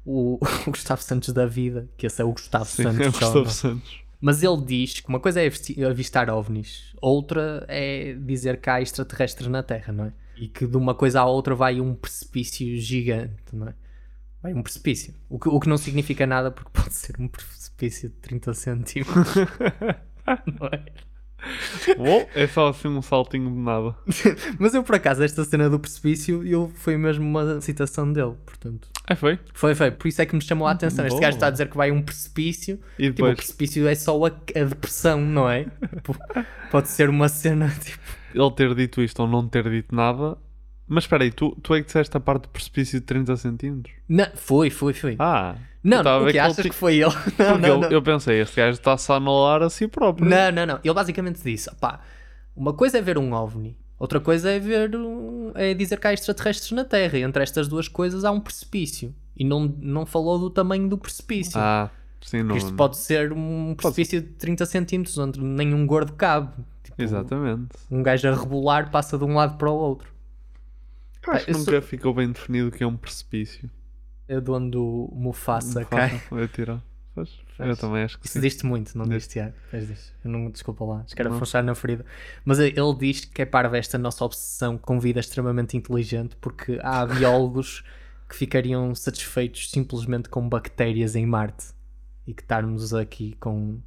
o, 0.05 0.39
o 0.67 0.71
Gustavo 0.71 1.03
Santos 1.03 1.31
da 1.33 1.47
vida, 1.47 1.89
que 1.97 2.07
esse 2.07 2.21
é 2.21 2.25
o 2.25 2.33
Gustavo 2.33 2.67
Sim, 2.67 2.85
Santos. 2.85 3.01
é 3.01 3.09
o 3.09 3.13
Gustavo. 3.13 3.51
Santos. 3.51 4.03
Mas 4.21 4.41
ele 4.43 4.63
diz 4.65 5.01
que 5.01 5.09
uma 5.09 5.19
coisa 5.19 5.43
é 5.43 5.51
avistar 5.85 6.31
ovnis, 6.31 6.95
outra 7.01 7.65
é 7.67 8.15
dizer 8.15 8.61
que 8.61 8.71
há 8.71 8.81
extraterrestres 8.81 9.49
na 9.49 9.65
Terra, 9.65 9.93
não 9.93 10.05
é? 10.05 10.13
E 10.43 10.49
que 10.49 10.67
de 10.67 10.77
uma 10.77 10.93
coisa 10.93 11.21
à 11.21 11.25
outra 11.25 11.55
vai 11.55 11.81
um 11.81 11.95
precipício 11.95 12.77
gigante, 12.77 13.55
não 13.55 13.69
é? 13.69 13.75
Vai 14.43 14.53
um 14.53 14.61
precipício. 14.61 15.15
O 15.29 15.39
que, 15.39 15.49
o 15.49 15.61
que 15.61 15.69
não 15.69 15.77
significa 15.79 16.27
nada 16.27 16.51
porque 16.51 16.69
pode 16.75 16.93
ser 16.93 17.15
um 17.21 17.29
precipício 17.29 18.09
de 18.09 18.17
30 18.17 18.53
centímetros. 18.53 19.35
não 20.59 20.67
é? 20.67 20.85
Bom, 21.97 22.29
é 22.35 22.47
só 22.49 22.71
assim 22.71 22.89
um 22.89 23.01
saltinho 23.01 23.49
de 23.51 23.57
nada. 23.57 23.95
Mas 24.59 24.75
eu, 24.75 24.83
por 24.83 24.97
acaso, 24.97 25.23
esta 25.23 25.45
cena 25.45 25.71
do 25.71 25.79
precipício, 25.79 26.45
eu, 26.45 26.73
foi 26.75 26.97
mesmo 26.97 27.25
uma 27.25 27.61
citação 27.61 28.13
dele, 28.13 28.35
portanto. 28.45 28.89
É, 29.09 29.15
foi? 29.15 29.39
Foi, 29.55 29.77
foi. 29.77 29.93
Por 29.93 30.09
isso 30.09 30.23
é 30.23 30.27
que 30.27 30.35
me 30.35 30.43
chamou 30.43 30.67
a 30.67 30.73
atenção. 30.73 31.05
Este 31.05 31.15
Boa. 31.15 31.23
gajo 31.23 31.37
está 31.37 31.47
a 31.47 31.51
dizer 31.51 31.69
que 31.69 31.77
vai 31.77 31.93
um 31.93 32.03
precipício. 32.03 32.81
E 32.99 33.05
Tipo, 33.05 33.11
o 33.11 33.15
depois? 33.15 33.37
precipício 33.37 33.87
é 33.87 33.95
só 33.95 34.27
a, 34.27 34.29
a 34.29 34.65
depressão, 34.65 35.21
não 35.21 35.49
é? 35.49 35.67
Tipo, 35.95 36.17
Pode 36.69 36.89
ser 36.89 37.09
uma 37.09 37.29
cena, 37.29 37.69
tipo... 37.81 38.22
Ele 38.35 38.51
ter 38.53 38.75
dito 38.75 39.03
isto 39.03 39.21
ou 39.21 39.29
não 39.29 39.47
ter 39.49 39.69
dito 39.71 39.95
nada. 39.95 40.37
Mas 40.87 41.05
espera 41.05 41.25
aí, 41.25 41.31
tu, 41.31 41.57
tu 41.63 41.75
é 41.75 41.81
que 41.81 41.87
disseste 41.87 42.17
a 42.17 42.21
parte 42.21 42.43
do 42.43 42.49
precipício 42.49 43.01
de 43.01 43.07
30 43.07 43.37
centímetros? 43.37 43.95
Não, 44.09 44.27
foi, 44.35 44.69
foi, 44.69 44.93
foi. 44.93 45.17
Ah. 45.19 45.55
Não, 45.83 46.03
não, 46.03 46.23
o 46.23 46.25
que 46.27 46.31
ele 46.33 46.39
achas 46.41 46.57
ti- 46.57 46.69
que 46.71 46.75
foi 46.75 46.97
ele? 46.99 47.11
Não, 47.39 47.59
não, 47.59 47.69
eu, 47.69 47.81
não. 47.81 47.91
eu 47.91 48.03
pensei, 48.03 48.41
este 48.41 48.57
gajo 48.57 48.73
está-se 48.79 49.11
a 49.11 49.17
anular 49.17 49.63
a 49.63 49.71
si 49.71 49.89
próprio. 49.89 50.29
Não, 50.29 50.53
não, 50.53 50.67
não. 50.67 50.81
Ele 50.85 50.95
basicamente 50.95 51.43
disse: 51.43 51.69
pá, 51.81 52.01
uma 52.55 52.73
coisa 52.73 52.99
é 52.99 53.03
ver 53.03 53.17
um 53.19 53.33
OVNI, 53.33 53.77
outra 53.99 54.21
coisa 54.21 54.51
é 54.51 54.61
ver 54.61 54.95
um, 54.95 55.51
é 55.57 55.75
dizer 55.75 55.99
que 55.99 56.07
há 56.07 56.13
extraterrestres 56.13 56.71
na 56.73 56.85
Terra. 56.85 57.19
E 57.19 57.23
entre 57.23 57.43
estas 57.43 57.67
duas 57.69 57.89
coisas 57.89 58.25
há 58.25 58.31
um 58.31 58.39
precipício. 58.41 59.13
E 59.37 59.45
não, 59.45 59.75
não 59.81 60.05
falou 60.07 60.39
do 60.39 60.51
tamanho 60.51 60.89
do 60.89 60.97
precipício. 60.99 61.59
Ah, 61.59 61.91
sim, 62.21 62.43
não. 62.43 62.49
Porque 62.49 62.59
isto 62.65 62.75
pode 62.77 62.97
ser 62.99 63.33
um 63.33 63.75
precipício 63.75 64.21
de 64.21 64.29
30 64.29 64.67
centímetros 64.67 65.17
onde 65.19 65.41
nenhum 65.41 65.85
gordo 65.87 66.13
cabe. 66.13 66.53
Tipo, 66.93 67.03
Exatamente. 67.03 67.69
Um 67.91 68.03
gajo 68.03 68.29
a 68.29 68.35
rebolar 68.35 68.91
passa 68.91 69.19
de 69.19 69.25
um 69.25 69.35
lado 69.35 69.57
para 69.57 69.71
o 69.71 69.75
outro. 69.75 70.13
Acho 71.29 71.45
que 71.45 71.51
eu 71.53 71.59
nunca 71.59 71.83
ficou 71.83 72.13
bem 72.15 72.31
definido 72.31 72.69
o 72.69 72.71
que 72.73 72.83
é 72.83 72.87
um 72.87 72.97
precipício. 72.97 73.71
É 74.29 74.41
de 74.41 74.51
onde 74.51 74.77
o 74.77 75.11
Mufasa, 75.13 75.81
Mufasa 75.81 75.85
cai. 75.85 76.23
Vai 76.31 76.49
tirar. 76.49 76.83
Pois, 77.15 77.39
eu 77.59 77.77
também 77.77 78.03
acho 78.03 78.19
que 78.19 78.25
Isso 78.25 78.35
sim. 78.35 78.41
diste 78.41 78.65
muito, 78.65 78.97
não 78.97 79.07
diste, 79.07 79.33
Tiago? 79.33 79.55
Não, 80.25 80.51
desculpa 80.51 80.83
lá, 80.83 81.03
acho 81.05 81.15
que 81.15 81.21
era 81.21 81.31
funchar 81.31 81.63
na 81.63 81.75
ferida. 81.75 82.07
Mas 82.43 82.59
ele 82.59 82.95
diz 82.99 83.27
que 83.27 83.43
é 83.43 83.45
parva 83.45 83.77
esta 83.77 83.99
nossa 83.99 84.25
obsessão 84.25 84.79
com 84.79 84.99
vida 84.99 85.21
extremamente 85.21 85.77
inteligente, 85.77 86.37
porque 86.41 86.79
há 86.83 87.05
biólogos 87.07 87.85
que 88.29 88.35
ficariam 88.35 88.95
satisfeitos 88.95 89.71
simplesmente 89.71 90.31
com 90.31 90.49
bactérias 90.49 91.15
em 91.15 91.27
Marte 91.27 91.67
e 92.27 92.33
que 92.33 92.43
estarmos 92.43 92.95
aqui 92.95 93.37
com. 93.39 93.79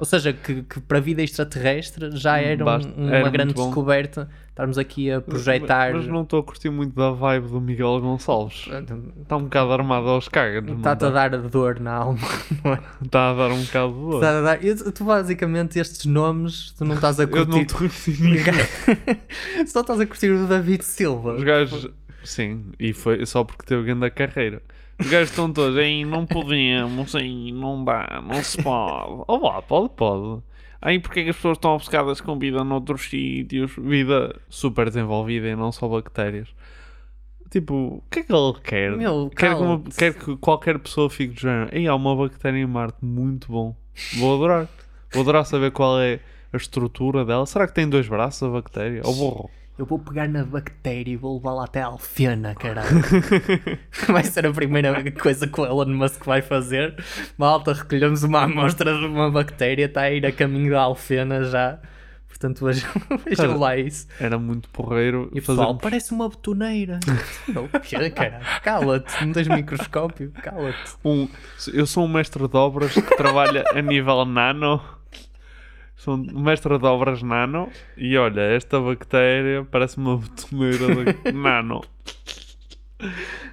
Ou 0.00 0.06
seja, 0.06 0.32
que, 0.32 0.62
que 0.62 0.80
para 0.80 0.98
a 0.98 1.00
vida 1.00 1.22
extraterrestre 1.22 2.10
já 2.16 2.38
era 2.40 2.62
um- 2.62 2.64
Basta- 2.64 2.92
uma 2.96 3.14
era 3.14 3.28
grande 3.28 3.52
descoberta. 3.54 4.28
Estarmos 4.48 4.76
aqui 4.78 5.10
a 5.10 5.20
projetar. 5.20 5.92
Mas 5.94 6.06
não 6.06 6.22
estou 6.22 6.40
a 6.40 6.42
curtir 6.42 6.68
muito 6.70 6.94
da 6.94 7.10
vibe 7.12 7.48
do 7.48 7.60
Miguel 7.60 8.00
Gonçalves. 8.00 8.66
Está 9.22 9.36
um 9.36 9.44
bocado 9.44 9.72
armado 9.72 10.08
aos 10.08 10.28
cagas. 10.28 10.64
não 10.64 10.76
Está-te 10.76 11.04
a 11.04 11.10
dar 11.10 11.30
dor 11.38 11.78
na 11.80 11.92
alma, 11.92 12.18
não 12.64 12.72
é? 12.74 12.80
Está 13.02 13.30
a 13.30 13.34
dar 13.34 13.50
um 13.50 13.62
bocado 13.62 13.92
de 13.92 14.00
dor. 14.00 14.24
A 14.24 14.40
dar- 14.42 14.64
eu- 14.64 14.92
tu 14.92 15.04
basicamente 15.04 15.78
estes 15.78 16.04
nomes 16.04 16.72
tu 16.72 16.84
não 16.84 16.94
estás 16.96 17.18
a 17.20 17.22
Eu 17.24 17.28
curtir. 17.28 17.50
não 17.50 17.60
estou 17.60 17.76
a 17.76 17.80
curtir 17.80 18.22
ninguém. 18.22 18.54
Só 19.66 19.80
estás 19.80 20.00
a 20.00 20.06
curtir 20.06 20.30
o 20.30 20.46
David 20.46 20.82
Silva. 20.84 21.34
Os 21.34 21.42
gajos, 21.44 21.88
Sim, 22.24 22.66
e 22.78 22.92
foi 22.92 23.24
só 23.24 23.44
porque 23.44 23.64
teve 23.64 23.82
grande 23.84 24.10
carreira. 24.10 24.60
Os 25.00 25.06
gajos 25.08 25.30
estão 25.30 25.50
todos, 25.52 25.76
aí 25.78 26.04
não 26.04 26.26
podemos, 26.26 27.14
aí 27.16 27.50
não 27.52 27.82
dá, 27.84 28.22
não 28.24 28.42
se 28.42 28.62
pode. 28.62 29.24
Oh 29.26 29.36
lá, 29.38 29.62
pode, 29.62 29.90
pode. 29.94 30.42
Aí 30.82 30.98
porque 30.98 31.20
é 31.20 31.24
que 31.24 31.30
as 31.30 31.36
pessoas 31.36 31.56
estão 31.58 31.74
obcecadas 31.74 32.20
com 32.20 32.38
vida 32.38 32.62
noutros 32.64 33.02
sítios? 33.08 33.72
Vida 33.76 34.34
super 34.48 34.86
desenvolvida 34.86 35.48
e 35.48 35.56
não 35.56 35.72
só 35.72 35.88
bactérias. 35.88 36.48
Tipo, 37.50 37.74
o 37.74 38.02
que 38.10 38.20
é 38.20 38.22
que 38.22 38.32
ele 38.32 38.54
quer? 38.62 38.96
Meu, 38.96 39.28
quer, 39.34 39.56
que 39.56 39.62
uma- 39.62 39.82
quer 39.98 40.14
que 40.14 40.36
qualquer 40.36 40.78
pessoa 40.78 41.10
fique 41.10 41.34
de 41.34 41.40
género. 41.42 41.68
Ei, 41.72 41.86
há 41.88 41.94
uma 41.94 42.14
bactéria 42.14 42.58
em 42.58 42.66
Marte, 42.66 42.98
muito 43.04 43.50
bom. 43.50 43.74
Vou 44.16 44.36
adorar. 44.36 44.68
Vou 45.12 45.22
adorar 45.22 45.44
saber 45.44 45.72
qual 45.72 46.00
é 46.00 46.20
a 46.52 46.56
estrutura 46.56 47.24
dela. 47.24 47.44
Será 47.46 47.66
que 47.66 47.74
tem 47.74 47.88
dois 47.88 48.06
braços 48.08 48.42
a 48.42 48.48
bactéria? 48.48 49.02
Ou 49.04 49.14
burro? 49.14 49.50
Eu 49.80 49.86
vou 49.86 49.98
pegar 49.98 50.28
na 50.28 50.44
bactéria 50.44 51.10
e 51.12 51.16
vou 51.16 51.36
levá-la 51.38 51.64
até 51.64 51.80
a 51.80 51.86
Alfena, 51.86 52.54
caralho. 52.54 53.00
vai 54.08 54.22
ser 54.24 54.44
a 54.44 54.52
primeira 54.52 55.10
coisa 55.12 55.46
que 55.46 55.58
o 55.58 55.64
Elon 55.64 55.86
Musk 55.96 56.22
vai 56.26 56.42
fazer. 56.42 56.94
Malta, 57.38 57.72
recolhemos 57.72 58.22
uma 58.22 58.42
amostra 58.42 58.92
de 58.98 59.06
uma 59.06 59.30
bactéria, 59.30 59.86
está 59.86 60.02
a 60.02 60.10
ir 60.10 60.26
a 60.26 60.32
caminho 60.32 60.70
da 60.72 60.82
Alfena 60.82 61.44
já. 61.44 61.78
Portanto, 62.28 62.62
vejam, 62.66 62.90
vejam 63.24 63.58
lá 63.58 63.74
isso. 63.78 64.06
Era 64.20 64.38
muito 64.38 64.68
porreiro. 64.68 65.30
E 65.32 65.40
pessoal, 65.40 65.56
fazermos- 65.56 65.82
parece 65.82 66.12
uma 66.12 66.28
betoneira. 66.28 67.00
Não, 67.48 67.64
o 67.72 67.80
quê, 67.80 68.10
caralho? 68.10 68.44
Cala-te, 68.62 69.24
não 69.24 69.32
tens 69.32 69.48
microscópio, 69.48 70.30
cala-te. 70.42 70.92
Um, 71.02 71.26
eu 71.72 71.86
sou 71.86 72.04
um 72.04 72.08
mestre 72.08 72.46
de 72.46 72.54
obras 72.54 72.92
que 72.92 73.16
trabalha 73.16 73.64
a 73.74 73.80
nível 73.80 74.26
nano. 74.26 74.78
Sou 76.00 76.16
mestre 76.16 76.78
de 76.78 76.86
obras 76.86 77.22
nano. 77.22 77.70
E 77.94 78.16
olha, 78.16 78.40
esta 78.40 78.80
bactéria 78.80 79.66
parece 79.70 79.98
uma 79.98 80.16
betoneira 80.16 81.12
de 81.12 81.28
nano. 81.36 81.82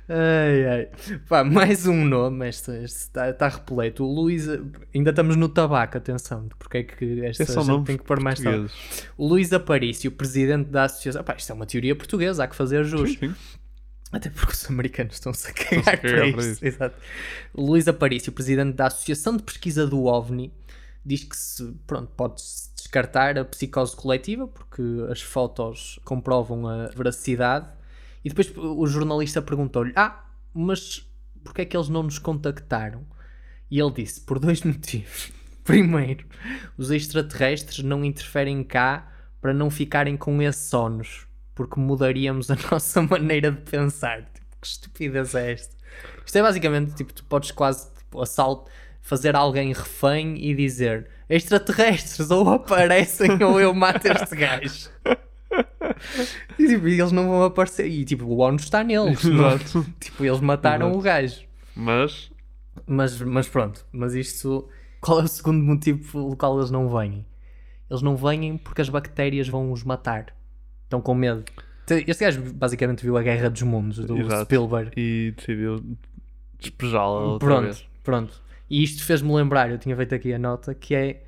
Ai, 0.07 0.65
ai. 0.65 0.89
Pá, 1.27 1.43
mais 1.43 1.85
um 1.85 2.05
nome, 2.05 2.47
este 2.47 2.71
está 2.85 3.33
tá 3.33 3.49
repleto. 3.49 4.05
O 4.05 4.07
Luís, 4.07 4.47
ainda 4.95 5.09
estamos 5.09 5.35
no 5.35 5.49
tabaco, 5.49 5.97
atenção, 5.97 6.47
porque 6.57 6.77
é 6.77 6.83
que 6.83 7.25
esta 7.25 7.45
são 7.47 7.65
gente 7.65 7.85
tem 7.85 7.97
que 7.97 8.05
pôr 8.05 8.21
mais 8.21 8.39
tabaco. 8.39 8.73
O 9.17 9.27
Luís 9.27 9.51
Aparício, 9.51 10.09
presidente 10.09 10.69
da 10.69 10.85
associação. 10.85 11.25
Pá, 11.25 11.35
isto 11.37 11.51
é 11.51 11.53
uma 11.55 11.65
teoria 11.65 11.97
portuguesa, 11.97 12.45
há 12.45 12.47
que 12.47 12.55
fazer 12.55 12.85
jus. 12.85 13.11
Sim, 13.11 13.17
sim. 13.27 13.35
Até 14.09 14.29
porque 14.29 14.53
os 14.53 14.69
americanos 14.69 15.15
estão-se 15.15 15.49
a 15.49 15.53
cagar 15.53 15.83
cagar 15.83 16.01
para 16.01 16.31
para 16.31 16.45
isto. 16.45 16.63
Exato. 16.65 16.95
Luís 17.53 17.89
Aparício, 17.89 18.31
presidente 18.31 18.73
da 18.73 18.87
Associação 18.87 19.35
de 19.35 19.43
Pesquisa 19.43 19.85
do 19.85 20.05
OVNI, 20.05 20.53
diz 21.07 21.23
que 21.23 21.35
se, 21.37 21.73
pronto, 21.87 22.11
pode-se 22.15 22.69
descartar 22.75 23.37
a 23.37 23.45
psicose 23.45 23.95
coletiva, 23.95 24.47
porque 24.47 24.81
as 25.09 25.21
fotos 25.21 25.99
comprovam 26.03 26.67
a 26.67 26.87
veracidade. 26.87 27.69
E 28.23 28.29
depois 28.29 28.51
o 28.57 28.85
jornalista 28.85 29.41
perguntou-lhe: 29.41 29.93
Ah, 29.95 30.25
mas 30.53 31.09
porquê 31.43 31.61
é 31.61 31.65
que 31.65 31.77
eles 31.77 31.87
não 31.87 32.03
nos 32.03 32.19
contactaram? 32.19 33.05
E 33.71 33.79
ele 33.79 33.91
disse: 33.91 34.19
Por 34.21 34.37
dois 34.37 34.61
motivos. 34.63 35.31
Primeiro, 35.63 36.25
os 36.77 36.91
extraterrestres 36.91 37.83
não 37.83 38.03
interferem 38.03 38.63
cá 38.63 39.11
para 39.41 39.53
não 39.53 39.69
ficarem 39.69 40.15
com 40.15 40.41
esses 40.41 40.69
sonos, 40.69 41.27
porque 41.53 41.79
mudaríamos 41.79 42.51
a 42.51 42.57
nossa 42.69 43.01
maneira 43.01 43.51
de 43.51 43.61
pensar. 43.61 44.23
Tipo, 44.33 44.47
que 44.61 44.67
estupidez 44.67 45.35
é 45.35 45.53
esta? 45.53 45.75
Isto 46.25 46.37
é 46.37 46.41
basicamente 46.41 46.95
tipo: 46.95 47.13
tu 47.13 47.23
podes 47.23 47.51
quase 47.51 47.93
tipo, 47.93 48.21
assalto, 48.21 48.69
fazer 49.07 49.35
alguém 49.35 49.71
refém 49.73 50.35
e 50.43 50.53
dizer 50.53 51.07
extraterrestres 51.29 52.29
ou 52.29 52.49
aparecem 52.49 53.41
ou 53.43 53.59
eu 53.59 53.73
mato 53.73 54.05
este 54.05 54.35
gajo. 54.35 54.89
E 56.59 56.67
tipo, 56.67 56.87
eles 56.87 57.11
não 57.11 57.27
vão 57.29 57.43
aparecer. 57.43 57.87
E 57.87 58.03
tipo, 58.05 58.25
o 58.25 58.37
ONU 58.39 58.57
está 58.57 58.83
neles. 58.83 59.23
não- 59.23 59.51
Exato. 59.55 59.85
Tipo, 59.99 60.25
eles 60.25 60.39
mataram 60.41 60.87
Exato. 60.87 60.99
o 60.99 61.01
gajo. 61.01 61.41
Mas 61.75 62.31
Mas, 62.85 63.19
mas 63.21 63.47
pronto, 63.47 63.85
mas 63.91 64.13
isto. 64.13 64.67
Qual 64.99 65.19
é 65.21 65.23
o 65.23 65.27
segundo 65.27 65.63
motivo 65.63 66.11
pelo 66.11 66.35
qual 66.35 66.57
eles 66.57 66.71
não 66.71 66.89
vêm? 66.89 67.25
Eles 67.89 68.01
não 68.01 68.15
vêm 68.15 68.57
porque 68.57 68.81
as 68.81 68.89
bactérias 68.89 69.47
vão 69.47 69.71
os 69.71 69.83
matar. 69.83 70.33
Estão 70.83 70.99
com 71.01 71.13
medo. 71.15 71.43
Este 72.05 72.25
gajo 72.25 72.41
basicamente 72.53 73.01
viu 73.03 73.15
a 73.17 73.21
Guerra 73.21 73.49
dos 73.49 73.61
Mundos 73.61 73.97
do 74.05 74.17
Exato. 74.17 74.43
Spielberg. 74.45 74.91
E 74.97 75.33
decidiu 75.37 75.81
despejá-la 76.59 77.19
outra 77.21 77.47
Pronto, 77.47 77.63
vez. 77.65 77.85
pronto. 78.03 78.41
E 78.69 78.83
isto 78.83 79.03
fez-me 79.03 79.33
lembrar, 79.33 79.71
eu 79.71 79.77
tinha 79.77 79.95
feito 79.95 80.13
aqui 80.15 80.33
a 80.33 80.39
nota, 80.39 80.73
que 80.73 80.93
é. 80.95 81.23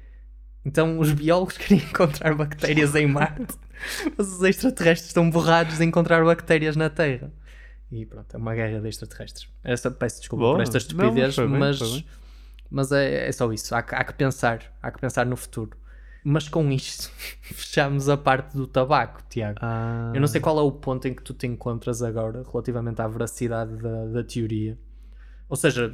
Então 0.66 1.00
os 1.00 1.12
biólogos 1.14 1.56
queriam 1.58 1.86
encontrar 1.88 2.36
bactérias 2.36 2.94
em 2.96 3.08
Marte, 3.08 3.56
mas 4.18 4.28
os 4.34 4.44
extraterrestres 4.44 5.10
estão 5.10 5.30
borrados 5.30 5.78
de 5.78 5.86
encontrar 5.86 6.24
bactérias 6.24 6.76
na 6.76 6.90
Terra. 6.90 7.32
E 7.92 8.06
pronto, 8.06 8.34
é 8.34 8.38
uma 8.38 8.54
guerra 8.54 8.80
de 8.82 8.88
extraterrestres. 8.90 9.48
Esta, 9.64 9.90
peço 9.90 10.20
desculpa 10.20 10.44
Boa. 10.44 10.56
por 10.58 10.62
esta 10.62 10.78
Não, 10.78 10.80
mas 10.80 10.84
estupidez, 10.84 11.36
bem, 11.38 11.48
mas, 11.48 11.80
bem. 11.80 12.06
mas 12.70 12.92
é, 12.92 13.28
é 13.28 13.32
só 13.32 13.52
isso. 13.52 13.74
Há, 13.74 13.82
que- 13.82 13.96
há 13.96 14.04
que 14.04 14.14
pensar, 14.14 14.62
há 14.82 14.92
que 14.92 15.00
pensar 15.00 15.26
no 15.26 15.36
futuro. 15.36 15.72
Mas 16.24 16.48
com 16.50 16.70
isto, 16.72 17.10
fechamos 17.42 18.08
a 18.10 18.18
parte 18.18 18.56
do 18.56 18.68
tabaco, 18.68 19.24
Tiago. 19.30 19.58
Ah. 19.62 20.12
Eu 20.14 20.20
não 20.22 20.28
sei 20.28 20.40
qual 20.42 20.60
é 20.60 20.62
o 20.62 20.72
ponto 20.72 21.08
em 21.08 21.14
que 21.16 21.24
tu 21.24 21.34
te 21.34 21.48
encontras 21.48 22.04
agora 22.04 22.44
relativamente 22.52 23.02
à 23.02 23.08
veracidade 23.08 23.76
da, 23.78 24.06
da 24.06 24.24
teoria. 24.24 24.78
Ou 25.48 25.56
seja, 25.56 25.90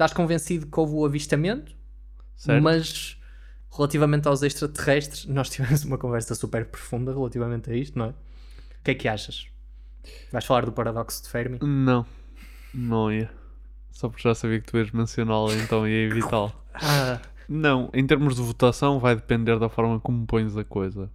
estás 0.00 0.12
convencido 0.14 0.66
que 0.66 0.80
houve 0.80 0.94
o 0.94 1.04
avistamento, 1.04 1.76
Certo. 2.34 2.62
mas 2.62 3.18
relativamente 3.70 4.26
aos 4.26 4.42
extraterrestres, 4.42 5.26
nós 5.26 5.50
tivemos 5.50 5.84
uma 5.84 5.98
conversa 5.98 6.34
super 6.34 6.64
profunda 6.64 7.12
relativamente 7.12 7.70
a 7.70 7.74
isto, 7.76 7.98
não 7.98 8.06
é? 8.06 8.08
O 8.08 8.82
que 8.82 8.90
é 8.92 8.94
que 8.94 9.06
achas? 9.08 9.46
Vais 10.32 10.44
falar 10.46 10.64
do 10.64 10.72
paradoxo 10.72 11.22
de 11.22 11.28
Fermi? 11.28 11.58
Não, 11.62 12.06
não 12.72 13.12
ia. 13.12 13.30
Só 13.92 14.08
porque 14.08 14.22
já 14.26 14.34
sabia 14.34 14.58
que 14.60 14.66
tu 14.70 14.78
ias 14.78 14.90
mencioná-la, 14.90 15.52
então 15.54 15.86
ia 15.86 16.06
evitá-la. 16.08 16.52
Ah. 16.72 17.20
Não, 17.46 17.90
em 17.92 18.06
termos 18.06 18.36
de 18.36 18.40
votação, 18.42 18.98
vai 18.98 19.14
depender 19.14 19.58
da 19.58 19.68
forma 19.68 20.00
como 20.00 20.24
pões 20.24 20.56
a 20.56 20.64
coisa. 20.64 21.10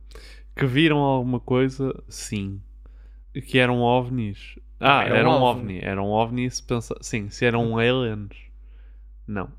Que 0.56 0.66
viram 0.68 0.98
alguma 1.00 1.40
coisa, 1.40 1.92
sim. 2.08 2.62
Que 3.48 3.58
eram 3.58 3.80
ovnis. 3.80 4.60
Ah, 4.80 5.04
Era 5.06 5.14
um 5.14 5.18
era 5.18 5.30
um 5.30 5.32
ovni. 5.42 5.62
ovni. 5.78 5.80
Era 5.82 6.04
um 6.04 6.10
ovni 6.12 6.52
se 6.52 6.62
pensa... 6.62 6.96
Sim, 7.02 7.30
se 7.30 7.46
eram 7.46 7.78
aliens. 7.78 8.45
Não. 9.28 9.50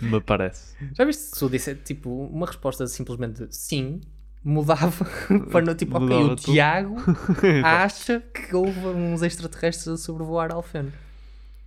Me 0.00 0.20
parece. 0.20 0.76
Já 0.94 1.04
viste 1.04 1.36
se 1.36 1.42
eu 1.42 1.48
disser 1.48 1.76
tipo 1.82 2.10
uma 2.26 2.46
resposta 2.46 2.86
simplesmente 2.86 3.46
sim, 3.50 4.00
mudava 4.44 5.04
para 5.50 5.64
no 5.64 5.74
tipo, 5.74 5.96
ok, 5.96 6.06
Mudava 6.06 6.32
o 6.32 6.36
tudo. 6.36 6.52
Tiago 6.52 6.96
acha 7.64 8.20
que 8.20 8.54
houve 8.54 8.78
uns 8.86 9.22
extraterrestres 9.22 9.88
a 9.88 9.96
sobrevoar 9.96 10.52
Alfeno. 10.52 10.92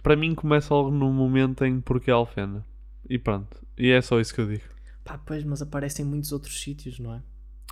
Para 0.02 0.16
mim 0.16 0.34
começa 0.34 0.74
logo 0.74 0.90
no 0.92 1.12
momento 1.12 1.64
em 1.66 1.80
porque 1.82 2.10
é 2.10 2.14
Alfena. 2.14 2.66
E 3.10 3.20
pronto. 3.20 3.62
E 3.78 3.90
é 3.92 4.02
só 4.02 4.20
isso 4.20 4.34
que 4.34 4.42
eu 4.42 4.48
digo. 4.48 4.64
Pá, 5.04 5.18
pois, 5.18 5.44
mas 5.44 5.62
aparecem 5.62 6.06
em 6.06 6.08
muitos 6.10 6.32
outros 6.32 6.62
sítios, 6.62 7.00
não 7.00 7.14
é? 7.14 7.22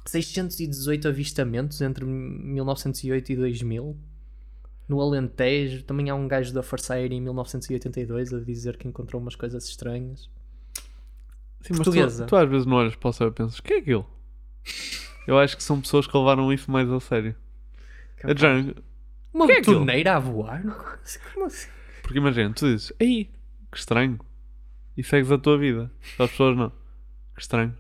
618 0.05 1.07
avistamentos 1.07 1.81
entre 1.81 2.05
1908 2.05 3.31
e 3.31 3.35
2000. 3.35 3.97
No 4.89 4.99
Alentejo, 4.99 5.83
também 5.83 6.09
há 6.09 6.15
um 6.15 6.27
gajo 6.27 6.51
da 6.51 6.63
Força 6.63 6.95
Aérea 6.95 7.15
em 7.15 7.21
1982 7.21 8.33
a 8.33 8.39
dizer 8.39 8.75
que 8.75 8.87
encontrou 8.87 9.21
umas 9.21 9.35
coisas 9.35 9.65
estranhas. 9.69 10.27
Sim, 11.61 11.69
mas 11.69 11.77
Portuguesa. 11.77 12.25
tu, 12.25 12.29
tu 12.29 12.35
às 12.35 12.49
vezes 12.49 12.65
não 12.65 12.77
olhas 12.77 12.95
para 12.95 13.09
o 13.09 13.13
céu 13.13 13.27
e 13.27 13.31
pensas, 13.31 13.59
o 13.59 13.63
que 13.63 13.73
é 13.73 13.77
aquilo? 13.77 14.09
Eu 15.27 15.37
acho 15.37 15.55
que 15.55 15.61
são 15.61 15.79
pessoas 15.79 16.07
que 16.07 16.17
levaram 16.17 16.51
isso 16.51 16.71
mais 16.71 16.89
a 16.91 16.99
sério. 16.99 17.35
É 18.23 18.33
de 18.33 18.41
género, 18.41 18.83
Uma 19.31 19.45
que 19.45 19.51
é 19.51 19.55
betoneira 19.57 20.15
a 20.15 20.19
voar? 20.19 20.63
Como 21.33 21.45
assim? 21.45 21.69
Porque 22.01 22.17
imagina, 22.17 22.51
tu 22.53 22.65
dizes, 22.65 22.91
ei, 22.99 23.29
que 23.71 23.77
estranho. 23.77 24.19
E 24.97 25.03
segues 25.03 25.31
a 25.31 25.37
tua 25.37 25.57
vida. 25.57 25.91
As 26.17 26.31
pessoas 26.31 26.57
não. 26.57 26.71
Que 27.35 27.41
estranho. 27.41 27.77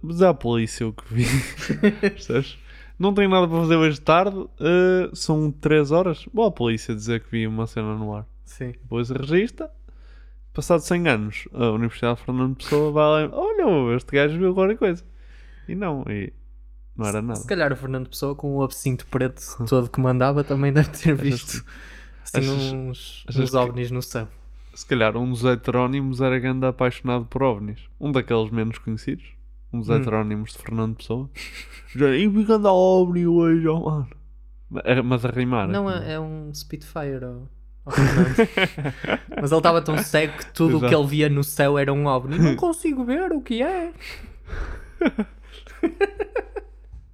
Mas 0.00 0.22
é 0.22 0.26
a 0.28 0.34
polícia 0.34 0.86
o 0.86 0.92
que 0.92 1.02
vi. 1.12 1.24
Percebes? 2.00 2.56
Não 2.98 3.14
tenho 3.14 3.28
nada 3.28 3.46
para 3.46 3.58
fazer 3.60 3.76
hoje 3.76 3.94
de 3.94 4.00
tarde. 4.00 4.36
eh, 4.60 5.10
são 5.12 5.50
3 5.52 5.90
horas. 5.92 6.26
Vou 6.34 6.44
à 6.46 6.50
polícia 6.50 6.94
dizer 6.94 7.20
que 7.22 7.30
vi 7.30 7.46
uma 7.46 7.66
cena 7.66 7.94
no 7.94 8.14
ar. 8.14 8.26
Sim. 8.44 8.72
Depois 8.72 9.08
registra. 9.10 9.70
Passado 10.52 10.80
100 10.80 11.08
anos, 11.08 11.48
a 11.54 11.70
Universidade 11.70 12.18
de 12.18 12.24
Fernando 12.24 12.56
Pessoa 12.56 12.90
vai 12.90 13.04
lá 13.04 13.22
e 13.22 13.28
olha, 13.32 13.96
este 13.96 14.10
gajo 14.16 14.36
viu 14.38 14.52
qualquer 14.54 14.76
coisa. 14.76 15.04
E 15.68 15.74
não, 15.76 16.02
e 16.08 16.32
não 16.96 17.06
era 17.06 17.22
nada. 17.22 17.38
Se 17.38 17.46
calhar 17.46 17.72
o 17.72 17.76
Fernando 17.76 18.08
Pessoa 18.08 18.34
com 18.34 18.56
o 18.56 18.62
absinto 18.64 19.06
preto 19.06 19.40
todo 19.68 19.88
que 19.88 20.00
mandava 20.00 20.42
também 20.42 20.72
deve 20.72 20.88
ter 20.90 21.14
visto 21.14 21.64
assim, 22.24 22.38
achas- 22.38 22.72
uns, 22.72 23.24
achas 23.28 23.42
uns 23.44 23.50
que- 23.50 23.56
ovnis 23.56 23.90
no 23.92 24.02
céu. 24.02 24.26
Se 24.74 24.84
calhar 24.86 25.16
um 25.16 25.30
dos 25.30 25.44
heterónimos 25.44 26.20
era 26.20 26.38
grande 26.40 26.66
apaixonado 26.66 27.24
por 27.26 27.42
ovnis. 27.44 27.78
Um 28.00 28.10
daqueles 28.10 28.50
menos 28.50 28.78
conhecidos. 28.78 29.26
Dos 29.72 29.88
Hum. 29.88 29.94
heterónimos 29.96 30.52
de 30.52 30.58
Fernando 30.58 30.96
Pessoa. 30.96 31.28
Já, 31.94 32.08
e 32.10 32.26
vi 32.28 32.44
grande 32.44 32.66
ovni 32.66 33.26
hoje, 33.26 33.66
oh, 33.68 33.80
mano. 33.90 34.08
Mas- 34.70 35.04
Mas 35.04 35.24
a 35.24 35.28
rimar. 35.30 35.68
Não, 35.68 35.90
é, 35.90 36.14
é 36.14 36.20
um 36.20 36.52
Spitfire. 36.54 37.20
Fernando. 37.20 37.48
Mas 39.40 39.50
ele 39.50 39.58
estava 39.58 39.80
tão 39.80 39.96
cego 39.98 40.36
que 40.36 40.52
tudo 40.52 40.76
o 40.76 40.80
que 40.80 40.86
Exato. 40.86 41.00
ele 41.02 41.08
via 41.08 41.28
no 41.30 41.42
céu 41.42 41.78
era 41.78 41.90
um 41.92 42.04
ovni. 42.06 42.38
Não 42.38 42.54
consigo 42.56 43.02
ver 43.04 43.32
o 43.32 43.40
que 43.40 43.62
é. 43.62 43.92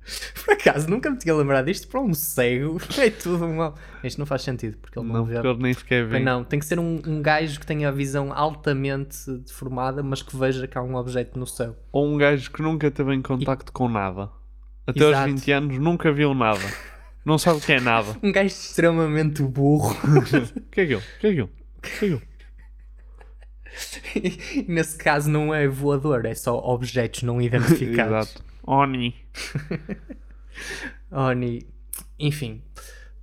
Por 0.44 0.54
acaso, 0.54 0.88
nunca 0.88 1.10
me 1.10 1.16
tinha 1.16 1.34
lembrado 1.34 1.66
disto 1.66 1.88
para 1.88 2.00
um 2.00 2.12
cego. 2.14 2.78
É 2.98 3.10
tudo 3.10 3.48
mal. 3.48 3.74
Isto 4.02 4.18
não 4.18 4.26
faz 4.26 4.42
sentido, 4.42 4.76
porque 4.78 4.98
ele 4.98 5.06
não, 5.08 5.14
Não, 5.14 5.24
vê. 5.24 5.34
porque 5.34 5.48
ele 5.48 5.62
nem 5.62 5.72
sequer 5.72 6.06
vê. 6.06 6.18
Não, 6.20 6.44
tem 6.44 6.58
que 6.58 6.66
ser 6.66 6.78
um, 6.78 7.00
um 7.06 7.22
gajo 7.22 7.58
que 7.58 7.66
tenha 7.66 7.88
a 7.88 7.92
visão 7.92 8.32
altamente 8.32 9.30
deformada, 9.46 10.02
mas 10.02 10.22
que 10.22 10.36
veja 10.36 10.66
que 10.68 10.76
há 10.76 10.82
um 10.82 10.94
objeto 10.96 11.38
no 11.38 11.46
céu. 11.46 11.76
Ou 11.90 12.06
um 12.06 12.16
gajo 12.18 12.50
que 12.50 12.62
nunca 12.62 12.90
teve 12.90 13.14
em 13.14 13.22
contacto 13.22 13.72
com 13.72 13.88
nada. 13.88 14.30
Até 14.86 15.00
Exato. 15.00 15.16
aos 15.16 15.40
20 15.40 15.52
anos 15.52 15.78
nunca 15.78 16.12
viu 16.12 16.34
nada. 16.34 16.60
Não 17.24 17.38
sabe 17.38 17.58
o 17.58 17.60
que 17.62 17.72
é 17.72 17.80
nada. 17.80 18.14
Um 18.22 18.30
gajo 18.30 18.48
extremamente 18.48 19.42
burro. 19.42 19.96
O 20.18 20.22
que 20.70 20.80
é 20.80 20.84
aquilo? 20.84 21.00
O 21.00 21.18
que 21.20 21.26
é 21.26 21.30
aquilo? 21.30 21.50
O 21.78 21.80
que 21.80 21.88
é 21.88 21.94
aquilo? 21.96 22.22
E 24.14 24.64
Nesse 24.68 24.96
caso 24.96 25.30
não 25.30 25.52
é 25.54 25.66
voador, 25.66 26.26
é 26.26 26.34
só 26.34 26.56
objetos 26.58 27.22
não 27.22 27.40
identificados. 27.40 28.28
Exato. 28.30 28.44
Oni. 28.66 29.14
Oni. 31.10 31.66
Enfim, 32.18 32.62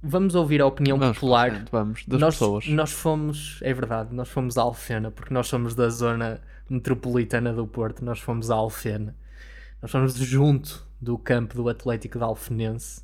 vamos 0.02 0.36
ouvir 0.36 0.62
a 0.62 0.66
opinião 0.66 0.98
Vamos, 0.98 1.18
popular. 1.18 1.50
portanto, 1.50 1.72
vamos, 1.72 2.06
das 2.06 2.20
nós, 2.20 2.36
pessoas. 2.36 2.68
Nós 2.68 2.92
fomos, 2.92 3.60
é 3.62 3.74
verdade, 3.74 4.14
nós 4.14 4.30
fomos 4.30 4.58
a 4.58 4.62
Alfena, 4.62 5.12
porque 5.12 5.34
nós 5.34 5.48
somos 5.48 5.76
da 5.76 5.90
zona 5.90 6.42
metropolitana 6.70 7.54
do 7.54 7.68
Porto, 7.68 8.04
nós 8.04 8.20
fomos 8.20 8.52
a 8.52 8.56
Alfena. 8.56 9.16
Nós 9.82 9.92
fomos 9.92 10.14
junto 10.16 10.86
do 11.02 11.18
campo 11.18 11.56
do 11.56 11.68
Atlético 11.68 12.18
de 12.20 12.24
Alfenense. 12.24 13.02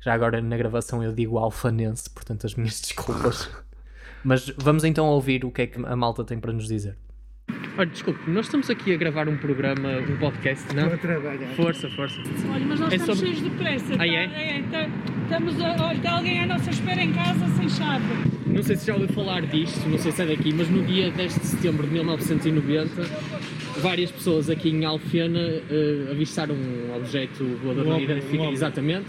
Já 0.00 0.14
agora 0.14 0.40
na 0.40 0.56
gravação 0.56 1.02
eu 1.02 1.12
digo 1.12 1.38
alfanense, 1.38 2.08
portanto 2.10 2.46
as 2.46 2.54
minhas 2.54 2.78
desculpas. 2.82 3.48
Mas 4.24 4.46
vamos 4.56 4.84
então 4.84 5.06
ouvir 5.06 5.44
o 5.44 5.50
que 5.50 5.62
é 5.62 5.66
que 5.66 5.84
a 5.84 5.96
malta 5.96 6.24
tem 6.24 6.38
para 6.38 6.52
nos 6.52 6.68
dizer. 6.68 6.96
Olha, 7.78 7.86
desculpe, 7.88 8.30
nós 8.30 8.46
estamos 8.46 8.68
aqui 8.68 8.92
a 8.92 8.96
gravar 8.96 9.28
um 9.28 9.36
programa, 9.36 9.88
um 9.98 10.16
podcast, 10.18 10.74
não? 10.74 10.82
Estou 10.92 10.94
a 10.94 10.98
trabalhar. 10.98 11.48
Força, 11.54 11.88
força. 11.90 12.20
Olha, 12.52 12.64
mas 12.66 12.80
nós 12.80 12.92
É 12.92 12.96
estamos 12.96 13.18
sobre- 13.18 13.34
cheios 13.34 13.50
de 13.50 13.56
pressa. 13.58 13.94
Ah, 13.94 13.98
tá? 13.98 14.04
é? 14.06 14.62
tá- 14.70 14.88
estamos 15.22 15.60
a, 15.60 15.86
olha, 15.86 15.96
está 15.96 16.12
alguém 16.12 16.40
à 16.40 16.46
nossa 16.46 16.70
espera 16.70 17.02
em 17.02 17.12
casa 17.12 17.46
sem 17.56 17.68
chave. 17.70 18.04
Não 18.46 18.62
sei 18.62 18.76
se 18.76 18.86
já 18.86 18.92
ouviu 18.94 19.08
falar 19.08 19.40
disto, 19.42 19.88
não 19.88 19.98
sei 19.98 20.12
se 20.12 20.20
é 20.22 20.26
daqui, 20.26 20.52
mas 20.52 20.68
no 20.68 20.82
dia 20.84 21.10
10 21.10 21.34
de 21.40 21.46
setembro 21.46 21.86
de 21.86 21.92
1990, 21.94 23.02
várias 23.80 24.10
pessoas 24.10 24.50
aqui 24.50 24.68
em 24.68 24.84
Alfena 24.84 25.40
eh, 25.40 26.08
avistaram 26.10 26.54
um 26.54 26.94
objeto 26.94 27.42
voador 27.64 27.86
Um 27.86 27.90
não 27.90 28.00
identificado, 28.00 28.50
um 28.50 28.52
exatamente, 28.52 29.06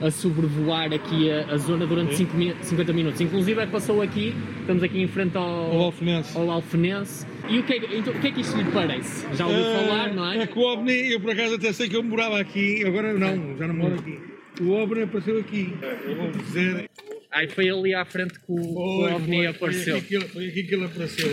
a 0.00 0.10
sobrevoar 0.10 0.92
aqui 0.92 1.30
a, 1.30 1.46
a 1.52 1.56
zona 1.56 1.86
durante 1.86 2.10
Sim. 2.16 2.24
cinco 2.26 2.36
mi- 2.36 2.54
50 2.62 2.92
minutos. 2.92 3.20
Inclusive 3.20 3.60
é 3.60 3.66
que 3.66 3.72
passou 3.72 4.02
aqui, 4.02 4.34
estamos 4.60 4.82
aqui 4.82 5.00
em 5.00 5.08
frente 5.08 5.36
ao, 5.36 5.44
Ao 5.44 5.80
Alfenense. 5.82 6.36
ao 6.36 6.50
Alfenense. 6.50 7.26
E 7.48 7.58
o 7.58 7.62
que, 7.62 7.72
é, 7.74 7.80
que- 7.80 7.96
então, 7.96 8.12
o 8.12 8.18
que 8.20 8.26
é 8.26 8.30
que 8.32 8.40
isto 8.40 8.56
lhe 8.56 8.70
parece? 8.72 9.26
Já 9.34 9.46
ouviu 9.46 9.64
Eh, 9.64 9.86
falar, 9.86 10.12
não 10.14 10.30
é? 10.32 10.38
É 10.42 10.46
que 10.46 10.58
o 10.58 10.62
OVNI, 10.62 11.12
eu 11.12 11.20
por 11.20 11.30
acaso 11.30 11.54
até 11.54 11.72
sei 11.72 11.88
que 11.88 11.96
eu 11.96 12.02
morava 12.02 12.38
aqui, 12.40 12.84
agora 12.84 13.12
não, 13.14 13.56
já 13.56 13.66
não 13.66 13.74
moro 13.74 13.94
aqui. 13.94 14.18
O 14.60 14.70
OVNI 14.72 15.02
apareceu 15.02 15.38
aqui. 15.38 15.72
Eu 16.06 16.16
vou 16.16 16.30
dizer. 16.30 16.90
Aí 17.30 17.48
foi 17.48 17.68
ali 17.68 17.94
à 17.94 18.04
frente 18.04 18.34
que 18.34 18.46
o, 18.48 18.54
que 18.56 18.60
o 18.62 19.00
Foi, 19.00 19.12
OVNI 19.12 19.36
foi, 19.36 19.46
apareceu. 19.46 19.94
Foi 19.96 19.98
aqui, 20.00 20.14
ele, 20.16 20.24
foi 20.28 20.48
aqui 20.48 20.62
que 20.64 20.74
ele 20.74 20.84
apareceu. 20.84 21.28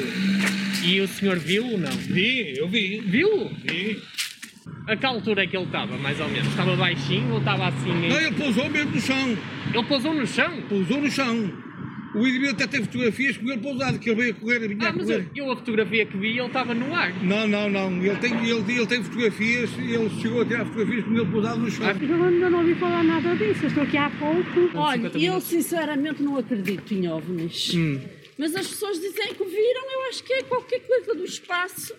E 0.86 1.00
o 1.02 1.08
senhor 1.08 1.38
viu 1.38 1.66
ou 1.66 1.78
não? 1.78 1.92
Vi, 1.92 2.58
eu 2.58 2.68
vi. 2.68 3.00
Viu? 3.00 3.50
Vi. 3.64 4.00
A 4.88 4.96
que 4.96 5.06
altura 5.06 5.44
é 5.44 5.48
que 5.48 5.56
ele 5.58 5.66
estava, 5.66 5.98
mais 5.98 6.20
ou 6.20 6.28
menos? 6.30 6.48
Estava 6.48 6.76
baixinho 6.76 7.32
ou 7.34 7.40
estava 7.40 7.68
assim? 7.68 7.90
em- 7.92 8.10
Não, 8.10 8.20
ele 8.20 8.36
pousou 8.36 8.70
mesmo 8.70 8.92
no 8.92 9.02
chão. 9.02 9.38
Ele 9.74 9.84
pousou 9.84 10.14
no 10.14 10.28
chão? 10.28 10.62
Pousou 10.70 11.02
no 11.02 11.12
chão. 11.12 11.64
O 12.16 12.20
indivíduo 12.28 12.52
até 12.52 12.68
tem 12.68 12.84
fotografias 12.84 13.38
com 13.38 13.50
ele 13.50 13.60
pousado, 13.60 13.98
que 13.98 14.08
ele 14.08 14.22
veio 14.22 14.32
a 14.36 14.40
correr, 14.40 14.60
vinha 14.68 14.86
Ah, 14.86 14.90
a 14.90 14.94
mas 14.94 15.06
correr. 15.08 15.28
eu, 15.36 15.46
eu 15.46 15.52
a 15.52 15.56
fotografia 15.56 16.06
que 16.06 16.16
vi, 16.16 16.38
ele 16.38 16.42
estava 16.46 16.74
no 16.76 16.94
ar. 16.94 17.12
Não, 17.24 17.48
não, 17.48 17.68
não. 17.68 17.92
Ele 18.06 18.16
tem, 18.18 18.34
ele, 18.48 18.52
ele 18.72 18.86
tem 18.86 19.04
fotografias 19.04 19.72
e 19.80 19.94
ele 19.96 20.10
chegou 20.22 20.42
a 20.42 20.46
tirar 20.46 20.64
fotografias 20.66 21.06
com 21.06 21.12
ele 21.18 21.26
pousado 21.26 21.60
no 21.60 21.72
chão. 21.72 21.88
Eu 21.90 22.24
ainda 22.24 22.50
não 22.52 22.60
ouvi 22.60 22.76
falar 22.76 23.04
nada 23.04 23.36
disso, 23.36 23.64
eu 23.64 23.68
estou 23.68 23.84
aqui 23.84 23.98
há 23.98 24.12
pouco. 24.12 24.78
Olha, 24.78 25.10
50 25.10 25.18
eu 25.18 25.42
sinceramente 25.42 26.22
não 26.22 26.38
acredito 26.38 26.94
em 26.94 27.08
ovnis. 27.08 27.74
Hum. 27.74 28.00
Mas 28.38 28.56
as 28.56 28.68
pessoas 28.68 29.00
dizem 29.00 29.34
que 29.34 29.44
viram, 29.46 29.92
eu 29.92 30.10
acho 30.10 30.24
que 30.24 30.34
é 30.34 30.44
qualquer 30.44 30.82
coisa 30.82 31.16
do 31.16 31.24
espaço 31.26 31.96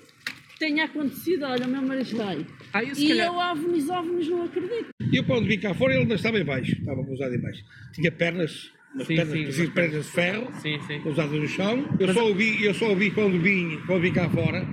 tenha 0.58 0.84
acontecido. 0.84 1.44
Olha, 1.44 1.66
o 1.66 1.68
meu 1.70 1.82
marido 1.82 2.02
está 2.06 2.28
aí. 2.30 2.46
eu, 2.74 2.92
e 2.96 3.08
calhar- 3.08 3.26
eu, 3.26 3.34
ovnis, 3.34 3.88
ovnis, 3.88 4.28
não 4.28 4.44
acredito. 4.44 4.88
E 5.12 5.16
eu, 5.16 5.24
quando 5.24 5.46
vim 5.46 5.58
cá 5.58 5.74
fora, 5.74 5.92
ele 5.92 6.02
ainda 6.02 6.14
estava 6.14 6.38
em 6.38 6.44
baixo. 6.44 6.72
Estava 6.72 7.02
pousado 7.04 7.34
em 7.34 7.40
baixo. 7.40 7.62
Tinha 7.92 8.10
pernas, 8.12 8.70
umas 8.94 9.06
Sim, 9.06 9.16
pernas, 9.16 9.32
sim, 9.34 9.42
pareciam 9.42 9.64
umas 9.66 9.74
pernas 9.74 10.04
de 10.06 10.10
ferro, 10.12 10.52
Sim, 10.60 10.80
sim. 10.86 11.00
pousadas 11.00 11.32
no 11.40 11.48
chão. 11.48 11.96
Eu 11.98 12.12
só 12.14 12.30
o 12.30 12.34
vi, 12.34 12.64
eu 12.64 12.74
só 12.74 12.92
o 12.92 12.96
vi 12.96 13.10
quando 13.10 13.40
vim, 13.40 13.78
quando 13.86 14.02
vim 14.02 14.12
cá 14.12 14.28
fora. 14.30 14.66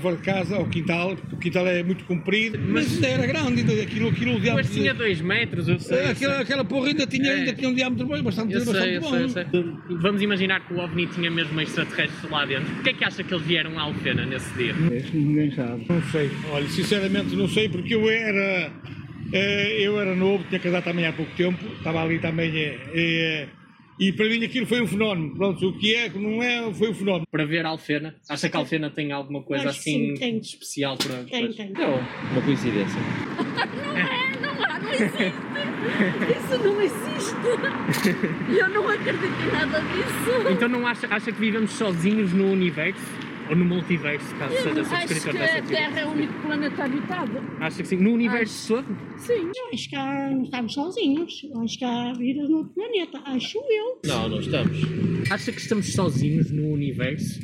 Fora 0.00 0.16
de 0.16 0.22
casa, 0.22 0.56
ao 0.56 0.66
quintal, 0.66 1.16
porque 1.16 1.34
o 1.34 1.38
quintal 1.38 1.66
é 1.66 1.82
muito 1.82 2.04
comprido. 2.04 2.58
Mas, 2.68 2.92
ainda 2.94 3.06
era 3.08 3.26
grande, 3.26 3.60
ainda 3.60 3.82
aquilo, 3.82 4.08
aquilo, 4.10 4.30
o 4.32 4.34
Mas 4.34 4.42
diâmetro... 4.42 4.72
tinha 4.72 4.94
2 4.94 5.20
metros, 5.22 5.68
eu 5.68 5.78
sei. 5.80 5.98
eu 5.98 6.10
aquela, 6.10 6.34
sei. 6.34 6.42
aquela 6.42 6.64
porra 6.64 6.88
ainda 6.88 7.06
tinha, 7.06 7.30
É. 7.30 7.34
ainda 7.36 7.52
tinha 7.54 7.68
um 7.70 7.74
diâmetro 7.74 8.06
bem, 8.06 8.22
bastante, 8.22 8.52
Eu 8.52 8.60
sei, 8.60 8.72
bastante 8.72 8.94
eu 8.94 9.00
bom. 9.00 9.10
sei, 9.10 9.22
eu 9.22 9.28
sei. 9.28 9.44
Vamos 10.00 10.20
imaginar 10.22 10.60
que 10.66 10.74
o 10.74 10.78
OVNI 10.78 11.06
tinha 11.06 11.30
mesmo 11.30 11.58
extraterrestres 11.60 12.30
lá 12.30 12.44
dentro. 12.44 12.66
Porquê 12.74 12.90
é 12.90 12.92
que 12.92 13.04
acha 13.04 13.24
que 13.24 13.32
eles 13.34 13.46
vieram 13.46 13.78
à 13.78 13.82
Alfena 13.82 14.26
nesse 14.26 14.52
dia? 14.54 14.74
Ninguém 14.74 15.50
sabe. 15.52 15.86
Não 15.88 16.02
sei. 16.04 16.30
Olha, 16.50 16.68
sinceramente 16.68 17.34
não 17.34 17.48
sei 17.48 17.68
porque 17.68 17.94
eu 17.94 18.08
era. 18.10 18.70
eh, 19.32 19.76
eu 19.80 19.98
era 19.98 20.14
novo, 20.14 20.44
tinha 20.48 20.60
casado 20.60 20.84
também 20.84 21.06
há 21.06 21.12
pouco 21.12 21.32
tempo, 21.36 21.58
estava 21.78 22.02
ali 22.02 22.18
também. 22.18 22.50
eh, 22.56 22.78
eh, 22.94 23.48
e 24.08 24.12
para 24.12 24.28
mim 24.28 24.44
aquilo 24.44 24.66
foi 24.66 24.82
um 24.82 24.86
fenómeno. 24.86 25.34
Pronto, 25.36 25.68
o 25.68 25.78
que 25.78 25.94
é, 25.94 26.08
o 26.08 26.10
que 26.10 26.18
não 26.18 26.42
é, 26.42 26.72
foi 26.74 26.90
um 26.90 26.94
fenómeno. 26.94 27.26
Para 27.30 27.44
ver 27.44 27.64
a 27.64 27.68
Alfena? 27.68 28.16
Acha 28.28 28.48
que 28.48 28.56
a 28.56 28.60
Alfena 28.60 28.90
tem 28.90 29.12
alguma 29.12 29.42
coisa 29.42 29.68
Acho 29.68 29.78
assim 29.78 30.08
sim, 30.08 30.14
tem. 30.14 30.38
especial 30.38 30.96
para. 30.96 31.22
Tem, 31.24 31.44
pois. 31.44 31.56
tem. 31.56 31.70
Não, 31.70 31.94
uma 32.32 32.42
coincidência. 32.42 32.98
Não 33.82 33.96
é, 33.96 34.40
não 34.40 34.64
há, 34.64 34.78
não 34.78 34.90
existe. 34.90 35.32
Isso 36.32 36.58
não 36.64 36.80
existe. 36.80 37.34
E 38.50 38.58
eu 38.58 38.68
não 38.68 38.88
acredito 38.88 39.24
em 39.24 39.52
nada 39.52 39.80
disso. 39.80 40.48
Então 40.50 40.68
não 40.68 40.86
acha, 40.86 41.06
acha 41.08 41.30
que 41.32 41.38
vivemos 41.38 41.72
sozinhos 41.72 42.32
no 42.32 42.50
universo? 42.50 43.00
Ou 43.50 43.56
no 43.56 43.64
multiverso, 43.64 44.34
caso 44.36 44.54
Eu 44.54 44.62
seja 44.62 44.80
acho 44.80 44.90
subscritor 45.08 45.32
que 45.32 45.38
a 45.42 45.46
teoria? 45.62 45.62
Terra 45.76 46.00
é 46.00 46.06
o 46.06 46.10
único 46.10 46.32
planeta 46.42 46.84
habitado. 46.84 47.32
Acha 47.60 47.82
que 47.82 47.88
sim? 47.88 47.96
No 47.96 48.12
universo 48.12 48.74
todo? 48.74 48.96
Sim. 49.18 49.50
Eu 49.56 49.68
acho 49.72 49.88
que 49.90 49.96
há- 49.96 50.30
não 50.30 50.42
estamos 50.42 50.72
sozinhos. 50.74 51.42
Eu 51.52 51.60
acho 51.62 51.78
que 51.78 51.84
há 51.84 52.12
vida 52.14 52.42
no 52.48 52.58
outro 52.58 52.72
planeta. 52.74 53.20
Acho 53.24 53.58
eu. 53.58 54.00
Não, 54.06 54.28
não 54.28 54.40
estamos. 54.40 54.78
Acha 55.30 55.52
que 55.52 55.60
estamos 55.60 55.92
sozinhos 55.92 56.50
no 56.50 56.68
universo? 56.72 57.40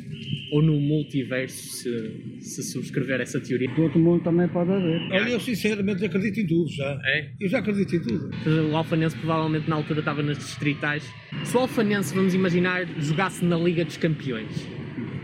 Ou 0.51 0.63
no 0.63 0.79
multiverso, 0.79 1.55
se, 1.69 2.41
se 2.41 2.63
subscrever 2.63 3.21
essa 3.21 3.39
teoria? 3.39 3.69
Do 3.69 3.83
outro 3.83 3.99
mundo 3.99 4.23
também 4.23 4.47
pode 4.47 4.71
haver. 4.71 4.99
Olha, 5.11 5.29
eu 5.29 5.39
sinceramente 5.39 6.03
acredito 6.03 6.39
em 6.39 6.47
tudo 6.47 6.71
já. 6.71 6.99
É? 7.05 7.29
Eu 7.39 7.47
já 7.49 7.59
acredito 7.59 7.95
em 7.95 7.99
tudo. 8.01 8.31
O 8.71 8.75
Alfanense 8.75 9.15
provavelmente 9.17 9.69
na 9.69 9.75
altura 9.75 9.99
estava 9.99 10.23
nas 10.23 10.39
distritais. 10.39 11.03
Se 11.43 11.55
o 11.55 11.59
Alfanense, 11.59 12.15
vamos 12.15 12.33
imaginar, 12.33 12.83
jogasse 12.99 13.45
na 13.45 13.57
Liga 13.57 13.85
dos 13.85 13.97
Campeões, 13.97 14.67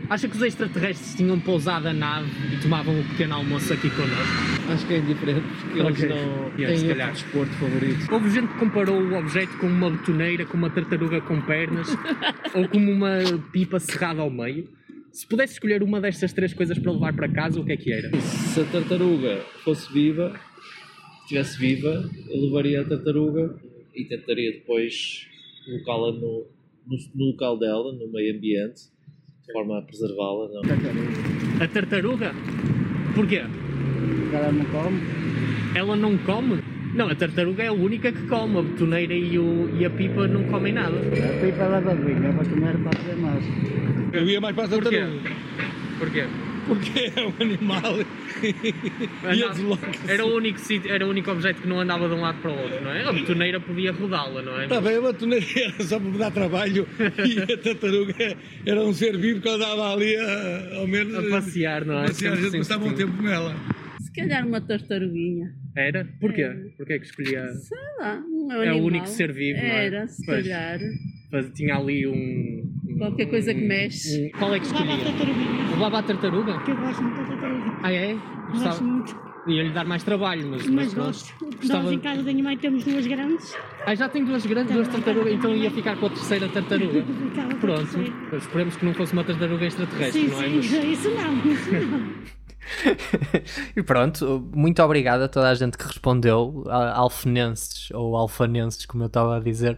acha 0.10 0.28
que 0.28 0.36
os 0.36 0.42
extraterrestres 0.44 1.16
tinham 1.16 1.40
pousado 1.40 1.88
a 1.88 1.94
nave 1.94 2.30
e 2.54 2.62
tomavam 2.62 3.00
o 3.00 3.04
pequeno 3.10 3.36
almoço 3.36 3.74
aqui 3.74 3.90
connosco? 3.90 4.72
Acho 4.72 4.86
que 4.88 4.94
é 4.94 4.98
indiferente, 5.00 5.42
porque 5.62 5.80
eles 5.80 5.92
Ok. 6.04 6.10
não 6.10 6.52
têm 6.52 6.78
se 6.78 6.88
calhar. 6.88 7.12
desporto 7.12 7.54
favorito. 7.54 8.14
Houve 8.14 8.30
gente 8.32 8.48
que 8.54 8.60
comparou 8.60 9.02
o 9.02 9.16
objeto 9.18 9.58
com 9.58 9.68
uma 9.68 9.90
betoneira, 9.90 10.46
com 10.46 10.58
uma 10.58 10.70
tartaruga 10.70 11.22
com 11.22 11.42
pernas, 11.42 11.88
ou 12.54 12.68
como 12.68 12.92
uma 12.92 13.20
pipa 13.52 13.80
cerrada 13.80 14.22
ao 14.22 14.30
meio. 14.30 14.70
Se 15.12 15.26
pudesse 15.26 15.54
escolher 15.54 15.82
uma 15.82 16.02
destas 16.02 16.34
três 16.34 16.54
coisas 16.54 16.78
para 16.78 16.92
levar 16.92 17.14
para 17.14 17.30
casa, 17.30 17.60
o 17.60 17.66
que 17.66 17.72
é 17.72 17.78
que 17.78 17.92
era? 17.92 18.10
Se 18.22 18.60
a 18.60 18.66
tartaruga 18.66 19.40
fosse 19.64 19.92
viva, 19.94 20.38
estivesse 21.22 21.58
viva, 21.58 22.10
eu 22.30 22.42
levaria 22.46 22.82
a 22.82 22.84
tartaruga 22.84 23.56
e 23.96 24.04
tentaria 24.04 24.52
depois 24.52 25.26
colocá-la 25.66 26.12
no, 26.12 26.46
no, 26.86 26.98
no 27.16 27.26
local 27.32 27.58
dela, 27.58 27.94
no 27.94 28.12
meio 28.12 28.36
ambiente, 28.36 28.82
de 29.48 29.54
forma 29.54 29.80
a 29.80 29.82
preservá-la. 29.82 30.48
Não. 30.50 31.64
A 31.64 31.68
tartaruga? 31.68 32.32
Porquê? 33.14 33.44
Ela 34.34 34.52
não 34.52 34.66
come? 34.66 35.02
Ela 35.76 35.96
não 35.96 36.18
come? 36.20 36.64
Não, 36.94 37.10
a 37.10 37.16
tartaruga 37.16 37.64
é 37.64 37.68
a 37.68 37.74
única 37.74 38.12
que 38.12 38.28
come. 38.28 38.58
A 38.60 38.62
betoneira 38.62 39.14
e, 39.14 39.38
o, 39.38 39.70
e 39.78 39.86
a 39.86 39.90
pipa 39.90 40.28
não 40.28 40.44
comem 40.46 40.74
nada. 40.74 40.96
A 40.98 41.42
pipa 41.46 41.68
leva 41.68 41.96
vinho, 41.96 42.30
a 42.30 42.32
batoneira 42.32 42.78
para 42.80 42.98
fazer 43.00 43.16
massa. 43.18 43.48
Eu 44.14 44.26
ia 44.30 44.42
mais 44.42 44.56
para 44.56 44.66
a 44.66 44.70
Porquê? 44.70 45.00
tartaruga. 45.00 45.30
Porquê? 46.00 46.26
Porque 46.68 47.12
é 47.16 47.24
um 47.26 47.34
animal. 47.42 47.94
e 48.42 49.62
logo. 49.62 49.80
Era 50.08 50.26
o, 50.26 50.36
único 50.36 50.60
sítio, 50.60 50.92
era 50.92 51.06
o 51.06 51.10
único 51.10 51.32
objeto 51.32 51.62
que 51.62 51.68
não 51.68 51.80
andava 51.80 52.08
de 52.08 52.14
um 52.16 52.22
lado 52.22 52.42
para 52.42 52.52
o 52.52 52.58
outro, 52.60 52.84
não 52.84 52.92
é? 52.92 53.04
A 53.04 53.14
betoneira 53.14 53.60
podia 53.60 53.92
rodá-la, 53.92 54.42
não 54.42 54.60
é? 54.60 54.64
Está 54.64 54.82
bem, 54.82 54.98
a 54.98 55.02
batoneira 55.02 55.46
era 55.56 55.84
só 55.84 56.00
para 56.00 56.10
me 56.10 56.18
dar 56.18 56.32
trabalho 56.32 56.88
e 57.00 57.40
a 57.54 57.58
tartaruga 57.58 58.38
era 58.66 58.82
um 58.84 58.94
ser 58.94 59.18
vivo 59.18 59.42
que 59.42 59.50
andava 59.50 59.94
ali 59.94 60.16
a, 60.16 60.76
ao 60.78 60.88
menos 60.88 61.16
A 61.16 61.30
passear, 61.30 61.86
não 61.86 62.00
é? 62.00 62.04
A 62.04 62.08
passear, 62.08 62.34
a 62.34 62.36
gente 62.38 62.58
passava 62.58 62.86
um 62.86 62.94
tempo 62.94 63.18
com 63.18 63.28
ela. 63.28 63.56
Se 64.02 64.12
calhar 64.12 64.48
uma 64.48 64.62
tartaruguinha. 64.62 65.54
Era? 65.76 66.08
Porquê? 66.22 66.50
Porquê 66.78 66.94
é 66.94 67.00
que 67.00 67.06
escolhia? 67.06 67.48
Sei 67.54 67.78
lá, 68.00 68.24
um 68.28 68.52
É 68.64 68.72
o 68.74 68.78
único 68.78 69.08
ser 69.08 69.34
vivo, 69.34 69.60
não 69.60 69.66
é? 69.66 69.86
Era, 69.88 70.08
se 70.08 70.26
Pois. 70.26 70.42
calhar. 70.44 70.80
Faz- 71.30 71.52
Tinha 71.54 71.76
ali 71.76 72.08
um. 72.08 72.64
Qualquer 72.98 73.26
coisa 73.30 73.54
que 73.54 73.62
mexe. 73.62 74.32
qual 74.38 74.54
é 74.56 74.60
que 74.60 74.66
escolhia? 74.66 74.94
a 74.96 74.98
tartaruguinha. 74.98 75.70
Levava 75.72 76.00
a 76.00 76.04
tartaruga? 76.04 76.60
Que 76.60 76.72
eu 76.72 76.78
gosto 76.78 77.04
muito 77.04 77.18
da 77.18 77.26
tartaruga. 77.28 77.78
Ah, 77.84 77.92
é? 77.92 78.14
Gosto 78.14 78.52
Gostava- 78.52 78.82
muito. 78.84 79.26
Ia-lhe 79.48 79.70
dar 79.70 79.86
mais 79.86 80.02
trabalho, 80.02 80.48
mas, 80.50 80.66
Mas 80.68 80.92
pronto. 80.94 81.06
gosto. 81.08 81.46
Gostava- 81.58 81.84
Nós 81.84 81.92
em 81.92 82.00
casa 82.00 82.24
da 82.24 82.32
minha 82.32 82.44
mãe 82.44 82.58
temos 82.58 82.84
duas 82.84 83.06
grandes. 83.06 83.56
Ah, 83.86 83.94
já 83.94 84.10
tem 84.10 84.26
duas 84.26 84.44
grandes, 84.44 84.74
duas 84.74 84.88
tartarugas, 84.88 85.34
então 85.34 85.56
ia 85.56 85.70
ficar 85.70 85.96
com 85.98 86.08
a 86.08 86.10
terceira 86.10 86.48
tartaruga. 86.50 87.06
Pronto, 87.62 88.00
esperemos 88.38 88.76
que 88.76 88.86
não 88.86 88.94
fosse 88.96 89.14
uma 89.14 89.24
tartaruga 89.24 89.66
extraterrestre, 89.66 90.22
Sim, 90.22 90.28
não 90.30 90.42
é? 90.42 90.48
sim, 90.50 90.56
Mas- 90.56 90.66
isso 91.00 91.10
não, 91.12 91.52
isso 91.52 91.72
não. 91.72 92.36
E 93.76 93.84
pronto, 93.84 94.50
muito 94.54 94.82
obrigado 94.82 95.22
a 95.22 95.28
toda 95.28 95.50
a 95.50 95.56
gente 95.56 95.78
que 95.78 95.86
respondeu, 95.86 96.64
alfenenses 96.68 97.92
ou 97.92 98.16
alfanenses, 98.16 98.86
como 98.86 99.04
eu 99.04 99.08
estava 99.08 99.38
a 99.38 99.40
dizer. 99.40 99.78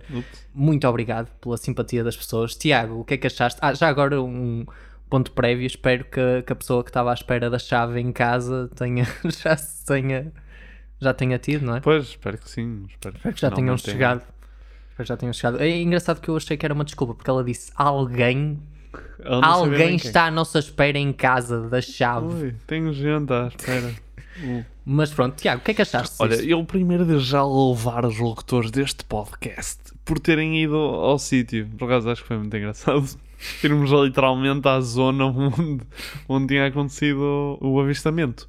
Muito 0.53 0.87
obrigado 0.87 1.29
pela 1.39 1.57
simpatia 1.57 2.03
das 2.03 2.15
pessoas. 2.15 2.55
Tiago, 2.55 2.99
o 3.01 3.05
que 3.05 3.15
é 3.15 3.17
que 3.17 3.27
achaste? 3.27 3.59
Ah, 3.61 3.73
já 3.73 3.87
agora 3.87 4.21
um 4.21 4.65
ponto 5.09 5.31
prévio, 5.31 5.65
espero 5.65 6.05
que, 6.05 6.43
que 6.45 6.53
a 6.53 6.55
pessoa 6.55 6.83
que 6.83 6.89
estava 6.89 7.11
à 7.11 7.13
espera 7.13 7.49
da 7.49 7.59
chave 7.59 7.99
em 7.99 8.11
casa 8.11 8.69
tenha, 8.75 9.05
já 9.25 9.55
tenha, 9.85 10.31
já 10.99 11.13
tenha 11.13 11.37
tido, 11.37 11.65
não 11.65 11.77
é? 11.77 11.79
Pois, 11.79 12.05
espero 12.09 12.37
que 12.37 12.49
sim. 12.49 12.85
Espero, 12.89 13.15
Espero 13.15 13.35
que 13.35 13.41
já 13.41 13.51
tenham 13.51 13.77
chegado. 13.77 14.21
Espero 14.89 14.97
que 14.97 15.05
já 15.05 15.17
tenham 15.17 15.33
chegado. 15.33 15.61
É 15.61 15.69
engraçado 15.69 16.21
que 16.21 16.29
eu 16.29 16.35
achei 16.35 16.57
que 16.57 16.65
era 16.65 16.73
uma 16.73 16.83
desculpa, 16.83 17.13
porque 17.13 17.29
ela 17.29 17.43
disse 17.43 17.71
alguém. 17.75 18.59
Alguém 19.23 19.95
está 19.95 20.25
à 20.25 20.31
nossa 20.31 20.59
espera 20.59 20.97
em 20.97 21.11
casa 21.11 21.67
da 21.69 21.81
chave. 21.81 22.27
Ui, 22.27 22.55
tenho 22.65 22.93
gente 22.93 23.31
à 23.31 23.47
espera. 23.47 23.93
Uh. 24.37 24.63
Mas 24.85 25.11
pronto, 25.11 25.35
Tiago, 25.35 25.61
o 25.61 25.63
que 25.65 25.71
é 25.71 25.73
que 25.73 25.81
achaste 25.81 26.15
Olha, 26.19 26.37
disso? 26.37 26.47
eu 26.47 26.63
primeiro 26.63 27.03
de 27.03 27.17
já 27.17 27.43
louvar 27.43 28.05
os 28.05 28.19
locutores 28.19 28.69
deste 28.69 29.03
podcast 29.03 29.79
por 30.05 30.19
terem 30.19 30.61
ido 30.63 30.75
ao 30.75 31.17
sítio. 31.17 31.67
Por 31.77 31.85
acaso 31.85 32.09
acho 32.09 32.21
que 32.21 32.27
foi 32.27 32.37
muito 32.37 32.55
engraçado. 32.55 33.03
Irmos 33.63 33.91
literalmente 33.91 34.67
à 34.67 34.79
zona 34.79 35.25
onde, 35.25 35.81
onde 36.29 36.47
tinha 36.47 36.67
acontecido 36.67 37.57
o 37.59 37.79
avistamento. 37.81 38.47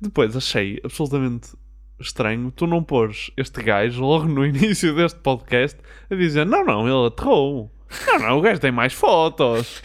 Depois 0.00 0.36
achei 0.36 0.78
absolutamente 0.84 1.50
estranho 1.98 2.50
tu 2.50 2.66
não 2.66 2.82
pôres 2.82 3.30
este 3.36 3.62
gajo 3.62 4.02
logo 4.02 4.26
no 4.26 4.44
início 4.46 4.94
deste 4.94 5.18
podcast 5.20 5.78
a 6.10 6.14
dizer: 6.14 6.44
Não, 6.44 6.64
não, 6.64 6.86
ele 6.86 7.06
aterrou. 7.06 7.70
Não, 8.06 8.18
não, 8.18 8.38
o 8.38 8.40
gajo 8.40 8.60
tem 8.60 8.72
mais 8.72 8.92
fotos. 8.92 9.82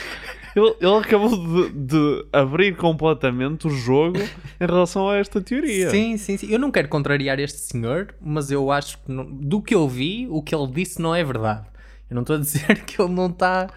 Ele, 0.55 0.74
ele 0.82 0.95
acabou 0.97 1.30
de, 1.30 1.70
de 1.70 2.26
abrir 2.34 2.76
completamente 2.76 3.68
o 3.68 3.70
jogo 3.70 4.18
em 4.20 4.66
relação 4.66 5.08
a 5.10 5.18
esta 5.18 5.39
teoria. 5.39 5.89
Sim, 5.91 6.18
sim, 6.18 6.36
sim. 6.38 6.47
Eu 6.51 6.58
não 6.58 6.72
quero 6.72 6.88
contrariar 6.88 7.39
este 7.39 7.60
senhor, 7.60 8.16
mas 8.20 8.49
eu 8.49 8.72
acho 8.72 8.97
que 8.99 9.12
não- 9.12 9.26
do 9.26 9.62
que 9.62 9.76
eu 9.76 9.88
vi, 9.88 10.28
o 10.32 10.41
que 10.41 10.55
ele 10.55 10.68
disse 10.72 10.99
não 11.01 11.14
é 11.14 11.24
verdade. 11.24 11.66
Eu 12.10 12.16
não 12.16 12.22
estou 12.22 12.38
a 12.38 12.39
dizer 12.39 12.82
que 12.86 12.99
ele 13.01 13.12
não 13.14 13.28
está. 13.28 13.68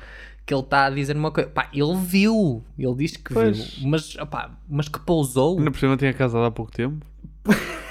Que 0.47 0.55
ele 0.55 0.63
está 0.63 0.87
a 0.87 0.91
dizer 0.91 1.17
uma 1.17 1.31
coisa. 1.31 1.51
Pá, 1.51 1.69
ele 1.73 1.95
viu. 1.97 2.65
Ele 2.79 2.95
diz 2.95 3.17
que 3.17 3.33
Pois. 3.35 3.75
viu. 3.75 3.89
Mas, 3.89 4.17
opá, 4.17 4.51
mas 4.69 4.89
que 4.89 4.99
pousou. 5.01 5.59
Ainda 5.59 5.71
por 5.71 5.79
cima 5.79 5.97
tinha 5.97 6.13
casado 6.15 6.45
há 6.45 6.51
pouco 6.51 6.73
tempo. 6.73 7.05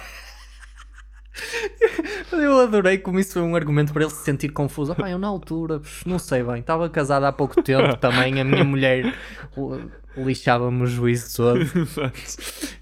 Eu 2.32 2.60
adorei 2.60 2.98
como 2.98 3.20
isso 3.20 3.34
foi 3.34 3.42
um 3.42 3.56
argumento 3.56 3.92
para 3.94 4.04
ele 4.04 4.12
se 4.12 4.24
sentir 4.24 4.50
confuso. 4.50 4.92
Opá, 4.92 5.10
eu 5.10 5.18
na 5.18 5.28
altura, 5.28 5.82
não 6.06 6.20
sei 6.20 6.44
bem, 6.44 6.60
estava 6.60 6.90
casado 6.90 7.24
há 7.26 7.32
pouco 7.32 7.62
tempo 7.62 7.98
também. 7.98 8.40
A 8.40 8.44
minha 8.44 8.64
mulher 8.64 9.14
li- 9.58 9.90
lixava-me 10.26 10.84
o 10.84 10.86
juízo 10.88 11.36
todo. 11.38 11.60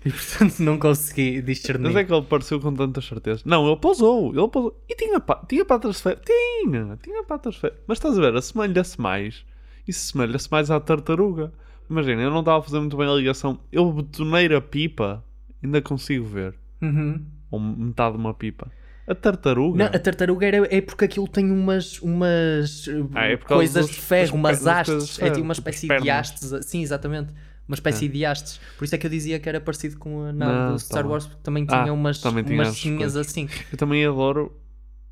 e 0.06 0.10
portanto 0.12 0.60
não 0.60 0.78
consegui 0.78 1.42
discernir. 1.42 1.88
Mas 1.88 1.96
é 1.96 2.04
que 2.04 2.14
ele 2.14 2.24
pareceu 2.26 2.60
com 2.60 2.74
tanta 2.74 3.02
certeza. 3.02 3.42
Não, 3.46 3.66
ele 3.68 3.78
pousou. 3.78 4.30
Ele 4.38 4.48
pousou. 4.48 4.80
E 4.90 4.96
tinha, 4.96 5.20
pa- 5.20 5.44
tinha 5.48 5.66
patas 5.66 6.02
ferro. 6.02 6.20
Tinha, 6.26 6.98
tinha 7.02 7.24
patas 7.24 7.56
ferro. 7.56 7.76
Mas 7.88 7.98
estás 7.98 8.18
a 8.18 8.22
ver, 8.22 8.36
assemelha-se 8.36 9.00
mais. 9.00 9.46
Isso 9.88 10.10
assemelha-se 10.10 10.52
mais 10.52 10.70
à 10.70 10.80
tartaruga. 10.80 11.52
Imagina, 11.90 12.22
eu 12.22 12.30
não 12.30 12.40
estava 12.42 12.60
a 12.60 12.62
fazer 12.62 12.80
muito 12.80 12.98
bem 12.98 13.08
a 13.10 13.14
ligação. 13.14 13.60
Eu 13.72 13.92
betonei 13.94 14.54
a 14.54 14.60
pipa, 14.60 15.24
ainda 15.64 15.82
consigo 15.82 16.26
ver. 16.26 16.54
Uhum. 16.82 17.24
Ou 17.52 17.60
metade 17.60 18.14
de 18.14 18.18
uma 18.20 18.34
pipa. 18.34 18.72
A 19.08 19.16
tartaruga. 19.16 19.78
Não, 19.78 19.86
a 19.86 20.00
tartaruga 20.00 20.46
era, 20.46 20.76
é 20.76 20.82
porque 20.82 21.06
aquilo 21.06 21.28
tem 21.30 21.50
umas, 21.50 22.02
umas 22.02 22.86
Ah, 23.16 23.28
é 23.28 23.38
coisas 23.38 23.86
dos- 23.88 23.96
de 23.96 24.02
ferro, 24.02 24.36
umas 24.36 24.68
hastes. 24.68 25.18
É 25.22 25.30
tipo 25.30 25.44
uma 25.44 25.54
tipo 25.54 25.70
espécie 25.70 25.88
de 26.02 26.10
hastes. 26.10 26.66
Sim, 26.66 26.82
exatamente. 26.82 27.32
Uma 27.68 27.76
espécie 27.76 28.06
É. 28.06 28.08
de 28.10 28.26
hastes. 28.26 28.60
Por 28.78 28.84
isso 28.86 28.96
é 28.96 28.98
que 28.98 29.06
eu 29.06 29.10
dizia 29.12 29.40
que 29.40 29.48
era 29.48 29.60
parecido 29.62 29.98
com 29.98 30.24
a 30.24 30.34
nave 30.34 30.68
do 30.68 30.72
tá 30.74 30.80
Star 30.80 31.04
bem. 31.04 31.12
Wars, 31.12 31.26
porque 31.28 31.42
também 31.44 31.66
Ah, 31.70 31.82
tinha 31.84 31.94
umas, 31.94 32.20
também 32.22 32.44
tinha 32.44 32.62
umas 32.62 33.16
assim. 33.18 33.48
Eu 33.72 33.78
também 33.78 34.06
adoro. 34.06 34.54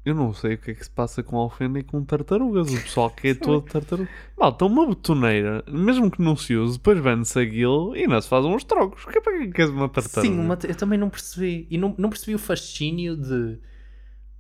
Eu 0.06 0.14
não 0.14 0.32
sei 0.34 0.54
o 0.54 0.58
que 0.60 0.70
é 0.72 0.74
que 0.76 0.84
se 0.84 0.90
passa 0.92 1.24
com 1.24 1.36
alfena 1.36 1.80
e 1.80 1.84
com 1.84 2.04
tartarugas. 2.04 2.72
O 2.72 2.80
pessoal 2.82 3.10
que 3.10 3.30
é 3.30 3.34
todo 3.36 3.64
tartaruga. 3.64 4.08
Malta, 4.38 4.66
uma 4.66 4.88
betoneira, 4.88 5.64
mesmo 5.68 6.12
que 6.12 6.22
não 6.22 6.36
se 6.36 6.56
use, 6.56 6.78
depois 6.78 7.00
vende-se 7.00 7.40
aquilo 7.40 7.96
e 7.96 8.02
ainda 8.02 8.22
se 8.22 8.30
fazem 8.30 8.54
uns 8.54 8.64
trocos. 8.64 9.04
Que 9.06 9.18
é 9.18 9.22
para 9.22 9.40
que 9.40 9.48
queres 9.50 9.72
uma 9.72 9.90
tartaruga? 9.90 10.22
Sim, 10.34 10.40
uma- 10.40 10.60
eu 10.64 10.76
também 10.76 11.00
não 11.00 11.10
percebi. 11.10 11.66
E 11.72 11.78
não, 11.78 11.96
não 11.98 12.10
percebi 12.10 12.36
o 12.36 12.40
fascínio 12.40 13.18
de. 13.18 13.58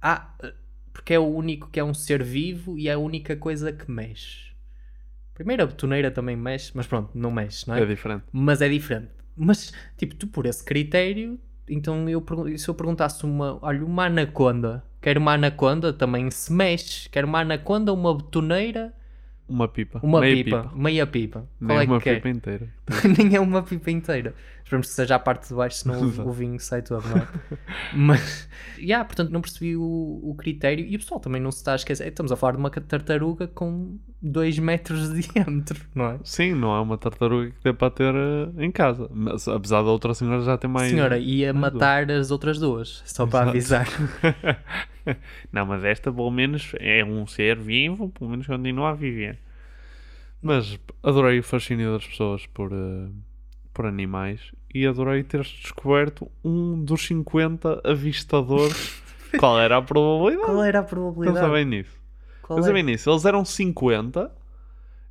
Ah, 0.01 0.29
porque 0.93 1.13
é 1.15 1.19
o 1.19 1.25
único 1.25 1.67
que 1.71 1.79
é 1.79 1.83
um 1.83 1.93
ser 1.93 2.21
vivo 2.23 2.77
e 2.77 2.87
é 2.87 2.93
a 2.93 2.97
única 2.99 3.35
coisa 3.35 3.73
que 3.73 3.89
mexe. 3.89 4.53
Primeiro 5.33 5.63
a 5.63 5.65
betoneira 5.65 6.11
também 6.11 6.35
mexe, 6.35 6.71
mas 6.75 6.87
pronto, 6.87 7.09
não 7.13 7.31
mexe, 7.31 7.67
não 7.67 7.75
é? 7.75 7.81
É 7.81 7.85
diferente. 7.85 8.23
Mas 8.31 8.61
é 8.61 8.69
diferente. 8.69 9.09
Mas, 9.35 9.73
tipo, 9.97 10.15
tu 10.15 10.27
por 10.27 10.45
esse 10.45 10.63
critério, 10.63 11.37
então 11.67 12.07
eu, 12.07 12.23
se 12.57 12.69
eu 12.69 12.73
perguntasse 12.73 13.25
uma, 13.25 13.59
olha, 13.61 13.83
uma 13.83 14.05
anaconda, 14.05 14.81
quero 15.05 15.19
uma 15.21 15.33
anaconda, 15.33 15.93
também 15.93 16.29
se 16.31 16.51
mexe. 16.51 17.09
Quero 17.09 17.27
uma 17.27 17.41
anaconda, 17.41 17.93
uma 17.93 18.15
betoneira, 18.17 18.93
Uma 19.47 19.67
pipa. 19.67 20.03
uma 20.03 20.19
Meia 20.19 20.43
pipa, 20.43 20.71
meia 20.75 21.07
pipa. 21.07 21.47
Nem 21.59 21.77
Qual 21.77 21.81
é 21.81 21.85
uma 21.85 22.01
que 22.01 22.03
quer? 22.03 22.15
pipa 22.15 22.29
inteira. 22.29 22.67
Nem 23.17 23.35
é 23.35 23.39
uma 23.39 23.63
pipa 23.63 23.91
inteira. 23.91 24.35
Esperemos 24.65 24.87
que 24.87 24.93
seja 24.93 25.13
a 25.13 25.19
parte 25.19 25.47
de 25.47 25.53
baixo, 25.53 25.77
senão 25.77 26.01
o, 26.01 26.05
o 26.27 26.31
vinho 26.31 26.59
sai 26.59 26.81
todo, 26.81 27.07
não 27.07 27.17
é? 27.17 27.27
Mas, 27.93 28.49
yeah, 28.79 29.05
portanto, 29.05 29.29
não 29.29 29.39
percebi 29.39 29.77
o, 29.77 30.19
o 30.23 30.33
critério. 30.35 30.83
E 30.83 30.95
o 30.95 30.99
pessoal 30.99 31.19
também 31.19 31.39
não 31.39 31.51
se 31.51 31.59
está 31.59 31.73
a 31.73 31.75
esquecer. 31.75 32.07
Estamos 32.07 32.31
a 32.31 32.35
falar 32.35 32.53
de 32.53 32.57
uma 32.57 32.71
tartaruga 32.71 33.47
com 33.47 33.99
2 34.23 34.57
metros 34.57 35.13
de 35.13 35.21
diâmetro, 35.29 35.79
não 35.93 36.05
é? 36.05 36.19
Sim, 36.23 36.55
não 36.55 36.75
é 36.75 36.81
uma 36.81 36.97
tartaruga 36.97 37.51
que 37.51 37.63
dê 37.63 37.73
para 37.73 37.91
ter 37.91 38.15
eh, 38.15 38.65
em 38.65 38.71
casa. 38.71 39.07
Mas, 39.13 39.47
apesar 39.47 39.83
da 39.83 39.91
outra 39.91 40.15
senhora 40.15 40.41
já 40.41 40.57
ter 40.57 40.67
mais. 40.67 40.89
Senhora, 40.89 41.19
ia 41.19 41.53
mais 41.53 41.71
matar 41.71 42.09
as 42.09 42.31
outras 42.31 42.57
duas, 42.57 43.03
só 43.05 43.27
para 43.27 43.55
Exato. 43.55 43.91
avisar. 43.93 44.63
não, 45.53 45.67
mas 45.67 45.83
esta 45.83 46.11
pelo 46.11 46.31
menos 46.31 46.71
é 46.79 47.05
um 47.05 47.27
ser 47.27 47.59
vivo, 47.59 48.09
pelo 48.09 48.31
menos 48.31 48.47
continua 48.47 48.89
a 48.89 48.93
viver. 48.95 49.37
Mas 50.41 50.79
adorei 51.03 51.37
o 51.37 51.43
fascínio 51.43 51.93
das 51.93 52.07
pessoas 52.07 52.47
por, 52.47 52.71
eh, 52.73 53.09
por 53.75 53.85
animais 53.85 54.39
e 54.73 54.87
adorei 54.87 55.21
teres 55.21 55.47
descoberto 55.47 56.31
um 56.43 56.83
dos 56.83 57.05
50 57.05 57.81
avistadores. 57.83 59.03
Qual 59.37 59.59
era 59.59 59.77
a 59.77 59.81
probabilidade? 59.81 60.45
Qual 60.45 60.63
era 60.63 60.79
a 60.79 60.83
probabilidade? 60.83 61.39
Pensa 61.39 61.53
bem 61.53 61.65
nisso. 61.65 61.99
Qual 62.41 62.57
Pensa 62.57 62.69
é? 62.69 62.73
bem 62.73 62.83
nisso. 62.83 63.09
Eles 63.09 63.25
eram 63.25 63.43
50 63.43 64.31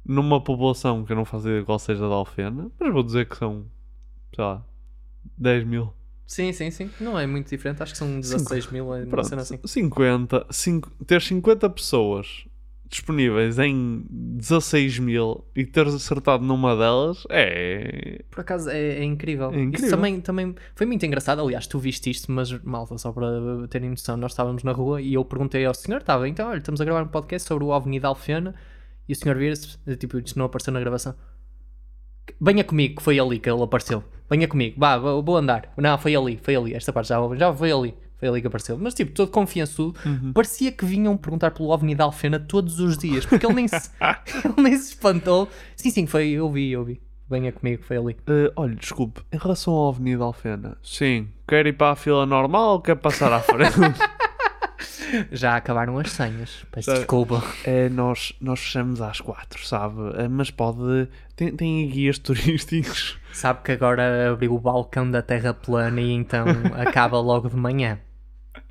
numa 0.05 0.43
população 0.43 1.05
que 1.05 1.13
eu 1.13 1.17
não 1.17 1.27
faço 1.27 1.47
ideia 1.47 1.63
qual 1.63 1.79
seja 1.79 2.09
da 2.09 2.15
Alfena, 2.15 2.71
mas 2.81 2.93
vou 2.93 3.03
dizer 3.03 3.29
que 3.29 3.37
são, 3.37 3.67
sei 4.35 4.45
lá, 4.45 4.65
10 5.37 5.65
mil. 5.65 5.93
Sim, 6.27 6.53
sim, 6.53 6.71
sim. 6.71 6.91
Não 6.99 7.19
é 7.19 7.27
muito 7.27 7.51
diferente. 7.51 7.83
Acho 7.83 7.93
que 7.93 7.99
são 7.99 8.19
16 8.19 8.69
mil, 8.69 8.95
é 8.95 9.05
Pronto, 9.05 9.29
cena 9.29 9.43
assim. 9.43 9.59
50, 9.63 10.47
cinco, 10.51 10.91
ter 11.05 11.21
50 11.21 11.69
pessoas 11.69 12.47
disponíveis 12.89 13.59
em 13.59 14.05
16 14.11 14.99
mil 14.99 15.45
e 15.55 15.65
ter 15.65 15.87
acertado 15.87 16.45
numa 16.45 16.77
delas 16.77 17.25
é. 17.31 18.23
Por 18.31 18.41
acaso 18.41 18.71
é, 18.71 18.97
é 18.97 19.05
incrível. 19.05 19.51
É 19.51 19.61
incrível. 19.61 19.87
Isso 19.87 19.97
também, 19.97 20.21
também 20.21 20.55
foi 20.75 20.87
muito 20.87 21.05
engraçado. 21.05 21.41
Aliás, 21.41 21.67
tu 21.67 21.79
viste 21.79 22.11
isto, 22.11 22.31
mas 22.31 22.53
malta, 22.63 22.97
só 22.99 23.13
para 23.13 23.27
terem 23.69 23.91
noção, 23.91 24.17
nós 24.17 24.33
estávamos 24.33 24.63
na 24.63 24.73
rua 24.73 25.01
e 25.01 25.15
eu 25.15 25.25
perguntei 25.25 25.65
ao 25.65 25.75
senhor: 25.75 25.99
estava, 25.99 26.29
então, 26.29 26.49
olha, 26.49 26.59
estamos 26.59 26.81
a 26.81 26.85
gravar 26.85 27.03
um 27.03 27.09
podcast 27.09 27.49
sobre 27.49 27.65
o 27.65 27.69
OVNI 27.69 28.01
da 28.01 28.09
Alfena 28.09 28.55
e 29.09 29.13
o 29.13 29.17
senhor 29.17 29.37
vira-se, 29.37 29.77
tipo, 29.97 30.19
isto 30.19 30.39
não 30.39 30.47
apareceu 30.47 30.73
na 30.73 30.81
gravação. 30.81 31.15
Venha 32.41 32.65
comigo, 32.65 32.97
que 32.97 33.03
foi 33.03 33.19
ali 33.19 33.39
que 33.39 33.51
ele 33.51 33.63
apareceu. 33.63 34.03
Venha 34.31 34.49
comigo, 34.49 34.77
vá, 34.79 34.97
vou 34.97 35.23
vou 35.23 35.37
andar. 35.37 35.73
Não, 35.77 35.99
foi 35.99 36.17
ali, 36.17 36.39
foi 36.43 36.57
ali. 36.57 36.75
Esta 36.75 36.93
parte 36.93 37.09
já, 37.09 37.19
já 37.37 37.53
foi 37.53 37.71
ali. 37.71 37.95
Ali 38.29 38.41
que 38.41 38.47
apareceu. 38.47 38.79
Mas, 38.79 38.95
tipo, 38.95 39.13
todo 39.13 39.31
confiançudo, 39.31 39.99
Uhum. 40.07 40.33
parecia 40.33 40.73
que 40.73 40.85
vinham 40.85 41.17
perguntar 41.17 41.51
pelo 41.53 41.69
OVNI 41.71 41.95
da 41.95 42.05
Alfena 42.05 42.39
todos 42.41 42.81
os 42.81 42.97
dias, 42.99 43.25
porque 43.27 43.45
ele 43.47 43.55
nem 43.55 43.69
se, 43.69 43.91
ele 44.45 44.55
nem 44.63 44.77
se 44.77 44.91
espantou. 44.95 45.49
Sim, 45.77 45.91
sim, 45.91 46.07
foi, 46.07 46.29
eu 46.31 46.51
vi, 46.51 46.71
eu 46.73 46.85
vi. 46.85 47.01
Venha 47.29 47.51
comigo, 47.53 47.83
foi 47.83 47.97
ali. 47.97 48.17
Eh, 48.27 48.53
olha, 48.55 48.75
desculpe, 48.75 49.23
em 49.33 49.39
relação 49.39 49.73
ao 49.73 49.89
OVNI 49.89 50.17
da 50.17 50.25
Alfena, 50.25 50.77
sim, 50.83 51.29
quer 51.49 51.67
ir 51.67 51.73
para 51.73 51.93
a 51.93 51.97
fila 51.97 52.27
normal 52.27 52.73
ou 52.75 52.81
quer 52.81 52.97
passar 52.97 53.33
à 53.33 53.41
frente? 53.41 53.75
Já 55.31 55.57
acabaram 55.57 55.99
as 55.99 56.11
senhas. 56.11 56.65
Peço 56.73 56.87
Sabe, 56.87 56.99
desculpa. 57.01 57.43
eh, 57.65 57.89
nós, 57.89 58.33
nós 58.41 58.59
fechamos 58.61 59.01
às 59.01 59.21
quatro, 59.21 59.65
sabe? 59.65 59.97
Eh, 60.17 60.29
mas 60.29 60.51
pode. 60.51 61.09
Tem, 61.37 61.55
tem 61.55 61.89
guias 61.89 62.19
turísticos. 62.21 63.17
Sabe 63.33 63.61
que 63.63 63.73
agora 63.73 64.33
abriu 64.33 64.55
o 64.55 64.59
balcão 64.61 65.09
da 65.11 65.23
Terra 65.23 65.55
plana 65.55 66.01
e 66.01 66.11
então 66.13 66.45
acaba 66.75 67.19
logo 67.21 67.49
de 67.49 67.57
manhã. 67.57 67.99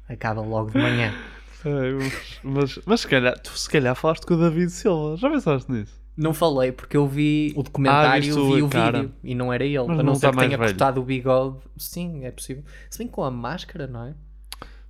Acaba 0.07 0.41
logo 0.41 0.71
de 0.71 0.77
manhã. 0.77 1.13
Mas, 1.65 2.39
mas, 2.43 2.79
mas 2.85 2.99
se 2.99 3.07
calhar, 3.07 3.39
tu 3.39 3.57
se 3.57 3.69
calhar 3.69 3.95
falaste 3.95 4.25
com 4.25 4.33
o 4.33 4.37
David 4.37 4.69
Silva, 4.69 5.15
já 5.15 5.29
pensaste 5.29 5.71
nisso? 5.71 5.93
Não 6.17 6.33
falei 6.33 6.73
porque 6.73 6.97
eu 6.97 7.07
vi 7.07 7.53
o 7.55 7.63
documentário, 7.63 8.37
o 8.37 8.55
vi 8.55 8.61
o 8.61 8.67
cara. 8.69 8.99
vídeo 9.03 9.13
e 9.23 9.33
não 9.33 9.51
era 9.53 9.63
ele. 9.63 9.77
Mas 9.79 9.91
a 9.91 9.95
não 9.95 10.03
não 10.03 10.15
ser 10.15 10.21
tá 10.27 10.31
que 10.33 10.37
tenha 10.39 10.57
velho. 10.57 10.69
cortado 10.71 10.99
o 10.99 11.05
bigode. 11.05 11.59
Sim, 11.77 12.25
é 12.25 12.31
possível. 12.31 12.65
Se 12.89 12.97
bem 12.97 13.07
com 13.07 13.23
a 13.23 13.31
máscara, 13.31 13.87
não 13.87 14.07
é? 14.07 14.13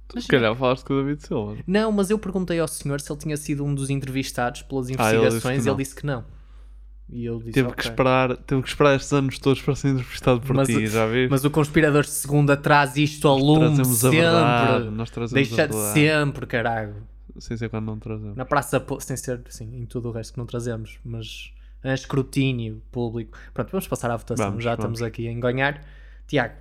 Tu 0.07 0.19
se 0.19 0.27
calhar 0.27 0.55
falaste 0.55 0.83
com 0.83 0.95
o 0.95 1.03
David 1.03 1.21
Silva. 1.27 1.57
Não, 1.67 1.91
mas 1.91 2.09
eu 2.09 2.17
perguntei 2.17 2.59
ao 2.59 2.67
senhor 2.67 2.99
se 2.99 3.11
ele 3.11 3.19
tinha 3.19 3.37
sido 3.37 3.63
um 3.63 3.75
dos 3.75 3.91
entrevistados 3.91 4.63
pelas 4.63 4.87
Ah, 4.87 4.89
ele 4.89 4.93
investigações 5.19 5.65
e 5.65 5.69
ele 5.69 5.77
disse 5.77 5.95
que 5.95 6.07
não. 6.07 6.25
E 7.09 7.25
eu 7.25 7.37
disse, 7.39 7.51
Teve, 7.51 7.67
"Ok." 7.67 7.75
que 7.83 7.89
esperar, 7.89 8.37
teve 8.37 8.61
que 8.61 8.67
esperar 8.69 8.95
estes 8.95 9.13
anos 9.13 9.37
todos 9.37 9.61
para 9.61 9.75
ser 9.75 9.89
entrevistado 9.89 10.41
por 10.41 10.55
mas, 10.55 10.67
ti, 10.67 10.87
já 10.87 11.05
viste? 11.05 11.29
mas 11.29 11.43
o 11.45 11.51
Conspiradores 11.51 12.09
de 12.09 12.15
Segunda 12.15 12.57
traz 12.57 12.95
isto 12.97 13.27
ao 13.27 13.37
lume 13.37 13.65
trazemos 13.75 14.05
a 14.05 14.09
sempre. 14.09 14.19
verdade, 14.19 14.89
nós 14.89 15.09
trazemos 15.11 15.47
Deixa 15.49 15.63
a 15.63 15.67
de 15.67 15.75
sempre, 15.93 16.45
caralho. 16.47 16.95
Sem 17.37 17.57
ser 17.57 17.69
quando 17.69 17.85
não 17.85 17.99
trazemos. 17.99 18.35
Na 18.35 18.45
praça, 18.45 18.83
sem 18.99 19.17
ser, 19.17 19.41
sim, 19.49 19.75
em 19.81 19.85
tudo 19.85 20.09
o 20.09 20.11
resto 20.11 20.33
que 20.33 20.39
não 20.39 20.45
trazemos, 20.45 20.99
mas 21.03 21.51
a 21.83 21.93
escrutínio 21.93 22.81
público. 22.91 23.37
Pronto, 23.53 23.69
vamos 23.71 23.87
passar 23.87 24.09
à 24.09 24.15
votação. 24.17 24.49
Vamos, 24.49 24.63
Já 24.63 24.71
vamos. 24.75 24.83
estamos 24.99 25.01
aqui 25.01 25.27
a 25.27 25.31
enganhar. 25.31 25.83
Tiago, 26.27 26.53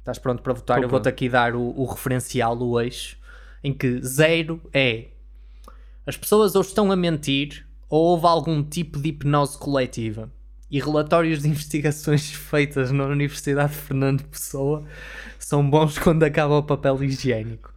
estás 0.00 0.18
pronto 0.18 0.42
para 0.42 0.52
votar? 0.52 0.76
Tô 0.78 0.82
Eu 0.84 0.88
vou-te 0.88 1.08
aqui 1.08 1.28
dar 1.28 1.54
o, 1.54 1.62
o 1.80 1.86
referencial, 1.86 2.58
o 2.60 2.78
eixo, 2.80 3.16
em 3.64 3.72
que 3.72 4.00
zero 4.02 4.60
é 4.72 5.06
as 6.06 6.16
pessoas 6.16 6.54
ou 6.54 6.60
estão 6.62 6.90
a 6.92 6.96
mentir 6.96 7.66
ou 7.90 8.12
houve 8.12 8.26
algum 8.26 8.62
tipo 8.62 8.98
de 8.98 9.08
hipnose 9.08 9.58
coletiva. 9.58 10.32
E 10.70 10.78
relatórios 10.78 11.42
de 11.42 11.48
investigações 11.50 12.30
feitas 12.30 12.92
na 12.92 13.04
Universidade 13.04 13.72
de 13.72 13.78
Fernando 13.78 14.24
Pessoa 14.24 14.86
são 15.38 15.68
bons 15.68 15.98
quando 15.98 16.22
acaba 16.22 16.56
o 16.56 16.62
papel 16.62 17.02
higiênico. 17.02 17.74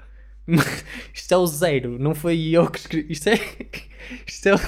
Isto 1.14 1.34
é 1.34 1.38
o 1.38 1.48
zero, 1.48 1.98
não 1.98 2.14
foi 2.14 2.40
eu 2.50 2.70
que 2.70 2.78
escrevi. 2.80 3.12
Isto 3.12 3.30
é. 3.30 3.34
Isto 4.28 4.50
é 4.50 4.56
o. 4.56 4.60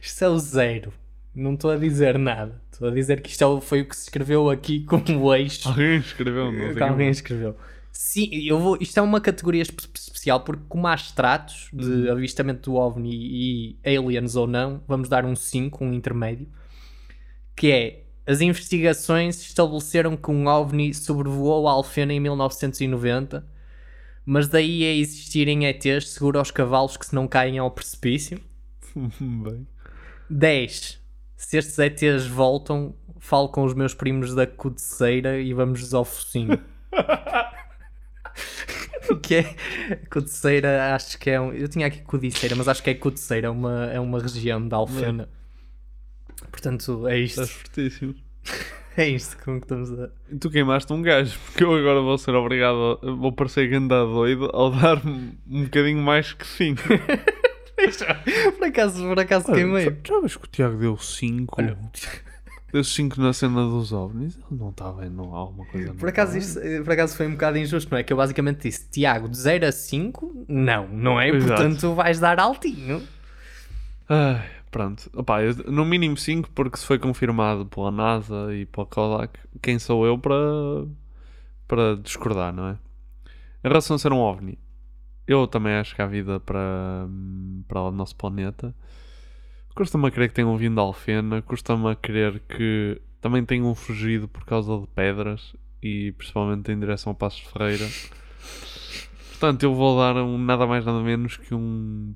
Isto 0.00 0.24
é 0.24 0.28
o 0.28 0.38
zero. 0.38 0.92
Não 1.34 1.54
estou 1.54 1.70
a 1.70 1.76
dizer 1.76 2.18
nada. 2.18 2.62
Estou 2.72 2.88
a 2.88 2.90
dizer 2.90 3.20
que 3.20 3.30
isto 3.30 3.58
é 3.58 3.60
foi 3.60 3.80
o 3.80 3.88
que 3.88 3.96
se 3.96 4.04
escreveu 4.04 4.48
aqui 4.48 4.84
como 4.84 5.34
eixo. 5.34 5.68
Alguém 5.68 5.98
escreveu, 5.98 6.52
não 6.52 6.74
quem 6.74 6.82
alguém 6.82 7.10
escreveu. 7.10 7.56
Sim, 7.98 8.28
eu 8.32 8.58
vou, 8.60 8.76
isto 8.80 8.98
é 8.98 9.02
uma 9.02 9.20
categoria 9.20 9.62
espe- 9.62 9.82
especial 9.94 10.40
porque 10.40 10.62
como 10.68 10.86
há 10.86 10.94
extratos 10.94 11.70
Uhum. 11.72 12.02
de 12.02 12.10
avistamento 12.10 12.70
do 12.70 12.76
OVNI 12.76 13.10
e 13.84 13.96
aliens 13.96 14.36
ou 14.36 14.46
não, 14.46 14.82
vamos 14.86 15.08
dar 15.08 15.24
um 15.24 15.34
5, 15.34 15.82
um 15.84 15.92
intermédio, 15.94 16.46
que 17.56 17.70
é 17.72 18.02
as 18.26 18.40
investigações 18.40 19.40
estabeleceram 19.40 20.16
que 20.16 20.30
um 20.30 20.46
OVNI 20.46 20.92
sobrevoou 20.92 21.66
a 21.68 21.72
Alfena 21.72 22.12
em 22.12 22.20
1990, 22.20 23.46
mas 24.24 24.48
daí 24.48 24.84
a 24.84 24.92
existirem 24.94 25.64
ETs 25.66 26.08
seguro 26.10 26.38
aos 26.38 26.50
cavalos 26.50 26.96
que 26.96 27.06
se 27.06 27.14
não 27.14 27.26
caem 27.28 27.58
ao 27.58 27.70
precipício. 27.70 28.40
Bem. 28.94 29.66
10. 30.28 31.00
Se 31.36 31.56
estes 31.58 31.78
ETs 31.78 32.26
voltam, 32.26 32.94
falo 33.20 33.48
com 33.48 33.62
os 33.64 33.72
meus 33.74 33.94
primos 33.94 34.34
da 34.34 34.46
Codeceira 34.46 35.38
e 35.40 35.54
vamos 35.54 35.94
ao 35.94 36.04
focinho. 36.04 36.60
que 39.22 39.34
é 39.36 39.56
Codeceira, 40.10 40.94
acho 40.94 41.18
que 41.18 41.30
é 41.30 41.40
um. 41.40 41.52
Eu 41.52 41.68
tinha 41.68 41.86
aqui 41.86 42.02
Codiceira, 42.02 42.54
mas 42.56 42.68
acho 42.68 42.82
que 42.82 42.90
é 42.90 42.94
Codeceira, 42.94 43.48
é 43.48 43.50
uma, 43.50 43.86
é 43.86 44.00
uma 44.00 44.20
região 44.20 44.66
da 44.66 44.76
Alfena. 44.76 45.28
Portanto, 46.50 47.06
é 47.08 47.18
isto. 47.18 47.42
Estás 47.42 47.50
fortíssimo. 47.50 48.14
É 48.98 49.06
isto 49.06 49.36
com 49.44 49.60
que 49.60 49.66
estamos 49.66 49.92
a. 49.92 50.08
E 50.32 50.38
tu 50.38 50.48
queimaste 50.48 50.90
um 50.90 51.02
gajo, 51.02 51.38
porque 51.44 51.62
eu 51.62 51.74
agora 51.74 52.00
vou 52.00 52.16
ser 52.16 52.34
obrigado, 52.34 52.98
a, 53.02 53.10
vou 53.10 53.30
parecer 53.30 53.68
que 53.68 53.74
andar 53.74 54.06
doido 54.06 54.48
ao 54.54 54.70
dar-me 54.70 55.38
um 55.46 55.64
bocadinho 55.64 56.00
mais 56.00 56.32
que 56.32 56.46
5. 56.46 56.82
por 58.56 58.64
acaso, 58.64 59.06
por 59.06 59.20
acaso 59.20 59.52
queimei. 59.52 59.94
Já 60.02 60.18
vês 60.18 60.36
que 60.38 60.44
o 60.44 60.48
Tiago 60.50 60.78
deu 60.78 60.96
5? 60.96 61.60
Deu 62.72 62.82
5 62.82 63.20
na 63.20 63.32
cena 63.32 63.62
dos 63.62 63.92
ovnis? 63.92 64.36
Ele 64.50 64.60
não 64.60 64.70
está 64.70 64.92
bem, 64.92 65.08
não 65.08 65.34
há 65.34 65.38
alguma 65.38 65.64
coisa. 65.66 65.94
Por 65.94 66.08
acaso, 66.08 66.36
isto, 66.36 66.58
eh, 66.58 66.82
por 66.82 66.92
acaso 66.92 67.16
foi 67.16 67.26
um 67.26 67.32
bocado 67.32 67.56
injusto, 67.58 67.90
não 67.90 67.98
é? 67.98 68.02
Que 68.02 68.12
eu 68.12 68.16
basicamente 68.16 68.62
disse, 68.62 68.88
Tiago, 68.90 69.28
de 69.28 69.36
0 69.36 69.66
a 69.66 69.72
5, 69.72 70.44
não, 70.48 70.88
não 70.88 71.20
é? 71.20 71.28
Exato. 71.28 71.46
Portanto, 71.62 71.94
vais 71.94 72.18
dar 72.18 72.38
altinho. 72.40 73.02
Ai, 74.08 74.44
pronto. 74.70 75.08
Opa, 75.14 75.42
eu- 75.42 75.54
no 75.70 75.84
mínimo 75.84 76.16
5, 76.16 76.50
porque 76.50 76.76
se 76.76 76.84
foi 76.84 76.98
confirmado 76.98 77.66
pela 77.66 77.90
NASA 77.90 78.52
e 78.54 78.66
pela 78.66 78.86
Kodak, 78.86 79.38
quem 79.62 79.78
sou 79.78 80.04
eu 80.04 80.18
para, 80.18 80.34
para 81.68 81.96
discordar, 82.02 82.52
não 82.52 82.68
é? 82.68 82.72
Em 83.64 83.68
relação 83.68 83.96
a 83.96 83.98
ser 83.98 84.12
um 84.12 84.18
OVNI, 84.18 84.58
eu 85.26 85.46
também 85.46 85.74
acho 85.74 85.94
que 85.94 86.02
há 86.02 86.06
vida 86.06 86.38
para, 86.40 87.06
para 87.66 87.80
o 87.80 87.90
nosso 87.90 88.14
planeta. 88.16 88.74
Custa-me 89.76 90.08
a 90.08 90.10
crer 90.10 90.30
que 90.30 90.34
tenham 90.34 90.56
vindo 90.56 90.76
da 90.76 90.80
Alfena, 90.80 91.42
custa-me 91.42 91.90
a 91.90 91.94
crer 91.94 92.40
que 92.40 92.98
também 93.20 93.44
tenham 93.44 93.74
fugido 93.74 94.26
por 94.26 94.42
causa 94.46 94.80
de 94.80 94.86
pedras 94.86 95.54
e 95.82 96.12
principalmente 96.12 96.72
em 96.72 96.80
direção 96.80 97.10
ao 97.10 97.14
Passos 97.14 97.40
de 97.40 97.48
Ferreira. 97.48 97.86
Portanto, 99.28 99.64
eu 99.64 99.74
vou 99.74 99.98
dar 99.98 100.16
um 100.16 100.38
nada 100.38 100.66
mais 100.66 100.82
nada 100.86 101.00
menos 101.02 101.36
que 101.36 101.54
um 101.54 102.14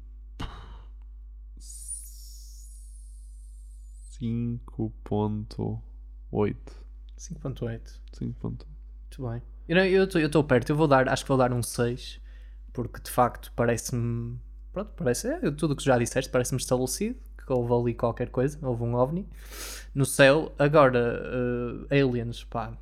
5.8. 4.19 5.71
5.8. 6.33 8.01
5.8. 8.15 8.43
Muito 8.43 8.65
bem. 9.19 9.43
Eu 9.69 10.05
estou 10.05 10.43
perto, 10.45 10.71
eu 10.71 10.77
vou 10.77 10.89
dar, 10.89 11.11
acho 11.11 11.25
que 11.25 11.29
vou 11.29 11.37
dar 11.37 11.53
um 11.53 11.63
6, 11.63 12.23
porque 12.73 13.03
de 13.03 13.11
facto 13.11 13.53
parece-me. 13.55 14.39
Pronto, 14.73 14.93
parece. 14.97 15.29
É, 15.29 15.51
tudo 15.51 15.73
o 15.73 15.77
que 15.77 15.85
já 15.85 15.99
disseste 15.99 16.31
parece-me 16.31 16.59
estabelecido. 16.59 17.19
Houve 17.55 17.72
ali 17.72 17.94
qualquer 17.94 18.30
coisa, 18.30 18.59
houve 18.62 18.82
um 18.82 18.94
OVNI 18.94 19.26
no 19.94 20.05
céu. 20.05 20.53
Agora, 20.59 21.22
eh, 21.90 22.01
aliens, 22.01 22.44
pá, 22.44 22.72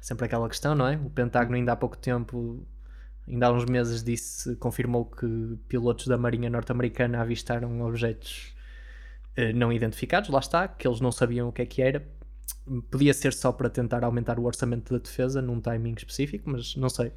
sempre 0.00 0.26
aquela 0.26 0.48
questão, 0.48 0.74
não 0.74 0.86
é? 0.86 0.96
O 0.96 1.10
Pentágono, 1.10 1.56
ainda 1.56 1.72
há 1.72 1.76
pouco 1.76 1.96
tempo, 1.96 2.66
ainda 3.26 3.46
há 3.46 3.52
uns 3.52 3.64
meses, 3.64 4.02
disse, 4.02 4.56
confirmou 4.56 5.06
que 5.06 5.58
pilotos 5.68 6.06
da 6.06 6.18
Marinha 6.18 6.50
Norte-Americana 6.50 7.20
avistaram 7.20 7.80
objetos 7.82 8.54
eh, 9.36 9.52
não 9.52 9.72
identificados, 9.72 10.30
lá 10.30 10.38
está, 10.38 10.68
que 10.68 10.86
eles 10.86 11.00
não 11.00 11.10
sabiam 11.12 11.48
o 11.48 11.52
que 11.52 11.62
é 11.62 11.66
que 11.66 11.82
era. 11.82 12.06
Podia 12.90 13.12
ser 13.12 13.32
só 13.32 13.52
para 13.52 13.68
tentar 13.68 14.04
aumentar 14.04 14.38
o 14.38 14.44
orçamento 14.44 14.92
da 14.92 14.98
defesa 14.98 15.42
num 15.42 15.60
timing 15.60 15.94
específico, 15.96 16.48
mas 16.50 16.76
não 16.76 16.88
sei. 16.88 17.12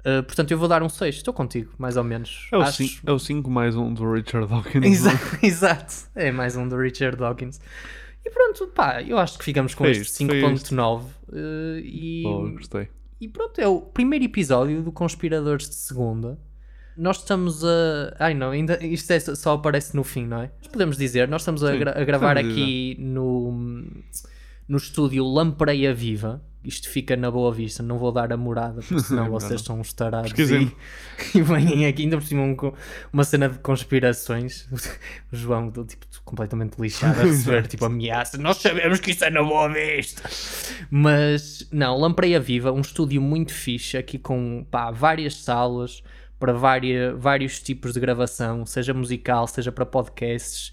Uh, 0.00 0.22
portanto, 0.22 0.50
eu 0.50 0.58
vou 0.58 0.66
dar 0.66 0.82
um 0.82 0.88
6. 0.88 1.16
Estou 1.16 1.34
contigo, 1.34 1.72
mais 1.78 1.96
ou 1.96 2.04
menos. 2.04 2.48
É 2.52 2.56
o 2.56 2.62
Acho- 2.62 2.78
5 2.84 3.00
é 3.06 3.12
o 3.48 3.50
mais 3.50 3.76
um 3.76 3.92
do 3.92 4.10
Richard 4.10 4.48
Dawkins. 4.48 4.84
Exa- 4.86 5.20
Exato. 5.42 5.94
É 6.14 6.32
mais 6.32 6.56
um 6.56 6.66
do 6.66 6.76
Richard 6.76 7.16
Dawkins. 7.18 7.60
E 8.24 8.30
pronto, 8.30 8.66
pá, 8.68 9.02
eu 9.02 9.18
acho 9.18 9.38
que 9.38 9.44
ficamos 9.44 9.74
com 9.74 9.84
Foi 9.84 9.92
este 9.92 10.02
isto, 10.24 10.26
foi 10.26 10.40
5.9. 10.42 11.02
uh, 11.02 11.78
e, 11.82 12.22
Boa, 12.22 12.50
gostei. 12.52 12.88
e 13.20 13.28
pronto, 13.28 13.58
é 13.60 13.66
o 13.68 13.80
primeiro 13.80 14.24
episódio 14.24 14.82
do 14.82 14.92
Conspiradores 14.92 15.68
de 15.68 15.74
Segunda. 15.74 16.38
Nós 16.96 17.18
estamos 17.18 17.64
a. 17.64 18.14
Ai 18.18 18.34
não, 18.34 18.50
ainda 18.50 18.82
isto 18.84 19.10
é- 19.10 19.20
só 19.20 19.54
aparece 19.54 19.96
no 19.96 20.04
fim, 20.04 20.26
não 20.26 20.42
é? 20.42 20.50
Mas 20.58 20.68
podemos 20.68 20.96
dizer, 20.98 21.28
nós 21.28 21.40
estamos 21.42 21.64
a, 21.64 21.74
gra- 21.74 21.98
a 21.98 22.04
gravar 22.04 22.36
aqui 22.36 22.96
no, 22.98 23.52
no 24.68 24.76
estúdio 24.76 25.24
Lampreia 25.24 25.94
Viva. 25.94 26.42
Isto 26.62 26.90
fica 26.90 27.16
na 27.16 27.30
Boa 27.30 27.52
Vista, 27.52 27.82
não 27.82 27.96
vou 27.96 28.12
dar 28.12 28.32
a 28.32 28.36
morada, 28.36 28.82
porque 28.82 29.00
senão 29.00 29.24
É 29.26 29.28
vocês 29.28 29.62
são 29.62 29.80
uns 29.80 29.92
tarados 29.92 30.32
e, 30.38 30.76
e 31.34 31.42
vêm 31.42 31.86
aqui, 31.86 32.02
ainda 32.02 32.18
por 32.18 32.24
cima, 32.24 32.42
um 32.42 32.56
uma 33.12 33.24
cena 33.24 33.48
de 33.48 33.58
conspirações. 33.58 34.68
O 35.32 35.36
João, 35.36 35.68
do 35.68 35.84
tipo, 35.84 36.04
completamente 36.24 36.76
lixado 36.80 37.20
a 37.20 37.22
receber 37.22 37.66
tipo 37.66 37.84
ameaças. 37.84 38.40
Nós 38.40 38.56
sabemos 38.58 38.98
que 38.98 39.12
isso 39.12 39.24
é 39.24 39.30
na 39.30 39.42
Boa 39.42 39.72
Vista. 39.72 40.28
Mas, 40.90 41.66
não, 41.70 41.96
Lampreia 41.96 42.40
Viva, 42.40 42.72
um 42.72 42.80
estúdio 42.80 43.22
muito 43.22 43.52
fixe, 43.52 43.96
aqui 43.96 44.18
com 44.18 44.66
pá, 44.70 44.90
várias 44.90 45.36
salas 45.36 46.02
para 46.40 46.54
várias, 46.54 47.16
vários 47.20 47.60
tipos 47.60 47.92
de 47.92 48.00
gravação, 48.00 48.64
seja 48.64 48.94
musical, 48.94 49.46
seja 49.46 49.70
para 49.70 49.84
podcasts, 49.84 50.72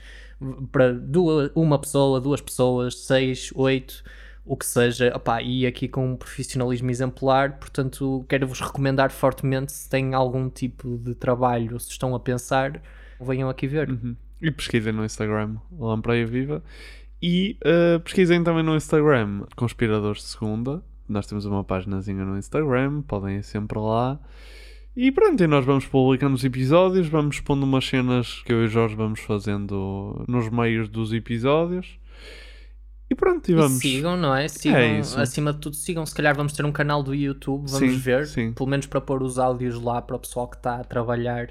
para 0.71 0.93
duas, 0.93 1.51
uma 1.53 1.77
pessoa, 1.77 2.21
duas 2.21 2.39
pessoas, 2.39 2.99
seis, 2.99 3.51
oito, 3.53 4.03
o 4.47 4.55
que 4.55 4.65
seja, 4.65 5.11
opá, 5.15 5.41
e 5.41 5.65
aqui 5.65 5.87
com 5.87 6.13
um 6.13 6.15
profissionalismo 6.15 6.89
exemplar, 6.89 7.59
portanto 7.59 8.25
quero-vos 8.29 8.61
recomendar 8.61 9.11
fortemente 9.11 9.71
se 9.71 9.89
têm 9.89 10.13
algum 10.13 10.49
tipo 10.49 10.97
de 10.97 11.13
trabalho, 11.13 11.79
se 11.79 11.91
estão 11.91 12.15
a 12.15 12.19
pensar, 12.19 12.81
venham 13.19 13.49
aqui 13.49 13.67
ver. 13.67 13.89
E 14.41 14.51
pesquisem 14.51 14.93
no 14.93 15.03
Instagram, 15.03 15.57
Lampreia 15.77 16.25
Viva. 16.25 16.63
E 17.21 17.57
uh, 17.65 17.99
pesquisem 18.01 18.43
também 18.43 18.63
no 18.63 18.75
Instagram, 18.75 19.45
Conspiradores 19.55 20.21
de 20.21 20.27
Segunda. 20.27 20.83
Nós 21.09 21.25
temos 21.25 21.45
uma 21.45 21.63
páginazinha 21.63 22.23
no 22.23 22.37
Instagram, 22.37 23.01
podem 23.01 23.37
ir 23.37 23.43
sempre 23.43 23.79
lá. 23.79 24.19
E 24.95 25.11
pronto, 25.11 25.43
e 25.43 25.47
nós 25.47 25.65
vamos 25.65 25.85
publicando 25.85 26.35
os 26.35 26.43
episódios, 26.43 27.07
vamos 27.07 27.39
pondo 27.39 27.63
umas 27.63 27.85
cenas 27.85 28.41
que 28.43 28.51
eu 28.51 28.63
e 28.63 28.65
o 28.65 28.67
Jorge 28.67 28.95
vamos 28.95 29.19
fazendo 29.19 30.23
nos 30.27 30.49
meios 30.49 30.89
dos 30.89 31.13
episódios. 31.13 31.99
E 33.09 33.15
pronto, 33.15 33.47
e 33.49 33.53
E 33.53 33.55
vamos. 33.55 33.79
sigam, 33.79 34.17
não 34.17 34.35
é? 34.35 34.47
Sigam, 34.47 34.77
É 34.79 34.99
isso. 34.99 35.19
acima 35.19 35.53
de 35.53 35.59
tudo, 35.59 35.75
sigam. 35.75 36.05
Se 36.05 36.13
calhar 36.13 36.35
vamos 36.35 36.53
ter 36.53 36.65
um 36.65 36.71
canal 36.71 37.01
do 37.01 37.15
YouTube, 37.15 37.69
vamos 37.69 37.91
Sim, 37.91 37.97
ver. 37.97 38.27
sim. 38.27 38.51
Pelo 38.53 38.69
menos 38.69 38.85
para 38.85 38.99
pôr 38.99 39.23
os 39.23 39.39
áudios 39.39 39.81
lá 39.81 40.01
para 40.01 40.15
o 40.15 40.19
pessoal 40.19 40.47
que 40.47 40.57
está 40.57 40.75
a 40.75 40.83
trabalhar, 40.83 41.49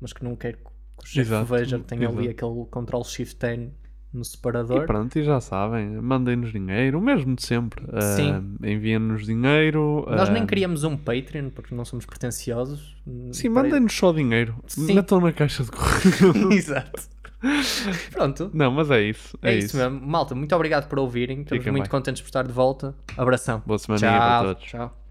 mas 0.00 0.12
que 0.12 0.22
não 0.22 0.36
quer 0.36 0.56
o 1.02 1.06
chefe 1.06 1.30
veja 1.44 1.78
que 1.78 1.84
tem 1.84 2.04
ali 2.06 2.28
aquele 2.28 2.64
Ctrl 2.70 3.02
Shift 3.04 3.44
N 3.44 3.72
no 4.14 4.22
E 4.22 4.24
separador. 4.24 4.86
pronto, 4.86 5.18
e 5.18 5.22
já 5.24 5.40
sabem, 5.40 5.88
mandem-nos 6.00 6.52
dinheiro, 6.52 6.98
o 6.98 7.02
mesmo 7.02 7.34
de 7.34 7.44
sempre. 7.44 7.84
Sim. 8.16 8.32
Ah, 8.62 8.66
Enviem-nos 8.68 9.26
dinheiro. 9.26 10.06
Nós 10.08 10.28
nem 10.28 10.42
ah, 10.42 10.46
queríamos 10.46 10.84
um 10.84 10.96
Patreon 10.96 11.50
porque 11.50 11.74
não 11.74 11.84
somos 11.84 12.06
pretenciosos. 12.06 12.96
Sim, 13.32 13.48
mandem-nos 13.50 13.92
só 13.92 14.12
dinheiro. 14.12 14.54
Sim. 14.66 14.94
Metam 14.94 15.20
na 15.20 15.32
caixa 15.32 15.64
de 15.64 15.70
correio. 15.70 16.52
Exato. 16.54 17.12
Pronto. 18.10 18.50
Não, 18.54 18.70
mas 18.70 18.90
é 18.90 19.02
isso. 19.02 19.36
É, 19.42 19.52
É, 19.54 19.58
isso 19.58 19.76
mesmo. 19.76 20.00
Malta, 20.00 20.34
muito 20.34 20.54
obrigado 20.54 20.88
por 20.88 20.98
ouvirem. 20.98 21.42
Estamos 21.42 21.60
Fiquem 21.60 21.72
muito 21.72 21.84
bem. 21.84 21.90
contentes 21.90 22.22
por 22.22 22.28
estar 22.28 22.42
de 22.46 22.52
volta. 22.52 22.94
Abração. 23.18 23.62
Boa 23.66 23.78
semana 23.78 24.00
para 24.00 24.42
todos. 24.44 24.62
Tchau. 24.64 25.03